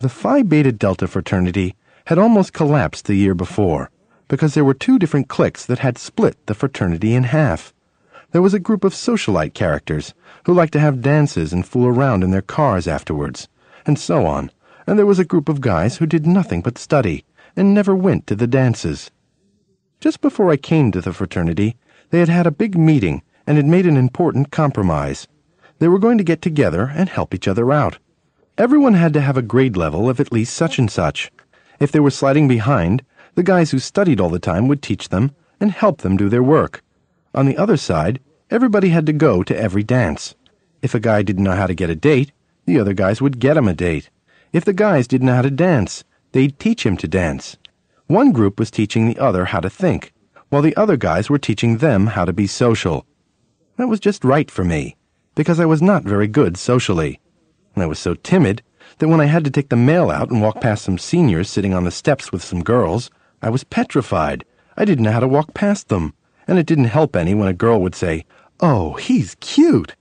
The 0.00 0.10
Phi 0.10 0.42
Beta 0.42 0.72
Delta 0.72 1.08
fraternity 1.08 1.74
had 2.04 2.18
almost 2.18 2.52
collapsed 2.52 3.06
the 3.06 3.14
year 3.14 3.34
before 3.34 3.90
because 4.28 4.52
there 4.52 4.64
were 4.64 4.74
two 4.74 4.98
different 4.98 5.28
cliques 5.28 5.64
that 5.64 5.78
had 5.78 5.96
split 5.96 6.36
the 6.44 6.54
fraternity 6.54 7.14
in 7.14 7.22
half. 7.22 7.72
There 8.32 8.42
was 8.42 8.52
a 8.52 8.60
group 8.60 8.84
of 8.84 8.92
socialite 8.92 9.54
characters 9.54 10.12
who 10.44 10.52
liked 10.52 10.74
to 10.74 10.80
have 10.80 11.00
dances 11.00 11.50
and 11.50 11.66
fool 11.66 11.86
around 11.86 12.22
in 12.22 12.30
their 12.30 12.42
cars 12.42 12.86
afterwards, 12.86 13.48
and 13.86 13.98
so 13.98 14.26
on, 14.26 14.50
and 14.86 14.98
there 14.98 15.06
was 15.06 15.18
a 15.18 15.24
group 15.24 15.48
of 15.48 15.62
guys 15.62 15.96
who 15.96 16.04
did 16.04 16.26
nothing 16.26 16.60
but 16.60 16.76
study 16.76 17.24
and 17.56 17.72
never 17.72 17.96
went 17.96 18.26
to 18.26 18.36
the 18.36 18.46
dances. 18.46 19.10
Just 20.02 20.20
before 20.20 20.50
I 20.50 20.56
came 20.56 20.90
to 20.90 21.00
the 21.00 21.12
fraternity, 21.12 21.76
they 22.10 22.18
had 22.18 22.28
had 22.28 22.44
a 22.44 22.50
big 22.50 22.76
meeting 22.76 23.22
and 23.46 23.56
had 23.56 23.66
made 23.66 23.86
an 23.86 23.96
important 23.96 24.50
compromise. 24.50 25.28
They 25.78 25.86
were 25.86 26.00
going 26.00 26.18
to 26.18 26.24
get 26.24 26.42
together 26.42 26.90
and 26.92 27.08
help 27.08 27.32
each 27.32 27.46
other 27.46 27.70
out. 27.70 27.98
Everyone 28.58 28.94
had 28.94 29.12
to 29.12 29.20
have 29.20 29.36
a 29.36 29.42
grade 29.42 29.76
level 29.76 30.10
of 30.10 30.18
at 30.18 30.32
least 30.32 30.54
such 30.54 30.76
and 30.76 30.90
such. 30.90 31.30
If 31.78 31.92
they 31.92 32.00
were 32.00 32.10
sliding 32.10 32.48
behind, 32.48 33.04
the 33.36 33.44
guys 33.44 33.70
who 33.70 33.78
studied 33.78 34.18
all 34.18 34.28
the 34.28 34.40
time 34.40 34.66
would 34.66 34.82
teach 34.82 35.08
them 35.08 35.36
and 35.60 35.70
help 35.70 35.98
them 35.98 36.16
do 36.16 36.28
their 36.28 36.42
work. 36.42 36.82
On 37.32 37.46
the 37.46 37.56
other 37.56 37.76
side, 37.76 38.18
everybody 38.50 38.88
had 38.88 39.06
to 39.06 39.12
go 39.12 39.44
to 39.44 39.56
every 39.56 39.84
dance. 39.84 40.34
If 40.82 40.96
a 40.96 41.00
guy 41.00 41.22
didn't 41.22 41.44
know 41.44 41.54
how 41.54 41.68
to 41.68 41.76
get 41.76 41.90
a 41.90 41.94
date, 41.94 42.32
the 42.66 42.80
other 42.80 42.92
guys 42.92 43.22
would 43.22 43.38
get 43.38 43.56
him 43.56 43.68
a 43.68 43.72
date. 43.72 44.10
If 44.52 44.64
the 44.64 44.72
guys 44.72 45.06
didn't 45.06 45.28
know 45.28 45.36
how 45.36 45.42
to 45.42 45.50
dance, 45.52 46.02
they'd 46.32 46.58
teach 46.58 46.84
him 46.84 46.96
to 46.96 47.06
dance. 47.06 47.56
One 48.12 48.32
group 48.32 48.58
was 48.58 48.70
teaching 48.70 49.06
the 49.06 49.18
other 49.18 49.46
how 49.46 49.60
to 49.60 49.70
think, 49.70 50.12
while 50.50 50.60
the 50.60 50.76
other 50.76 50.98
guys 50.98 51.30
were 51.30 51.38
teaching 51.38 51.78
them 51.78 52.08
how 52.08 52.26
to 52.26 52.32
be 52.34 52.46
social. 52.46 53.06
That 53.78 53.88
was 53.88 54.00
just 54.00 54.22
right 54.22 54.50
for 54.50 54.66
me, 54.66 54.96
because 55.34 55.58
I 55.58 55.64
was 55.64 55.80
not 55.80 56.04
very 56.04 56.26
good 56.26 56.58
socially. 56.58 57.22
I 57.74 57.86
was 57.86 57.98
so 57.98 58.12
timid 58.12 58.62
that 58.98 59.08
when 59.08 59.22
I 59.22 59.32
had 59.32 59.46
to 59.46 59.50
take 59.50 59.70
the 59.70 59.76
mail 59.76 60.10
out 60.10 60.30
and 60.30 60.42
walk 60.42 60.60
past 60.60 60.84
some 60.84 60.98
seniors 60.98 61.48
sitting 61.48 61.72
on 61.72 61.84
the 61.84 61.90
steps 61.90 62.30
with 62.30 62.44
some 62.44 62.62
girls, 62.62 63.10
I 63.40 63.48
was 63.48 63.64
petrified. 63.64 64.44
I 64.76 64.84
didn't 64.84 65.04
know 65.04 65.12
how 65.12 65.20
to 65.20 65.26
walk 65.26 65.54
past 65.54 65.88
them, 65.88 66.12
and 66.46 66.58
it 66.58 66.66
didn't 66.66 66.92
help 66.92 67.16
any 67.16 67.34
when 67.34 67.48
a 67.48 67.54
girl 67.54 67.80
would 67.80 67.94
say, 67.94 68.26
Oh, 68.60 68.92
he's 68.92 69.36
cute. 69.36 69.96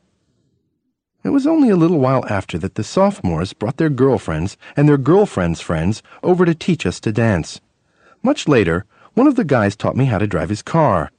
It 1.24 1.30
was 1.30 1.48
only 1.48 1.70
a 1.70 1.78
little 1.78 2.00
while 2.00 2.26
after 2.30 2.58
that 2.58 2.76
the 2.76 2.84
sophomores 2.84 3.54
brought 3.54 3.78
their 3.78 3.90
girlfriends 3.90 4.58
and 4.76 4.90
their 4.90 4.98
girlfriends' 4.98 5.62
friends 5.62 6.04
over 6.22 6.44
to 6.44 6.54
teach 6.54 6.86
us 6.86 7.00
to 7.00 7.14
dance. 7.14 7.62
Much 8.24 8.48
later, 8.48 8.86
one 9.14 9.28
of 9.28 9.36
the 9.36 9.44
guys 9.44 9.76
taught 9.76 9.96
me 9.96 10.06
how 10.06 10.18
to 10.18 10.28
drive 10.28 10.50
his 10.50 10.62
car. 10.62 11.12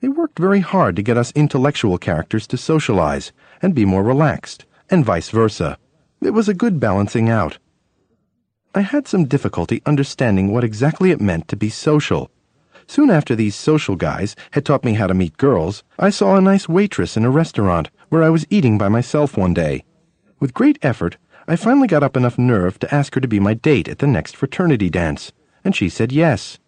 They 0.00 0.08
worked 0.08 0.38
very 0.38 0.60
hard 0.60 0.96
to 0.96 1.02
get 1.02 1.16
us 1.16 1.32
intellectual 1.34 1.96
characters 1.96 2.46
to 2.48 2.56
socialize 2.56 3.32
and 3.62 3.74
be 3.74 3.84
more 3.84 4.02
relaxed, 4.02 4.66
and 4.90 5.04
vice 5.04 5.30
versa. 5.30 5.78
It 6.20 6.30
was 6.30 6.48
a 6.48 6.54
good 6.54 6.78
balancing 6.78 7.30
out. 7.30 7.58
I 8.74 8.82
had 8.82 9.08
some 9.08 9.24
difficulty 9.24 9.82
understanding 9.86 10.52
what 10.52 10.64
exactly 10.64 11.10
it 11.10 11.20
meant 11.20 11.48
to 11.48 11.56
be 11.56 11.70
social. 11.70 12.30
Soon 12.86 13.10
after 13.10 13.34
these 13.34 13.54
social 13.54 13.96
guys 13.96 14.36
had 14.50 14.64
taught 14.64 14.84
me 14.84 14.94
how 14.94 15.06
to 15.06 15.14
meet 15.14 15.36
girls, 15.36 15.82
I 15.98 16.10
saw 16.10 16.36
a 16.36 16.40
nice 16.40 16.68
waitress 16.68 17.16
in 17.16 17.24
a 17.24 17.30
restaurant 17.30 17.90
where 18.08 18.22
I 18.22 18.30
was 18.30 18.46
eating 18.50 18.76
by 18.76 18.88
myself 18.88 19.36
one 19.36 19.54
day. 19.54 19.84
With 20.38 20.52
great 20.52 20.78
effort, 20.82 21.16
I 21.48 21.56
finally 21.56 21.88
got 21.88 22.02
up 22.02 22.16
enough 22.16 22.38
nerve 22.38 22.78
to 22.80 22.94
ask 22.94 23.14
her 23.14 23.20
to 23.20 23.28
be 23.28 23.40
my 23.40 23.54
date 23.54 23.88
at 23.88 24.00
the 24.00 24.06
next 24.06 24.36
fraternity 24.36 24.90
dance, 24.90 25.32
and 25.64 25.74
she 25.74 25.88
said 25.88 26.12
yes. 26.12 26.58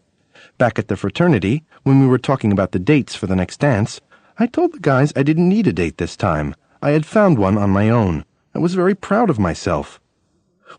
Back 0.58 0.78
at 0.78 0.88
the 0.88 0.96
fraternity, 0.96 1.64
when 1.82 2.00
we 2.00 2.06
were 2.06 2.18
talking 2.18 2.52
about 2.52 2.72
the 2.72 2.78
dates 2.78 3.14
for 3.14 3.26
the 3.26 3.36
next 3.36 3.60
dance, 3.60 4.00
I 4.38 4.46
told 4.46 4.72
the 4.72 4.80
guys 4.80 5.12
I 5.14 5.22
didn't 5.22 5.48
need 5.48 5.66
a 5.66 5.72
date 5.72 5.98
this 5.98 6.16
time. 6.16 6.54
I 6.82 6.90
had 6.90 7.06
found 7.06 7.38
one 7.38 7.56
on 7.56 7.70
my 7.70 7.88
own. 7.88 8.24
I 8.54 8.58
was 8.58 8.74
very 8.74 8.94
proud 8.94 9.30
of 9.30 9.38
myself. 9.38 10.00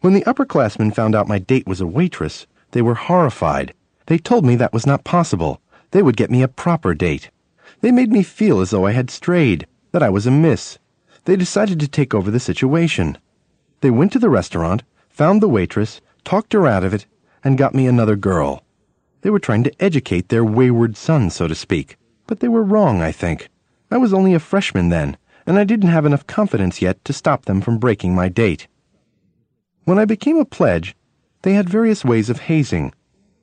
When 0.01 0.13
the 0.13 0.24
upperclassmen 0.24 0.93
found 0.93 1.16
out 1.16 1.28
my 1.28 1.39
date 1.39 1.68
was 1.68 1.82
a 1.82 1.88
waitress, 1.88 2.47
they 2.72 2.82
were 2.82 2.95
horrified. 2.95 3.74
They 4.07 4.18
told 4.18 4.45
me 4.45 4.55
that 4.55 4.74
was 4.74 4.86
not 4.86 5.03
possible. 5.03 5.61
They 5.91 6.01
would 6.01 6.18
get 6.18 6.30
me 6.30 6.41
a 6.43 6.47
proper 6.47 6.93
date. 6.93 7.32
They 7.82 7.91
made 7.91 8.11
me 8.11 8.24
feel 8.24 8.61
as 8.61 8.70
though 8.70 8.86
I 8.86 8.91
had 8.91 9.09
strayed, 9.09 9.68
that 9.91 10.03
I 10.03 10.09
was 10.09 10.28
a 10.28 10.32
miss. 10.32 10.78
They 11.26 11.36
decided 11.36 11.80
to 11.80 11.88
take 11.88 12.13
over 12.13 12.30
the 12.30 12.39
situation. 12.39 13.18
They 13.82 13.89
went 13.89 14.11
to 14.13 14.20
the 14.20 14.30
restaurant, 14.30 14.84
found 15.09 15.41
the 15.41 15.49
waitress, 15.49 16.01
talked 16.24 16.53
her 16.53 16.68
out 16.68 16.84
of 16.84 16.93
it, 16.93 17.05
and 17.46 17.58
got 17.58 17.76
me 17.76 17.88
another 17.88 18.18
girl. 18.18 18.64
They 19.22 19.30
were 19.30 19.39
trying 19.39 19.64
to 19.64 19.82
educate 19.82 20.28
their 20.28 20.43
wayward 20.43 20.98
son, 20.98 21.30
so 21.30 21.48
to 21.48 21.56
speak. 21.56 21.98
But 22.28 22.41
they 22.41 22.48
were 22.48 22.64
wrong, 22.64 23.02
I 23.02 23.12
think. 23.12 23.50
I 23.89 23.98
was 23.98 24.14
only 24.14 24.34
a 24.34 24.39
freshman 24.39 24.89
then, 24.89 25.16
and 25.46 25.58
I 25.58 25.64
didn't 25.64 25.89
have 25.89 26.06
enough 26.06 26.28
confidence 26.28 26.82
yet 26.82 27.06
to 27.06 27.14
stop 27.14 27.46
them 27.46 27.62
from 27.62 27.78
breaking 27.78 28.14
my 28.16 28.30
date. 28.30 28.68
When 29.86 30.00
I 30.00 30.06
became 30.06 30.38
a 30.38 30.46
pledge, 30.46 30.96
they 31.43 31.54
had 31.54 31.70
various 31.70 32.04
ways 32.04 32.30
of 32.30 32.41
hazing. 32.41 32.93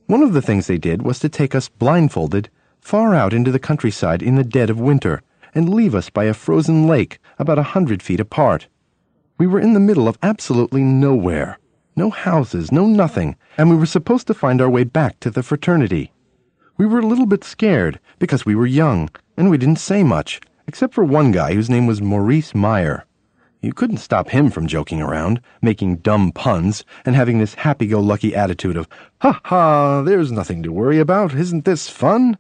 One 0.07 0.23
of 0.23 0.33
the 0.33 0.43
things 0.43 0.67
they 0.67 0.79
did 0.79 1.03
was 1.03 1.21
to 1.21 1.29
take 1.29 1.55
us 1.55 1.69
blindfolded 1.69 2.51
far 2.81 3.15
out 3.15 3.33
into 3.33 3.53
the 3.53 3.61
countryside 3.61 4.23
in 4.23 4.35
the 4.35 4.43
dead 4.45 4.69
of 4.69 4.81
winter 4.81 5.23
and 5.55 5.73
leave 5.73 5.95
us 5.95 6.11
by 6.11 6.25
a 6.25 6.35
frozen 6.35 6.89
lake 6.89 7.21
about 7.39 7.59
a 7.59 7.71
hundred 7.75 8.03
feet 8.03 8.19
apart. 8.19 8.67
We 9.39 9.47
were 9.47 9.61
in 9.61 9.75
the 9.75 9.81
middle 9.81 10.09
of 10.09 10.19
absolutely 10.23 10.83
nowhere. 10.83 11.59
No 11.95 12.09
houses, 12.09 12.73
no 12.73 12.87
nothing, 12.87 13.37
and 13.59 13.69
we 13.69 13.77
were 13.77 13.85
supposed 13.85 14.27
to 14.29 14.35
find 14.35 14.63
our 14.63 14.71
way 14.71 14.85
back 14.85 15.21
to 15.21 15.31
the 15.31 15.43
fraternity. 15.43 16.11
We 16.79 16.87
were 16.87 17.01
a 17.01 17.07
little 17.07 17.27
bit 17.27 17.45
scared 17.45 18.01
because 18.19 18.47
we 18.47 18.55
were 18.55 18.67
young, 18.67 19.11
and 19.37 19.51
we 19.51 19.59
didn't 19.59 19.77
say 19.77 20.03
much, 20.03 20.41
except 20.67 20.95
for 20.95 21.05
one 21.05 21.33
guy 21.33 21.53
whose 21.53 21.69
name 21.69 21.87
was 21.87 22.01
Maurice 22.01 22.55
Meyer. 22.55 23.05
You 23.61 23.75
couldn't 23.75 23.99
stop 23.99 24.31
him 24.31 24.51
from 24.51 24.67
joking 24.67 25.03
around, 25.03 25.41
making 25.61 25.97
dumb 25.97 26.33
puns, 26.33 26.83
and 27.05 27.15
having 27.15 27.39
this 27.39 27.55
happy 27.55 27.87
go 27.87 28.01
lucky 28.01 28.35
attitude 28.35 28.79
of, 28.79 28.89
ha 29.21 29.41
ha, 29.45 30.03
there's 30.03 30.33
nothing 30.33 30.63
to 30.63 30.73
worry 30.73 30.99
about, 30.99 31.35
isn't 31.35 31.67
this 31.67 31.91
fun? 31.91 32.39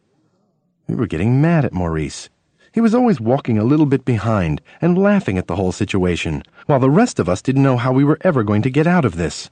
We 0.88 0.94
were 0.94 1.06
getting 1.06 1.42
mad 1.42 1.66
at 1.66 1.74
Maurice. 1.74 2.30
He 2.72 2.80
was 2.80 2.94
always 2.94 3.20
walking 3.20 3.58
a 3.58 3.64
little 3.64 3.84
bit 3.84 4.04
behind 4.04 4.62
and 4.80 4.96
laughing 4.96 5.36
at 5.36 5.46
the 5.46 5.56
whole 5.56 5.72
situation, 5.72 6.42
while 6.66 6.80
the 6.80 6.88
rest 6.88 7.18
of 7.18 7.28
us 7.28 7.42
didn't 7.42 7.62
know 7.62 7.76
how 7.76 7.92
we 7.92 8.02
were 8.02 8.18
ever 8.22 8.42
going 8.42 8.62
to 8.62 8.70
get 8.70 8.86
out 8.86 9.04
of 9.04 9.16
this. 9.16 9.50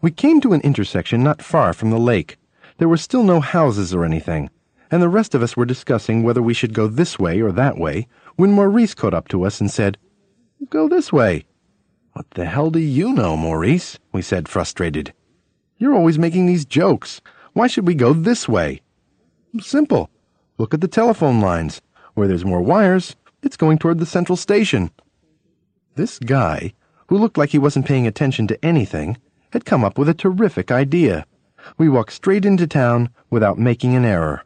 We 0.00 0.12
came 0.12 0.40
to 0.40 0.52
an 0.52 0.60
intersection 0.60 1.24
not 1.24 1.42
far 1.42 1.72
from 1.72 1.90
the 1.90 1.98
lake. 1.98 2.36
There 2.78 2.88
were 2.88 2.96
still 2.96 3.24
no 3.24 3.40
houses 3.40 3.92
or 3.92 4.04
anything, 4.04 4.50
and 4.90 5.02
the 5.02 5.08
rest 5.08 5.34
of 5.34 5.42
us 5.42 5.56
were 5.56 5.64
discussing 5.64 6.22
whether 6.22 6.40
we 6.40 6.54
should 6.54 6.74
go 6.74 6.86
this 6.86 7.18
way 7.18 7.40
or 7.40 7.50
that 7.52 7.76
way 7.76 8.06
when 8.36 8.52
Maurice 8.52 8.94
caught 8.94 9.14
up 9.14 9.26
to 9.28 9.44
us 9.44 9.60
and 9.60 9.70
said, 9.70 9.98
Go 10.70 10.88
this 10.88 11.12
way. 11.12 11.44
What 12.12 12.30
the 12.30 12.44
hell 12.44 12.70
do 12.70 12.78
you 12.78 13.12
know, 13.12 13.36
Maurice? 13.36 13.98
We 14.12 14.22
said, 14.22 14.48
frustrated. 14.48 15.12
You're 15.78 15.94
always 15.94 16.18
making 16.18 16.46
these 16.46 16.64
jokes. 16.64 17.20
Why 17.52 17.66
should 17.66 17.86
we 17.86 17.94
go 17.94 18.12
this 18.12 18.48
way? 18.48 18.80
Simple. 19.60 20.08
Look 20.58 20.72
at 20.72 20.80
the 20.80 20.88
telephone 20.88 21.40
lines. 21.40 21.80
Where 22.14 22.28
there's 22.28 22.44
more 22.44 22.60
wires, 22.60 23.16
it's 23.42 23.56
going 23.56 23.78
toward 23.78 23.98
the 23.98 24.06
central 24.06 24.36
station. 24.36 24.90
This 25.94 26.18
guy, 26.18 26.74
who 27.08 27.18
looked 27.18 27.38
like 27.38 27.50
he 27.50 27.58
wasn't 27.58 27.86
paying 27.86 28.06
attention 28.06 28.46
to 28.48 28.64
anything, 28.64 29.18
had 29.50 29.64
come 29.64 29.84
up 29.84 29.98
with 29.98 30.08
a 30.08 30.14
terrific 30.14 30.70
idea. 30.70 31.26
We 31.78 31.88
walked 31.88 32.12
straight 32.12 32.44
into 32.44 32.66
town 32.66 33.10
without 33.30 33.58
making 33.58 33.94
an 33.94 34.04
error. 34.04 34.44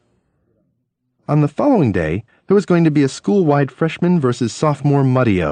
On 1.29 1.41
the 1.41 1.49
following 1.49 1.93
day, 1.93 2.25
there 2.47 2.55
was 2.55 2.67
going 2.67 2.85
to 2.85 2.91
be 2.91 3.03
a 3.03 3.09
school-wide 3.09 3.73
freshman 3.73 4.21
versus 4.21 4.53
sophomore 4.53 5.03
muddy 5.03 5.43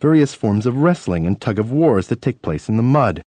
various 0.00 0.34
forms 0.34 0.66
of 0.66 0.76
wrestling 0.76 1.26
and 1.26 1.40
tug 1.40 1.60
of 1.60 1.70
wars 1.70 2.08
that 2.08 2.20
take 2.20 2.42
place 2.42 2.68
in 2.68 2.76
the 2.76 2.82
mud. 2.82 3.22